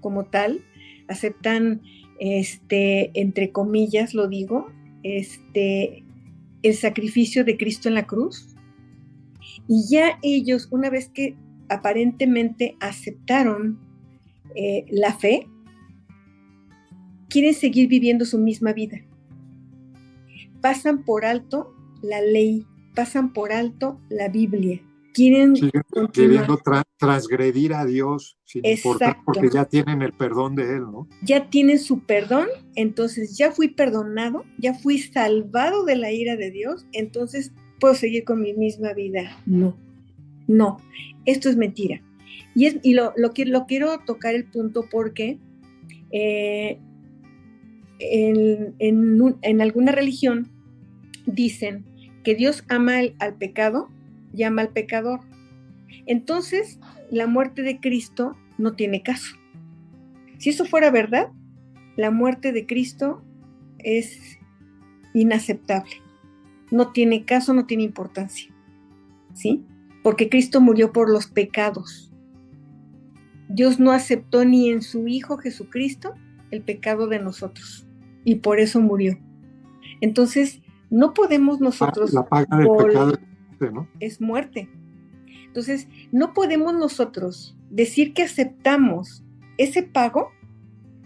como 0.00 0.24
tal, 0.24 0.64
aceptan, 1.08 1.82
este, 2.18 3.10
entre 3.20 3.52
comillas 3.52 4.14
lo 4.14 4.28
digo, 4.28 4.68
este, 5.02 6.05
el 6.62 6.74
sacrificio 6.74 7.44
de 7.44 7.56
Cristo 7.56 7.88
en 7.88 7.94
la 7.94 8.06
cruz. 8.06 8.54
Y 9.68 9.88
ya 9.88 10.18
ellos, 10.22 10.68
una 10.70 10.90
vez 10.90 11.08
que 11.08 11.36
aparentemente 11.68 12.76
aceptaron 12.80 13.78
eh, 14.54 14.86
la 14.90 15.12
fe, 15.12 15.48
quieren 17.28 17.54
seguir 17.54 17.88
viviendo 17.88 18.24
su 18.24 18.38
misma 18.38 18.72
vida. 18.72 19.00
Pasan 20.60 21.04
por 21.04 21.24
alto 21.24 21.74
la 22.02 22.20
ley, 22.20 22.66
pasan 22.94 23.32
por 23.32 23.52
alto 23.52 24.00
la 24.08 24.28
Biblia. 24.28 24.80
Quieren 25.16 25.54
queriendo 26.12 26.60
transgredir 26.98 27.72
a 27.72 27.86
Dios 27.86 28.36
sin 28.44 28.66
importar 28.66 29.16
porque 29.24 29.48
ya 29.50 29.64
tienen 29.64 30.02
el 30.02 30.12
perdón 30.12 30.54
de 30.54 30.76
Él, 30.76 30.82
¿no? 30.82 31.08
Ya 31.22 31.48
tienen 31.48 31.78
su 31.78 32.00
perdón, 32.00 32.48
entonces 32.74 33.36
ya 33.38 33.50
fui 33.50 33.68
perdonado, 33.68 34.44
ya 34.58 34.74
fui 34.74 34.98
salvado 34.98 35.84
de 35.84 35.96
la 35.96 36.12
ira 36.12 36.36
de 36.36 36.50
Dios, 36.50 36.86
entonces 36.92 37.52
puedo 37.80 37.94
seguir 37.94 38.24
con 38.24 38.42
mi 38.42 38.52
misma 38.52 38.92
vida. 38.92 39.40
No, 39.46 39.76
no, 40.46 40.76
esto 41.24 41.48
es 41.48 41.56
mentira. 41.56 42.02
Y, 42.54 42.66
es, 42.66 42.76
y 42.82 42.92
lo, 42.92 43.14
lo, 43.16 43.32
lo 43.34 43.66
quiero 43.66 43.98
tocar 44.06 44.34
el 44.34 44.44
punto 44.44 44.86
porque 44.90 45.38
eh, 46.10 46.78
en, 47.98 48.74
en, 48.78 49.60
alguna 49.60 49.92
religión 49.92 50.50
dicen 51.26 51.84
que 52.22 52.34
Dios 52.34 52.64
ama 52.68 52.98
al, 53.18 53.34
pecado 53.36 53.88
y 54.36 54.42
ama 54.42 54.62
al 54.62 54.68
pecador. 54.68 55.20
Entonces, 56.06 56.78
la 57.10 57.26
muerte 57.26 57.62
de 57.62 57.80
Cristo 57.80 58.36
no 58.58 58.74
tiene 58.74 59.02
caso. 59.02 59.36
Si 60.38 60.50
eso 60.50 60.64
fuera 60.64 60.90
verdad, 60.90 61.28
la 61.96 62.10
muerte 62.10 62.52
de 62.52 62.66
Cristo 62.66 63.22
es 63.78 64.38
inaceptable. 65.14 65.92
No 66.70 66.92
tiene 66.92 67.24
caso, 67.24 67.54
no 67.54 67.66
tiene 67.66 67.84
importancia. 67.84 68.52
¿Sí? 69.34 69.64
Porque 70.02 70.28
Cristo 70.28 70.60
murió 70.60 70.92
por 70.92 71.10
los 71.10 71.26
pecados. 71.26 72.12
Dios 73.48 73.78
no 73.78 73.92
aceptó 73.92 74.44
ni 74.44 74.70
en 74.70 74.82
su 74.82 75.08
Hijo 75.08 75.38
Jesucristo 75.38 76.14
el 76.50 76.62
pecado 76.62 77.06
de 77.06 77.18
nosotros 77.18 77.86
y 78.24 78.36
por 78.36 78.58
eso 78.58 78.80
murió. 78.80 79.18
Entonces, 80.00 80.60
no 80.90 81.14
podemos 81.14 81.60
nosotros... 81.60 82.12
La 82.12 82.26
paga 82.26 82.58
del 82.58 82.68
pecado 82.68 83.12
es 84.00 84.20
muerte. 84.20 84.68
Entonces, 85.46 85.88
no 86.12 86.34
podemos 86.34 86.74
nosotros 86.74 87.56
decir 87.70 88.12
que 88.12 88.22
aceptamos 88.22 89.24
ese 89.58 89.82
pago 89.82 90.30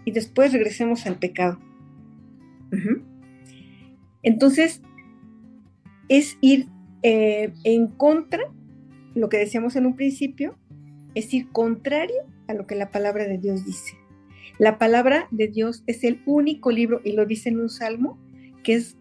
y 0.05 0.11
después 0.11 0.51
regresemos 0.51 1.05
al 1.05 1.19
pecado. 1.19 1.59
Entonces, 4.23 4.81
es 6.09 6.37
ir 6.41 6.67
eh, 7.03 7.53
en 7.63 7.87
contra, 7.87 8.43
lo 9.15 9.29
que 9.29 9.37
decíamos 9.37 9.75
en 9.75 9.85
un 9.85 9.95
principio, 9.95 10.57
es 11.15 11.33
ir 11.33 11.49
contrario 11.51 12.23
a 12.47 12.53
lo 12.53 12.67
que 12.67 12.75
la 12.75 12.91
palabra 12.91 13.25
de 13.25 13.37
Dios 13.37 13.65
dice. 13.65 13.97
La 14.57 14.77
palabra 14.77 15.27
de 15.31 15.47
Dios 15.47 15.83
es 15.87 16.03
el 16.03 16.21
único 16.25 16.71
libro, 16.71 17.01
y 17.03 17.13
lo 17.13 17.25
dice 17.25 17.49
en 17.49 17.59
un 17.59 17.69
salmo, 17.69 18.19
que 18.63 18.73
es 18.73 18.97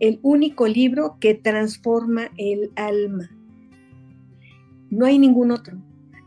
el 0.00 0.18
único 0.22 0.66
libro 0.66 1.16
que 1.20 1.34
transforma 1.34 2.30
el 2.36 2.70
alma. 2.76 3.30
No 4.90 5.06
hay 5.06 5.18
ningún 5.18 5.50
otro. 5.50 5.78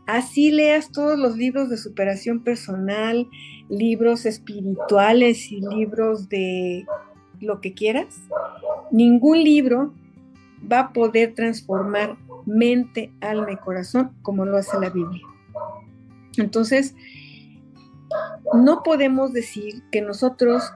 Así 0.06 0.50
leas 0.50 0.90
todos 0.90 1.18
los 1.18 1.36
libros 1.36 1.70
de 1.70 1.76
superación 1.76 2.42
personal, 2.42 3.28
libros 3.68 4.26
espirituales 4.26 5.52
y 5.52 5.60
libros 5.60 6.28
de 6.28 6.84
lo 7.40 7.60
que 7.60 7.74
quieras. 7.74 8.20
Ningún 8.90 9.44
libro 9.44 9.94
va 10.70 10.80
a 10.80 10.92
poder 10.92 11.34
transformar 11.34 12.16
mente, 12.44 13.12
alma 13.20 13.52
y 13.52 13.56
corazón 13.56 14.10
como 14.22 14.44
lo 14.44 14.56
hace 14.56 14.78
la 14.80 14.90
Biblia. 14.90 15.22
Entonces, 16.36 16.94
no 18.52 18.82
podemos 18.82 19.32
decir 19.32 19.82
que 19.92 20.02
nosotros 20.02 20.72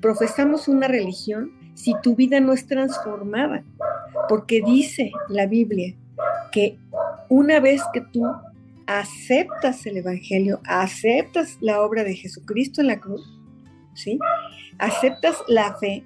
profesamos 0.00 0.68
una 0.68 0.88
religión 0.88 1.52
si 1.78 1.94
tu 2.02 2.16
vida 2.16 2.40
no 2.40 2.52
es 2.52 2.66
transformada, 2.66 3.62
porque 4.28 4.60
dice 4.66 5.12
la 5.28 5.46
Biblia 5.46 5.94
que 6.50 6.76
una 7.28 7.60
vez 7.60 7.80
que 7.92 8.00
tú 8.00 8.24
aceptas 8.86 9.86
el 9.86 9.98
Evangelio, 9.98 10.60
aceptas 10.64 11.56
la 11.60 11.80
obra 11.80 12.02
de 12.02 12.16
Jesucristo 12.16 12.80
en 12.80 12.88
la 12.88 12.98
cruz, 12.98 13.22
¿sí? 13.94 14.18
Aceptas 14.78 15.36
la 15.46 15.76
fe, 15.76 16.02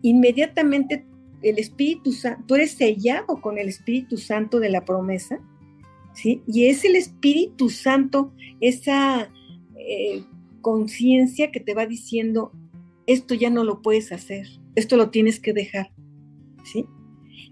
inmediatamente 0.00 1.04
el 1.42 1.58
Espíritu 1.58 2.12
Santo, 2.12 2.42
tú 2.46 2.54
eres 2.54 2.70
sellado 2.72 3.38
con 3.42 3.58
el 3.58 3.68
Espíritu 3.68 4.16
Santo 4.16 4.60
de 4.60 4.70
la 4.70 4.86
promesa, 4.86 5.40
¿sí? 6.14 6.42
Y 6.46 6.68
es 6.68 6.86
el 6.86 6.96
Espíritu 6.96 7.68
Santo, 7.68 8.32
esa 8.62 9.30
eh, 9.76 10.24
conciencia 10.62 11.50
que 11.52 11.60
te 11.60 11.74
va 11.74 11.84
diciendo, 11.84 12.52
esto 13.06 13.34
ya 13.34 13.50
no 13.50 13.64
lo 13.64 13.82
puedes 13.82 14.12
hacer, 14.12 14.46
esto 14.74 14.96
lo 14.96 15.10
tienes 15.10 15.40
que 15.40 15.52
dejar, 15.52 15.90
¿sí? 16.64 16.86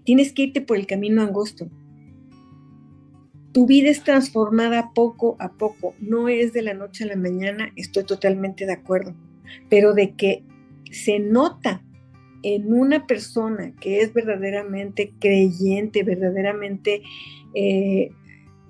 Tienes 0.03 0.33
que 0.33 0.43
irte 0.43 0.61
por 0.61 0.77
el 0.77 0.87
camino 0.87 1.21
angosto. 1.21 1.69
Tu 3.51 3.65
vida 3.65 3.89
es 3.89 4.03
transformada 4.03 4.91
poco 4.93 5.35
a 5.39 5.53
poco, 5.53 5.93
no 5.99 6.29
es 6.29 6.53
de 6.53 6.61
la 6.61 6.73
noche 6.73 7.03
a 7.03 7.07
la 7.07 7.15
mañana, 7.15 7.71
estoy 7.75 8.05
totalmente 8.05 8.65
de 8.65 8.73
acuerdo, 8.73 9.13
pero 9.69 9.93
de 9.93 10.15
que 10.15 10.43
se 10.91 11.19
nota 11.19 11.83
en 12.43 12.73
una 12.73 13.05
persona 13.05 13.73
que 13.79 14.01
es 14.01 14.13
verdaderamente 14.13 15.13
creyente, 15.19 16.03
verdaderamente, 16.03 17.03
eh, 17.53 18.11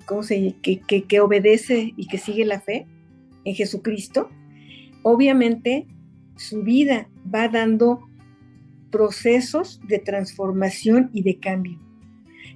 ¿cómo 0.05 0.23
se 0.23 0.55
que, 0.61 0.81
que 0.81 1.19
obedece 1.19 1.93
y 1.95 2.07
que 2.07 2.17
sigue 2.17 2.43
la 2.43 2.59
fe, 2.59 2.87
en 3.45 3.55
Jesucristo, 3.55 4.29
obviamente 5.03 5.87
su 6.41 6.63
vida 6.63 7.09
va 7.33 7.47
dando 7.47 8.07
procesos 8.91 9.79
de 9.87 9.99
transformación 9.99 11.09
y 11.13 11.23
de 11.23 11.39
cambio. 11.39 11.79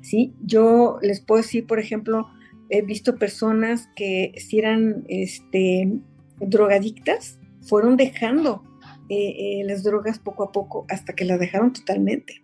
¿sí? 0.01 0.33
Yo 0.41 0.99
les 1.01 1.21
puedo 1.21 1.41
decir, 1.41 1.65
por 1.65 1.79
ejemplo, 1.79 2.27
he 2.69 2.81
visto 2.81 3.17
personas 3.17 3.89
que 3.95 4.33
si 4.37 4.59
eran 4.59 5.05
este, 5.07 5.99
drogadictas, 6.39 7.39
fueron 7.61 7.97
dejando 7.97 8.63
eh, 9.09 9.35
eh, 9.37 9.63
las 9.65 9.83
drogas 9.83 10.19
poco 10.19 10.43
a 10.43 10.51
poco 10.51 10.85
hasta 10.89 11.13
que 11.13 11.25
las 11.25 11.39
dejaron 11.39 11.73
totalmente. 11.73 12.43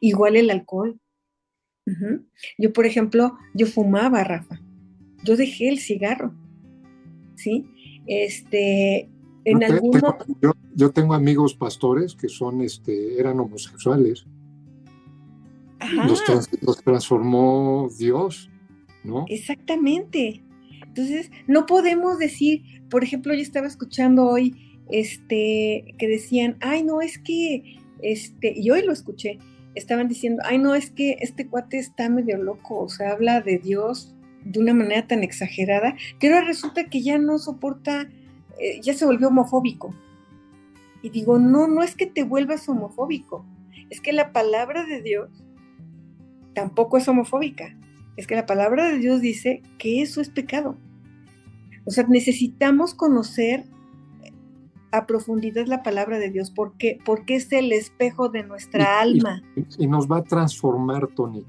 Igual 0.00 0.36
el 0.36 0.50
alcohol. 0.50 0.98
Yo, 2.58 2.72
por 2.72 2.84
ejemplo, 2.84 3.38
yo 3.54 3.66
fumaba, 3.66 4.24
Rafa. 4.24 4.60
Yo 5.22 5.36
dejé 5.36 5.68
el 5.68 5.78
cigarro, 5.78 6.34
¿sí? 7.36 7.64
Este, 8.08 9.08
En 9.46 9.62
algunos... 9.62 10.02
yo, 10.74 10.90
tengo 10.90 11.14
amigos 11.14 11.54
pastores 11.54 12.16
que 12.16 12.28
son, 12.28 12.60
este, 12.60 13.18
eran 13.18 13.38
homosexuales. 13.38 14.26
Los, 16.08 16.22
los, 16.62 16.82
transformó 16.82 17.88
Dios, 17.96 18.50
¿no? 19.04 19.24
Exactamente. 19.28 20.42
Entonces, 20.84 21.30
no 21.46 21.64
podemos 21.66 22.18
decir, 22.18 22.62
por 22.90 23.04
ejemplo, 23.04 23.34
yo 23.34 23.40
estaba 23.40 23.68
escuchando 23.68 24.26
hoy, 24.26 24.82
este, 24.90 25.94
que 25.98 26.08
decían, 26.08 26.56
ay, 26.60 26.82
no, 26.82 27.00
es 27.00 27.18
que, 27.18 27.78
este, 28.02 28.52
y 28.56 28.70
hoy 28.70 28.82
lo 28.82 28.92
escuché, 28.92 29.38
estaban 29.76 30.08
diciendo, 30.08 30.42
ay, 30.44 30.58
no, 30.58 30.74
es 30.74 30.90
que 30.90 31.18
este 31.20 31.46
cuate 31.46 31.78
está 31.78 32.08
medio 32.08 32.36
loco, 32.38 32.80
o 32.80 32.88
sea, 32.88 33.12
habla 33.12 33.40
de 33.42 33.58
Dios 33.58 34.16
de 34.44 34.58
una 34.58 34.74
manera 34.74 35.06
tan 35.06 35.22
exagerada, 35.22 35.96
que 36.18 36.28
ahora 36.28 36.46
resulta 36.46 36.84
que 36.84 37.02
ya 37.02 37.18
no 37.18 37.38
soporta, 37.38 38.08
eh, 38.58 38.80
ya 38.82 38.94
se 38.94 39.06
volvió 39.06 39.28
homofóbico. 39.28 39.94
Y 41.02 41.10
digo, 41.10 41.38
no, 41.38 41.68
no 41.68 41.82
es 41.82 41.94
que 41.94 42.06
te 42.06 42.24
vuelvas 42.24 42.68
homofóbico, 42.68 43.44
es 43.90 44.00
que 44.00 44.12
la 44.12 44.32
palabra 44.32 44.84
de 44.84 45.02
Dios 45.02 45.30
tampoco 46.54 46.96
es 46.96 47.06
homofóbica, 47.06 47.76
es 48.16 48.26
que 48.26 48.34
la 48.34 48.46
palabra 48.46 48.88
de 48.88 48.98
Dios 48.98 49.20
dice 49.20 49.62
que 49.78 50.02
eso 50.02 50.20
es 50.20 50.30
pecado. 50.30 50.76
O 51.84 51.90
sea, 51.90 52.04
necesitamos 52.08 52.94
conocer 52.94 53.64
a 54.90 55.06
profundidad 55.06 55.66
la 55.66 55.82
palabra 55.82 56.18
de 56.18 56.30
Dios, 56.30 56.50
porque, 56.50 56.98
porque 57.04 57.36
es 57.36 57.52
el 57.52 57.72
espejo 57.72 58.28
de 58.28 58.42
nuestra 58.42 59.00
alma. 59.00 59.42
Y, 59.78 59.86
nos 59.86 60.10
va 60.10 60.18
a 60.18 60.24
transformar, 60.24 61.08
Tony. 61.08 61.44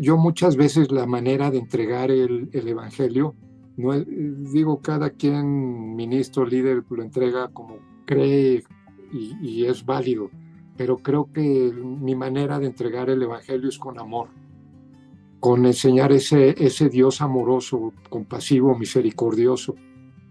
yo 0.00 0.16
muchas 0.16 0.56
veces 0.56 0.90
la 0.92 1.06
manera 1.06 1.50
de 1.50 1.58
entregar 1.58 2.10
el, 2.10 2.48
Evangelio, 2.52 3.34
no, 3.78 3.94
digo, 3.94 4.80
cada 4.80 5.10
quien, 5.10 5.94
ministro, 5.94 6.44
líder, 6.44 6.84
lo 6.90 7.02
entrega 7.02 7.48
como 7.48 7.78
cree 8.06 8.64
y, 9.12 9.36
y 9.40 9.66
es 9.66 9.84
válido, 9.84 10.30
pero 10.76 10.98
creo 10.98 11.30
que 11.32 11.72
mi 11.72 12.16
manera 12.16 12.58
de 12.58 12.66
entregar 12.66 13.08
el 13.08 13.22
Evangelio 13.22 13.68
es 13.68 13.78
con 13.78 14.00
amor, 14.00 14.30
con 15.38 15.64
enseñar 15.64 16.10
ese, 16.10 16.54
ese 16.58 16.88
Dios 16.88 17.20
amoroso, 17.20 17.92
compasivo, 18.10 18.76
misericordioso. 18.76 19.76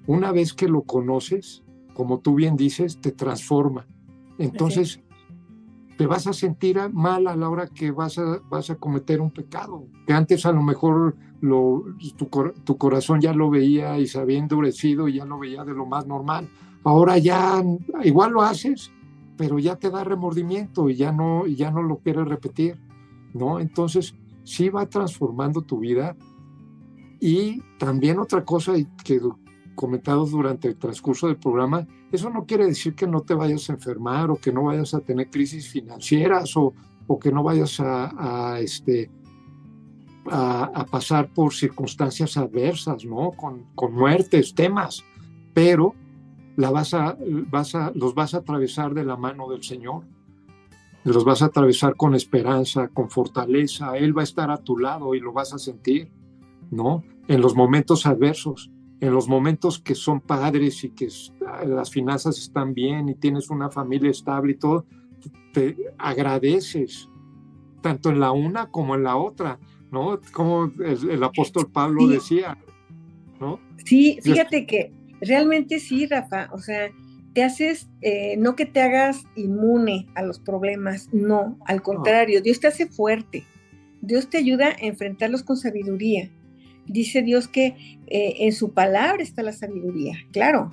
Una 0.08 0.34
vez 0.34 0.54
que 0.54 0.68
lo 0.68 0.82
conoces, 0.82 1.64
como 1.94 2.20
tú 2.20 2.36
bien 2.36 2.58
dices, 2.58 3.00
te 3.00 3.14
transforma. 3.14 3.88
Entonces, 4.38 5.00
te 5.98 6.06
vas 6.06 6.28
a 6.28 6.34
sentir 6.34 6.80
mal 6.94 7.28
a 7.28 7.36
la 7.36 7.50
hora 7.50 7.68
que 7.68 7.92
vas 7.92 8.18
a, 8.18 8.40
vas 8.50 8.70
a 8.70 8.76
cometer 8.76 9.20
un 9.20 9.32
pecado, 9.32 9.88
que 10.06 10.14
antes 10.14 10.46
a 10.46 10.52
lo 10.52 10.62
mejor 10.62 11.16
lo, 11.42 11.84
tu, 12.16 12.78
corazón 12.78 13.20
ya 13.20 13.34
lo 13.34 13.50
veía 13.50 13.98
y 13.98 14.08
se 14.08 14.20
había 14.20 14.38
endurecido 14.38 15.08
y 15.08 15.16
ya 15.16 15.26
lo 15.26 15.40
veía 15.40 15.64
de 15.64 15.74
lo 15.74 15.86
más 15.86 16.06
normal. 16.06 16.50
Ahora 16.84 17.18
ya 17.18 17.64
igual 18.04 18.32
lo 18.32 18.44
haces, 18.44 18.92
pero 19.38 19.60
ya 19.60 19.76
te 19.76 19.90
da 19.90 20.04
remordimiento 20.04 20.90
y 20.90 20.96
ya 20.96 21.12
no, 21.12 21.48
ya 21.48 21.72
no 21.72 21.82
lo 21.82 21.98
quieres 21.98 22.28
repetir, 22.28 22.80
¿no? 23.34 23.60
Entonces, 23.60 24.16
sí 24.44 24.70
va 24.70 24.88
transformando 24.88 25.62
tu 25.62 25.80
vida. 25.80 26.16
Y 27.20 27.62
también 27.80 28.20
otra 28.20 28.46
cosa 28.46 28.74
que 29.04 29.20
comentados 29.78 30.32
durante 30.32 30.68
el 30.68 30.76
transcurso 30.76 31.28
del 31.28 31.38
programa, 31.38 31.88
eso 32.12 32.30
no 32.30 32.46
quiere 32.46 32.66
decir 32.66 32.96
que 32.96 33.08
no 33.08 33.22
te 33.22 33.36
vayas 33.36 33.70
a 33.70 33.74
enfermar 33.74 34.32
o 34.32 34.36
que 34.36 34.52
no 34.52 34.64
vayas 34.64 34.94
a 34.96 35.02
tener 35.02 35.30
crisis 35.30 35.70
financieras 35.70 36.58
o, 36.58 36.74
o 37.06 37.20
que 37.20 37.32
no 37.32 37.44
vayas 37.44 37.80
a, 37.80 38.60
este, 38.60 39.10
a, 40.26 40.86
pasar 40.90 41.30
por 41.30 41.54
circunstancias 41.54 42.36
adversas, 42.38 43.06
¿no? 43.06 43.32
Con, 43.32 43.68
con, 43.76 43.94
muertes, 43.94 44.56
temas, 44.56 45.04
pero 45.54 45.94
la 46.56 46.72
vas 46.72 46.96
a, 46.96 47.16
vas 47.50 47.76
a, 47.76 47.92
los 47.94 48.16
vas 48.16 48.34
a 48.34 48.40
atravesar 48.40 48.96
de 48.96 49.06
la 49.06 49.16
mano 49.16 49.48
del 49.48 49.64
Señor. 49.64 50.04
Los 51.04 51.24
vas 51.24 51.42
a 51.44 51.46
atravesar 51.46 51.96
con 51.96 52.16
esperanza, 52.16 52.88
con 52.90 53.10
fortaleza. 53.10 53.96
Él 53.96 54.18
va 54.18 54.22
a 54.22 54.24
estar 54.24 54.50
a 54.50 54.58
tu 54.58 54.78
lado 54.78 55.14
y 55.14 55.20
lo 55.20 55.32
vas 55.32 55.54
a 55.54 55.60
sentir, 55.60 56.12
¿no? 56.72 57.04
En 57.28 57.42
los 57.42 57.56
momentos 57.56 58.06
adversos 58.06 58.72
en 59.00 59.14
los 59.14 59.28
momentos 59.28 59.80
que 59.80 59.96
son 59.96 60.22
padres 60.22 60.84
y 60.84 60.90
que 60.90 61.08
las 61.66 61.92
finanzas 61.92 62.38
están 62.38 62.74
bien 62.74 63.10
y 63.10 63.16
tienes 63.16 63.50
una 63.50 63.70
familia 63.70 64.10
estable 64.10 64.54
y 64.54 64.56
todo, 64.56 64.86
te 65.54 65.76
agradeces, 65.98 67.10
tanto 67.82 68.10
en 68.10 68.20
la 68.20 68.32
una 68.32 68.72
como 68.72 68.96
en 68.96 69.04
la 69.04 69.16
otra, 69.16 69.60
¿no? 69.92 70.20
Como 70.34 70.72
el, 70.84 71.24
apóstol 71.24 71.70
Pablo 71.72 72.08
decía, 72.08 72.58
¿no? 73.40 73.60
Sí, 73.86 74.20
fíjate 74.22 74.66
que 74.66 74.92
realmente 75.22 75.80
sí, 75.80 76.08
Rafa, 76.08 76.50
o 76.52 76.58
sea, 76.58 76.90
te 77.34 77.44
haces, 77.44 77.88
eh, 78.02 78.36
no 78.38 78.56
que 78.56 78.66
te 78.66 78.82
hagas 78.82 79.24
inmune 79.36 80.08
a 80.16 80.24
los 80.24 80.40
problemas, 80.40 81.10
no, 81.14 81.60
al 81.66 81.84
contrario, 81.84 82.42
Dios 82.42 82.60
te 82.60 82.68
hace 82.68 82.88
fuerte, 82.88 83.44
Dios 84.02 84.28
te 84.30 84.40
ayuda 84.40 84.70
a 84.70 84.76
enfrentarlos 84.80 85.44
con 85.44 85.56
sabiduría 85.56 86.32
dice 86.88 87.22
Dios 87.22 87.48
que 87.48 87.76
eh, 88.08 88.36
en 88.40 88.54
su 88.54 88.74
palabra 88.74 89.22
está 89.22 89.44
la 89.44 89.54
sabiduría, 89.54 90.16
claro. 90.32 90.72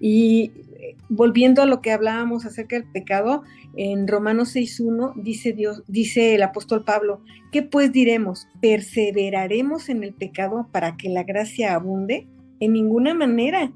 Y 0.00 0.52
eh, 0.80 0.96
volviendo 1.08 1.62
a 1.62 1.66
lo 1.66 1.80
que 1.80 1.92
hablábamos 1.92 2.44
acerca 2.44 2.76
del 2.76 2.90
pecado, 2.90 3.42
en 3.76 4.06
Romanos 4.06 4.54
6.1 4.54 5.14
dice 5.16 5.52
Dios, 5.52 5.82
dice 5.88 6.34
el 6.34 6.42
apóstol 6.42 6.84
Pablo, 6.84 7.22
¿qué 7.52 7.62
pues 7.62 7.92
diremos? 7.92 8.48
¿Perseveraremos 8.60 9.88
en 9.88 10.04
el 10.04 10.14
pecado 10.14 10.68
para 10.72 10.96
que 10.96 11.08
la 11.08 11.24
gracia 11.24 11.74
abunde? 11.74 12.26
En 12.60 12.72
ninguna 12.72 13.14
manera, 13.14 13.72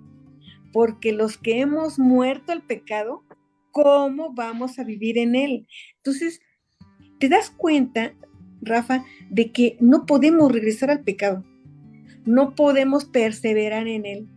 porque 0.73 1.13
los 1.13 1.37
que 1.37 1.61
hemos 1.61 1.99
muerto 1.99 2.53
al 2.53 2.63
pecado, 2.63 3.25
¿cómo 3.73 4.33
vamos 4.35 4.79
a 4.79 4.85
vivir 4.85 5.19
en 5.19 5.35
él? 5.35 5.67
Entonces, 5.97 6.41
¿te 7.19 7.29
das 7.29 7.51
cuenta, 7.51 8.15
Rafa, 8.61 9.05
de 9.31 9.51
que 9.51 9.77
no 9.81 10.07
podemos 10.07 10.53
regresar 10.53 10.91
al 10.91 11.03
pecado? 11.03 11.45
No 12.29 12.55
podemos 12.55 13.07
perseverar 13.07 13.89
en 13.89 14.05
él. 14.05 14.29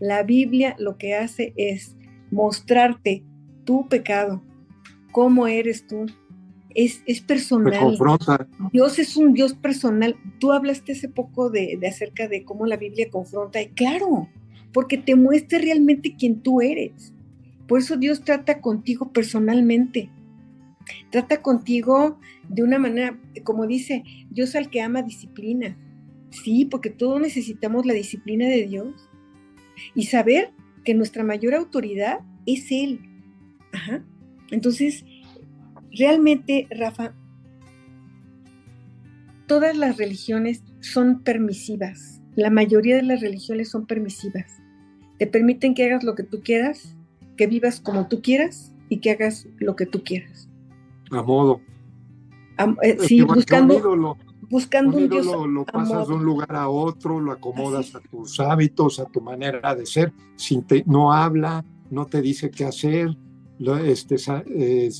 La 0.00 0.24
Biblia 0.24 0.74
lo 0.80 0.98
que 0.98 1.14
hace 1.14 1.52
es 1.56 1.96
mostrarte 2.32 3.22
tu 3.64 3.88
pecado, 3.88 4.42
cómo 5.12 5.46
eres 5.46 5.86
tú. 5.86 6.06
Es, 6.74 7.02
es 7.06 7.20
personal. 7.20 7.96
Dios 8.72 8.98
es 8.98 9.16
un 9.16 9.32
Dios 9.32 9.54
personal. 9.54 10.16
Tú 10.40 10.50
hablaste 10.50 10.92
hace 10.92 11.08
poco 11.08 11.50
de, 11.50 11.78
de 11.80 11.86
acerca 11.86 12.26
de 12.26 12.44
cómo 12.44 12.66
la 12.66 12.76
Biblia 12.76 13.08
confronta, 13.10 13.62
y 13.62 13.68
claro, 13.68 14.28
porque 14.72 14.98
te 14.98 15.14
muestra 15.14 15.60
realmente 15.60 16.16
quién 16.18 16.40
tú 16.40 16.60
eres. 16.60 17.14
Por 17.68 17.78
eso 17.78 17.96
Dios 17.96 18.24
trata 18.24 18.60
contigo 18.60 19.12
personalmente. 19.12 20.10
Trata 21.10 21.42
contigo 21.42 22.18
de 22.48 22.64
una 22.64 22.80
manera, 22.80 23.16
como 23.44 23.68
dice, 23.68 24.02
Dios 24.30 24.56
al 24.56 24.68
que 24.68 24.80
ama 24.82 25.02
disciplina. 25.02 25.76
Sí, 26.30 26.64
porque 26.64 26.90
todos 26.90 27.20
necesitamos 27.20 27.86
la 27.86 27.92
disciplina 27.92 28.46
de 28.46 28.66
Dios 28.66 29.08
y 29.94 30.04
saber 30.04 30.52
que 30.84 30.94
nuestra 30.94 31.24
mayor 31.24 31.54
autoridad 31.54 32.20
es 32.46 32.70
Él. 32.70 33.00
Ajá. 33.72 34.04
Entonces, 34.50 35.04
realmente, 35.92 36.66
Rafa, 36.70 37.14
todas 39.46 39.76
las 39.76 39.96
religiones 39.96 40.62
son 40.80 41.22
permisivas. 41.22 42.22
La 42.36 42.50
mayoría 42.50 42.96
de 42.96 43.02
las 43.02 43.20
religiones 43.20 43.70
son 43.70 43.86
permisivas. 43.86 44.62
Te 45.18 45.26
permiten 45.26 45.74
que 45.74 45.84
hagas 45.84 46.04
lo 46.04 46.14
que 46.14 46.22
tú 46.22 46.40
quieras, 46.42 46.96
que 47.36 47.46
vivas 47.46 47.80
como 47.80 48.08
tú 48.08 48.22
quieras 48.22 48.72
y 48.88 48.98
que 48.98 49.10
hagas 49.10 49.48
lo 49.58 49.76
que 49.76 49.86
tú 49.86 50.02
quieras. 50.04 50.48
A 51.10 51.22
modo. 51.22 51.60
Eh, 52.82 52.96
sí, 53.00 53.22
buscando, 53.22 54.16
buscando 54.50 54.96
un, 54.96 55.08
Dios. 55.08 55.26
Lo, 55.26 55.64
pasas 55.64 56.08
de 56.08 56.14
un 56.14 56.24
lugar 56.24 56.54
a 56.54 56.68
otro, 56.68 57.20
lo 57.20 57.32
acomodas 57.32 57.94
a 57.94 58.00
tus 58.00 58.38
hábitos, 58.40 58.98
a 58.98 59.06
tu 59.06 59.20
manera 59.20 59.74
de 59.74 59.86
ser, 59.86 60.12
sin 60.36 60.66
no 60.86 61.12
habla, 61.12 61.64
no 61.90 62.06
te 62.06 62.20
dice 62.20 62.50
qué 62.50 62.64
hacer, 62.64 63.16
este, 63.84 64.16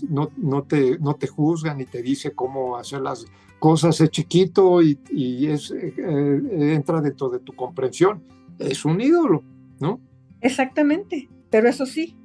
no, 0.08 0.30
no, 0.36 0.62
te, 0.64 0.98
no 0.98 1.14
te 1.14 1.26
juzga 1.26 1.74
ni 1.74 1.86
te 1.86 2.02
dice 2.02 2.32
cómo 2.32 2.76
hacer 2.76 3.00
las 3.00 3.26
cosas, 3.58 4.00
es 4.00 4.10
chiquito 4.10 4.82
y, 4.82 4.98
es, 5.46 5.70
eh, 5.70 5.94
eh, 5.96 6.74
entra 6.74 7.00
dentro 7.00 7.28
de 7.28 7.40
tu 7.40 7.54
comprensión. 7.54 8.22
Es 8.58 8.84
un 8.84 9.00
ídolo, 9.00 9.42
¿no? 9.80 10.00
Exactamente, 10.40 11.28
pero 11.50 11.68
eso 11.68 11.86
sí, 11.86 12.16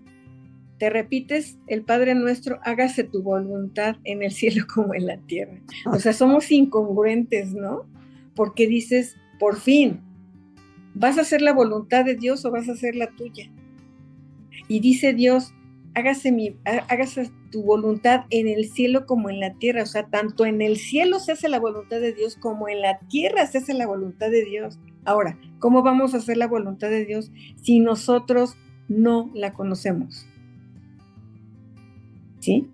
te 0.77 0.89
repites 0.89 1.57
el 1.67 1.83
Padre 1.83 2.15
nuestro, 2.15 2.59
hágase 2.63 3.03
tu 3.03 3.23
voluntad 3.23 3.95
en 4.03 4.23
el 4.23 4.31
cielo 4.31 4.65
como 4.73 4.93
en 4.93 5.07
la 5.07 5.17
tierra. 5.17 5.59
O 5.85 5.99
sea, 5.99 6.13
somos 6.13 6.51
incongruentes, 6.51 7.53
¿no? 7.53 7.85
Porque 8.35 8.67
dices, 8.67 9.15
por 9.39 9.57
fin, 9.57 10.01
¿vas 10.93 11.17
a 11.17 11.21
hacer 11.21 11.41
la 11.41 11.53
voluntad 11.53 12.05
de 12.05 12.15
Dios 12.15 12.45
o 12.45 12.51
vas 12.51 12.67
a 12.67 12.73
hacer 12.73 12.95
la 12.95 13.07
tuya? 13.11 13.49
Y 14.67 14.79
dice 14.79 15.13
Dios, 15.13 15.53
hágase, 15.93 16.31
mi, 16.31 16.57
hágase 16.65 17.29
tu 17.51 17.63
voluntad 17.63 18.25
en 18.29 18.47
el 18.47 18.65
cielo 18.65 19.05
como 19.05 19.29
en 19.29 19.39
la 19.39 19.53
tierra. 19.53 19.83
O 19.83 19.87
sea, 19.87 20.07
tanto 20.07 20.45
en 20.45 20.61
el 20.61 20.77
cielo 20.77 21.19
se 21.19 21.33
hace 21.33 21.47
la 21.47 21.59
voluntad 21.59 21.99
de 22.01 22.13
Dios 22.13 22.35
como 22.35 22.67
en 22.67 22.81
la 22.81 22.99
tierra 23.07 23.45
se 23.45 23.59
hace 23.59 23.73
la 23.73 23.87
voluntad 23.87 24.29
de 24.29 24.43
Dios. 24.43 24.79
Ahora, 25.05 25.37
¿cómo 25.59 25.83
vamos 25.83 26.13
a 26.13 26.17
hacer 26.17 26.37
la 26.37 26.47
voluntad 26.47 26.89
de 26.89 27.05
Dios 27.05 27.31
si 27.61 27.79
nosotros 27.79 28.57
no 28.87 29.31
la 29.33 29.53
conocemos. 29.53 30.27
¿Sí? 32.45 32.67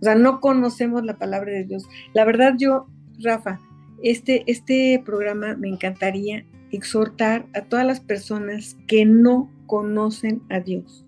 O 0.00 0.04
sea, 0.04 0.14
no 0.14 0.40
conocemos 0.40 1.04
la 1.04 1.18
palabra 1.18 1.52
de 1.52 1.64
Dios. 1.64 1.88
La 2.14 2.24
verdad 2.24 2.54
yo, 2.58 2.86
Rafa, 3.18 3.60
este, 4.02 4.44
este 4.46 5.02
programa 5.04 5.56
me 5.56 5.68
encantaría 5.68 6.44
exhortar 6.70 7.46
a 7.54 7.62
todas 7.62 7.86
las 7.86 8.00
personas 8.00 8.76
que 8.86 9.04
no 9.04 9.50
conocen 9.66 10.42
a 10.48 10.60
Dios 10.60 11.06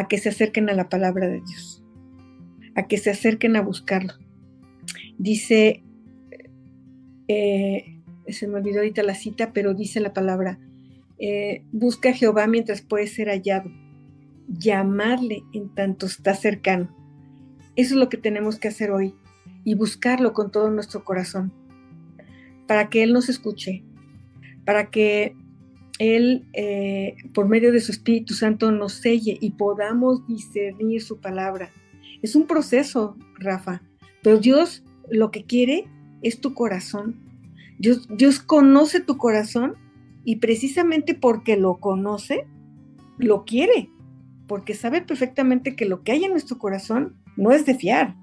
a 0.00 0.08
que 0.08 0.18
se 0.18 0.30
acerquen 0.30 0.70
a 0.70 0.74
la 0.74 0.88
palabra 0.88 1.28
de 1.28 1.42
Dios, 1.42 1.82
a 2.74 2.86
que 2.86 2.96
se 2.96 3.10
acerquen 3.10 3.56
a 3.56 3.60
buscarlo. 3.60 4.14
Dice, 5.18 5.82
eh, 7.28 8.00
se 8.28 8.48
me 8.48 8.56
olvidó 8.56 8.78
ahorita 8.78 9.02
la 9.02 9.14
cita, 9.14 9.52
pero 9.52 9.74
dice 9.74 10.00
la 10.00 10.14
palabra, 10.14 10.58
eh, 11.18 11.64
busca 11.70 12.10
a 12.10 12.14
Jehová 12.14 12.46
mientras 12.46 12.80
puede 12.80 13.06
ser 13.08 13.28
hallado, 13.28 13.70
llamarle 14.50 15.44
en 15.52 15.68
tanto 15.74 16.06
está 16.06 16.34
cercano. 16.34 16.88
Eso 17.76 17.94
es 17.94 18.00
lo 18.00 18.08
que 18.08 18.16
tenemos 18.16 18.58
que 18.58 18.68
hacer 18.68 18.90
hoy 18.90 19.14
y 19.64 19.74
buscarlo 19.74 20.32
con 20.32 20.50
todo 20.50 20.70
nuestro 20.70 21.04
corazón, 21.04 21.52
para 22.66 22.88
que 22.88 23.02
Él 23.02 23.12
nos 23.12 23.28
escuche, 23.28 23.84
para 24.64 24.90
que 24.90 25.36
Él, 25.98 26.46
eh, 26.52 27.16
por 27.32 27.48
medio 27.48 27.72
de 27.72 27.80
su 27.80 27.92
Espíritu 27.92 28.34
Santo, 28.34 28.72
nos 28.72 28.94
selle 28.94 29.38
y 29.40 29.52
podamos 29.52 30.26
discernir 30.26 31.02
su 31.02 31.20
palabra. 31.20 31.70
Es 32.22 32.34
un 32.34 32.46
proceso, 32.46 33.16
Rafa, 33.38 33.82
pero 34.22 34.38
Dios 34.38 34.82
lo 35.10 35.30
que 35.30 35.44
quiere 35.44 35.86
es 36.22 36.40
tu 36.40 36.54
corazón. 36.54 37.16
Dios, 37.78 38.08
Dios 38.14 38.40
conoce 38.40 39.00
tu 39.00 39.16
corazón 39.16 39.74
y 40.24 40.36
precisamente 40.36 41.14
porque 41.14 41.56
lo 41.56 41.78
conoce, 41.78 42.46
lo 43.16 43.44
quiere, 43.44 43.88
porque 44.50 44.74
sabe 44.74 45.00
perfectamente 45.00 45.76
que 45.76 45.84
lo 45.84 46.02
que 46.02 46.10
hay 46.10 46.24
en 46.24 46.32
nuestro 46.32 46.58
corazón 46.58 47.14
no 47.36 47.52
es 47.52 47.66
de 47.66 47.76
fiar. 47.76 48.16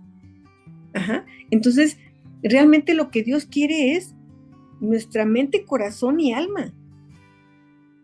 Entonces, 1.52 1.98
realmente 2.44 2.94
lo 2.94 3.12
que 3.12 3.24
Dios 3.24 3.46
quiere 3.46 3.94
es 3.94 4.14
nuestra 4.82 5.24
mente, 5.24 5.64
corazón 5.64 6.20
y 6.20 6.34
alma, 6.34 6.74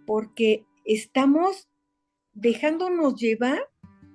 porque 0.06 0.64
estamos 0.86 1.68
dejándonos 2.34 3.20
llevar 3.20 3.60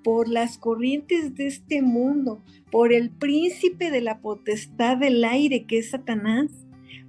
por 0.03 0.27
las 0.27 0.57
corrientes 0.57 1.35
de 1.35 1.47
este 1.47 1.83
mundo, 1.83 2.43
por 2.71 2.95
el 2.95 3.11
príncipe 3.11 3.91
de 3.91 4.01
la 4.01 4.23
potestad 4.23 4.97
del 4.97 5.23
aire 5.23 5.67
que 5.67 5.81
es 5.81 5.91
Satanás, 5.91 6.51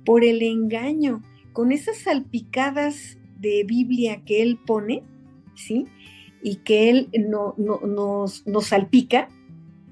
por 0.03 0.25
el 0.25 0.41
engaño, 0.41 1.21
con 1.53 1.71
esas 1.71 1.99
salpicadas 1.99 3.17
de 3.39 3.63
Biblia 3.63 4.25
que 4.25 4.41
él 4.41 4.59
pone, 4.67 5.01
¿sí? 5.55 5.85
Y 6.41 6.57
que 6.57 6.89
él 6.89 7.09
no, 7.27 7.53
nos, 7.57 8.45
nos 8.47 8.65
salpica, 8.67 9.27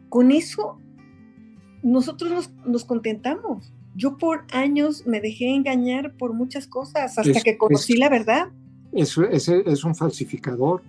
con 0.10 0.32
eso 0.32 0.80
nosotros 1.84 2.52
nos, 2.66 2.86
contentamos. 2.86 3.74
Yo 3.96 4.18
por 4.18 4.46
años 4.52 5.06
me 5.06 5.20
dejé 5.22 5.54
engañar 5.54 6.16
por 6.18 6.34
muchas 6.34 6.68
cosas 6.68 7.18
hasta 7.18 7.42
que 7.42 7.58
conocí 7.58 7.98
la 7.98 8.10
verdad. 8.10 8.50
Es, 8.92 9.18
es, 9.18 9.84
un 9.84 9.96
falsificador. 9.96 10.84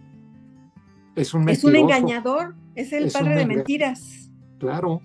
Es 1.15 1.35
un 1.35 1.49
Es 1.49 1.65
un 1.65 1.77
engañador. 1.77 2.55
Es 2.75 2.93
el 2.93 3.11
padre 3.11 3.37
de 3.37 3.47
mentiras. 3.47 4.31
Claro. 4.59 5.03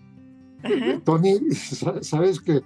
Tony, 1.04 1.40
sabes 2.02 2.40
que 2.40 2.62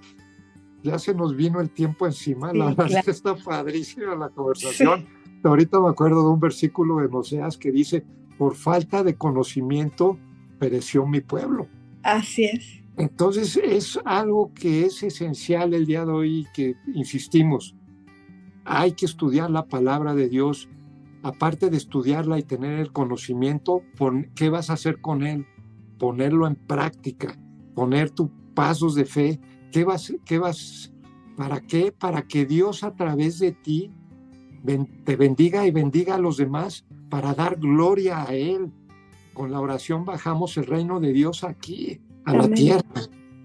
ya 0.82 0.98
se 0.98 1.14
nos 1.14 1.34
vino 1.34 1.60
el 1.60 1.70
tiempo 1.70 2.06
encima. 2.06 2.52
la 2.52 2.74
verdad 2.74 3.08
está 3.08 3.34
padrísima 3.34 4.14
la 4.14 4.28
conversación. 4.28 5.06
Ahorita 5.44 5.80
me 5.80 5.88
acuerdo 5.88 6.22
de 6.22 6.30
un 6.30 6.40
versículo 6.40 6.96
de 6.96 7.06
Oseas 7.06 7.56
que 7.56 7.70
dice: 7.70 8.04
Por 8.36 8.54
falta 8.54 9.02
de 9.02 9.16
conocimiento 9.16 10.18
pereció 10.58 11.06
mi 11.06 11.20
pueblo. 11.20 11.68
Así 12.02 12.44
es. 12.44 12.82
Entonces 12.96 13.56
es 13.56 13.98
algo 14.04 14.52
que 14.54 14.84
es 14.84 15.02
esencial 15.04 15.72
el 15.72 15.86
día 15.86 16.04
de 16.04 16.12
hoy 16.12 16.46
que 16.52 16.74
insistimos. 16.94 17.76
Hay 18.64 18.92
que 18.92 19.06
estudiar 19.06 19.50
la 19.50 19.66
palabra 19.66 20.14
de 20.14 20.28
Dios. 20.28 20.68
Aparte 21.22 21.70
de 21.70 21.76
estudiarla 21.76 22.38
y 22.38 22.42
tener 22.42 22.78
el 22.78 22.92
conocimiento, 22.92 23.82
¿qué 24.34 24.50
vas 24.50 24.70
a 24.70 24.74
hacer 24.74 25.00
con 25.00 25.24
él? 25.24 25.46
Ponerlo 25.98 26.46
en 26.46 26.54
práctica, 26.54 27.36
poner 27.74 28.10
tus 28.10 28.30
pasos 28.54 28.94
de 28.94 29.04
fe. 29.04 29.40
¿Qué 29.72 29.84
vas, 29.84 30.12
qué 30.24 30.38
vas, 30.38 30.92
para 31.36 31.60
qué? 31.60 31.92
Para 31.92 32.22
que 32.22 32.46
Dios 32.46 32.84
a 32.84 32.94
través 32.94 33.38
de 33.38 33.52
ti 33.52 33.92
te 35.04 35.16
bendiga 35.16 35.66
y 35.66 35.70
bendiga 35.70 36.16
a 36.16 36.18
los 36.18 36.36
demás 36.36 36.84
para 37.08 37.34
dar 37.34 37.56
gloria 37.56 38.22
a 38.22 38.34
Él. 38.34 38.70
Con 39.32 39.52
la 39.52 39.60
oración 39.60 40.04
bajamos 40.04 40.56
el 40.56 40.66
reino 40.66 41.00
de 41.00 41.12
Dios 41.12 41.44
aquí 41.44 42.00
a 42.24 42.34
la 42.34 42.48
tierra. 42.48 42.82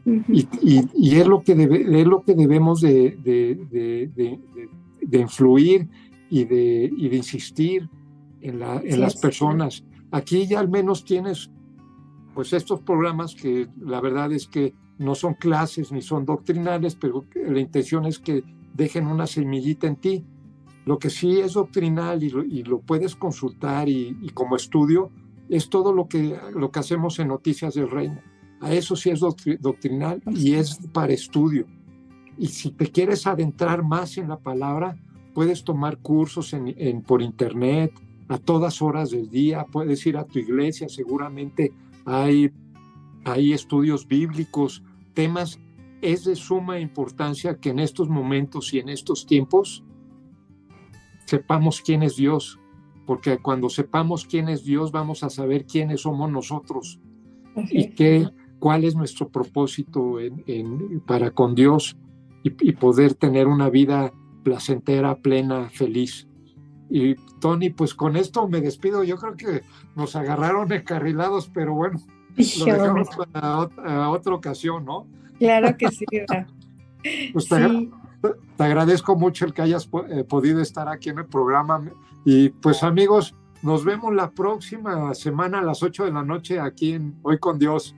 y, 0.05 1.16
es, 1.16 1.28
lo 1.28 1.43
que 1.43 1.53
es 1.53 2.07
lo 2.07 2.24
que 2.24 2.34
debemos 2.34 2.82
de, 2.82 3.18
de, 3.24 5.20
influir 5.20 5.88
y 6.30 6.43
de, 6.45 6.91
de 6.91 7.16
insistir 7.16 7.89
en, 8.41 8.59
la, 8.59 8.82
en 8.84 8.99
las 8.99 9.16
personas. 9.16 9.84
Aquí 10.11 10.47
ya 10.47 10.59
al 10.59 10.70
menos 10.70 11.05
tienes 11.05 11.49
pues 12.34 12.53
estos 12.53 12.82
programas 12.82 13.36
que 13.36 13.68
la 13.80 14.01
verdad 14.01 14.32
es 14.32 14.47
que 14.47 14.74
no 14.97 15.16
son 15.16 15.36
clases 15.36 15.91
ni 15.91 16.01
son 16.01 16.26
doctrinales, 16.26 16.95
pero 16.95 17.26
la 17.34 17.59
intención 17.59 18.05
es 18.05 18.20
que 18.20 18.43
dejen 18.74 19.07
una 19.07 19.28
semillita 19.28 19.88
en 19.88 19.95
ti. 19.95 20.26
Lo 20.86 20.99
que 20.99 21.09
sí 21.09 21.39
es 21.39 21.53
doctrinal 21.53 22.23
y 22.23 22.63
lo, 22.63 22.79
puedes 22.79 23.15
consultar 23.15 23.88
y, 23.88 24.17
y, 24.21 24.29
como 24.29 24.55
estudio 24.55 25.11
es 25.49 25.69
todo 25.69 25.93
lo 25.93 26.07
que, 26.07 26.38
lo 26.53 26.71
que 26.71 26.79
hacemos 26.79 27.19
en 27.19 27.29
Noticias 27.29 27.73
del 27.73 27.89
Reino. 27.89 28.21
A 28.59 28.73
eso 28.73 28.95
sí 28.95 29.09
es 29.09 29.19
doctrinal 29.19 30.21
y 30.27 30.53
es 30.53 30.79
para 30.93 31.13
estudio. 31.13 31.65
Y 32.38 32.47
si 32.47 32.71
te 32.71 32.88
quieres 32.88 33.27
adentrar 33.27 33.84
más 33.84 34.17
en 34.17 34.29
la 34.29 34.39
palabra, 34.39 34.97
puedes 35.34 35.63
tomar 35.63 35.97
cursos 35.97 36.53
en, 36.53 37.01
por 37.01 37.21
internet 37.21 37.91
a 38.29 38.38
todas 38.38 38.81
horas 38.81 39.11
del 39.11 39.29
día, 39.29 39.65
puedes 39.71 40.05
ir 40.05 40.17
a 40.17 40.25
tu 40.25 40.39
iglesia, 40.39 40.88
seguramente 40.88 41.73
hay, 42.05 42.51
hay 43.25 43.53
estudios 43.53 44.07
bíblicos, 44.07 44.84
temas. 45.13 45.59
Es 46.01 46.25
de 46.25 46.36
suma 46.36 46.79
importancia 46.79 47.57
que 47.57 47.69
en 47.69 47.79
estos 47.79 48.09
momentos 48.09 48.73
y 48.73 48.79
en 48.79 48.89
estos 48.89 49.25
tiempos 49.25 49.84
sepamos 51.26 51.82
quién 51.82 52.03
es 52.03 52.15
Dios, 52.15 52.59
porque 53.05 53.38
cuando 53.38 53.69
sepamos 53.69 54.26
quién 54.26 54.49
es 54.49 54.63
Dios 54.63 54.91
vamos 54.91 55.24
a 55.24 55.30
saber 55.30 55.65
quiénes 55.65 56.01
somos 56.01 56.32
nosotros 56.32 56.99
y 57.69 57.89
qué 57.89 58.30
cuál 58.63 58.86
es 58.86 58.95
nuestro 58.95 59.28
propósito 59.28 60.19
para 61.05 61.32
con 61.32 61.53
Dios 61.53 61.97
y, 62.43 62.71
poder 62.71 63.13
tener 63.13 63.47
una 63.47 63.69
vida 63.69 64.13
placentera, 64.43 65.15
plena, 65.15 65.69
feliz. 65.69 66.30
Y 66.89 67.15
Tony, 67.41 67.71
pues 67.71 67.93
con 67.93 68.15
esto 68.15 68.47
me 68.47 68.61
despido. 68.61 69.03
Yo 69.03 69.17
creo 69.17 69.36
que 69.36 69.63
nos 69.95 70.15
agarraron 70.15 70.71
encarrilados, 70.71 71.49
pero 71.53 71.74
bueno, 71.74 71.99
lo 72.38 72.65
dejamos 72.65 73.09
para, 73.34 74.09
otra 74.09 74.34
ocasión, 74.34 74.86
¿no? 74.86 75.07
Claro 75.39 75.76
que 75.78 75.89
sí. 75.89 76.05
pues 77.34 77.49
te, 78.57 78.63
agradezco 78.63 79.15
mucho 79.15 79.45
el 79.45 79.53
que 79.53 79.61
hayas 79.61 79.89
eh, 80.09 80.24
podido 80.24 80.61
estar 80.61 80.88
aquí 80.88 81.09
en 81.09 81.19
el 81.19 81.26
programa. 81.26 81.84
Y 82.26 82.49
pues 82.49 82.84
amigos, 82.84 83.36
nos 83.61 83.84
vemos 83.84 84.13
la 84.13 84.32
próxima 84.32 85.13
semana 85.13 85.59
a 85.59 85.61
las 85.61 85.84
8 85.84 86.05
de 86.05 86.11
la 86.11 86.24
noche 86.24 86.59
aquí 86.59 86.93
en 86.93 87.15
Hoy 87.21 87.38
con 87.39 87.59
Dios. 87.59 87.95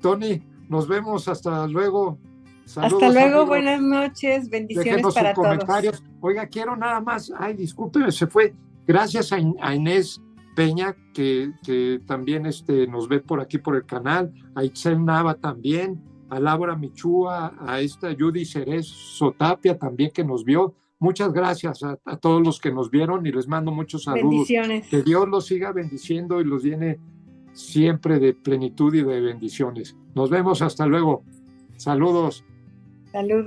Tony, 0.00 0.42
nos 0.68 0.88
vemos, 0.88 1.28
hasta 1.28 1.66
luego. 1.66 2.18
hasta 2.64 3.10
luego, 3.10 3.46
buenas 3.46 3.80
noches, 3.80 4.48
bendiciones 4.48 5.14
para 5.14 5.34
sus 5.34 5.42
comentarios. 5.42 6.02
Oiga, 6.20 6.46
quiero 6.46 6.76
nada 6.76 7.00
más, 7.00 7.32
ay, 7.38 7.54
discúlpeme, 7.54 8.12
se 8.12 8.26
fue. 8.26 8.54
Gracias 8.86 9.32
a, 9.32 9.74
Inés 9.74 10.20
Peña, 10.54 10.94
que, 11.12 11.52
que, 11.64 12.00
también 12.06 12.46
este, 12.46 12.86
nos 12.86 13.08
ve 13.08 13.20
por 13.20 13.40
aquí 13.40 13.58
por 13.58 13.76
el 13.76 13.84
canal, 13.84 14.32
a 14.54 14.64
Itzel 14.64 15.04
Nava 15.04 15.34
también, 15.34 16.02
a 16.28 16.40
Laura 16.40 16.76
Michúa, 16.76 17.54
a 17.58 17.80
esta 17.80 18.14
Judy 18.18 18.44
Cerez 18.44 18.86
Sotapia 18.86 19.78
también 19.78 20.10
que 20.12 20.24
nos 20.24 20.44
vio. 20.44 20.74
Muchas 20.98 21.32
gracias 21.32 21.82
a, 21.82 21.98
a, 22.04 22.16
todos 22.16 22.42
los 22.42 22.58
que 22.58 22.72
nos 22.72 22.90
vieron 22.90 23.26
y 23.26 23.32
les 23.32 23.46
mando 23.46 23.70
muchos 23.70 24.04
saludos. 24.04 24.30
Bendiciones. 24.30 24.88
Que 24.88 25.02
Dios 25.02 25.28
los 25.28 25.46
siga 25.46 25.72
bendiciendo 25.72 26.40
y 26.40 26.44
los 26.44 26.62
llene 26.62 26.98
siempre 27.52 28.18
de 28.18 28.34
plenitud 28.34 28.94
y 28.94 29.02
de 29.02 29.20
bendiciones. 29.20 29.96
Nos 30.14 30.30
vemos 30.30 30.62
hasta 30.62 30.86
luego. 30.86 31.24
Saludos. 31.76 32.44
Saludos. 33.12 33.44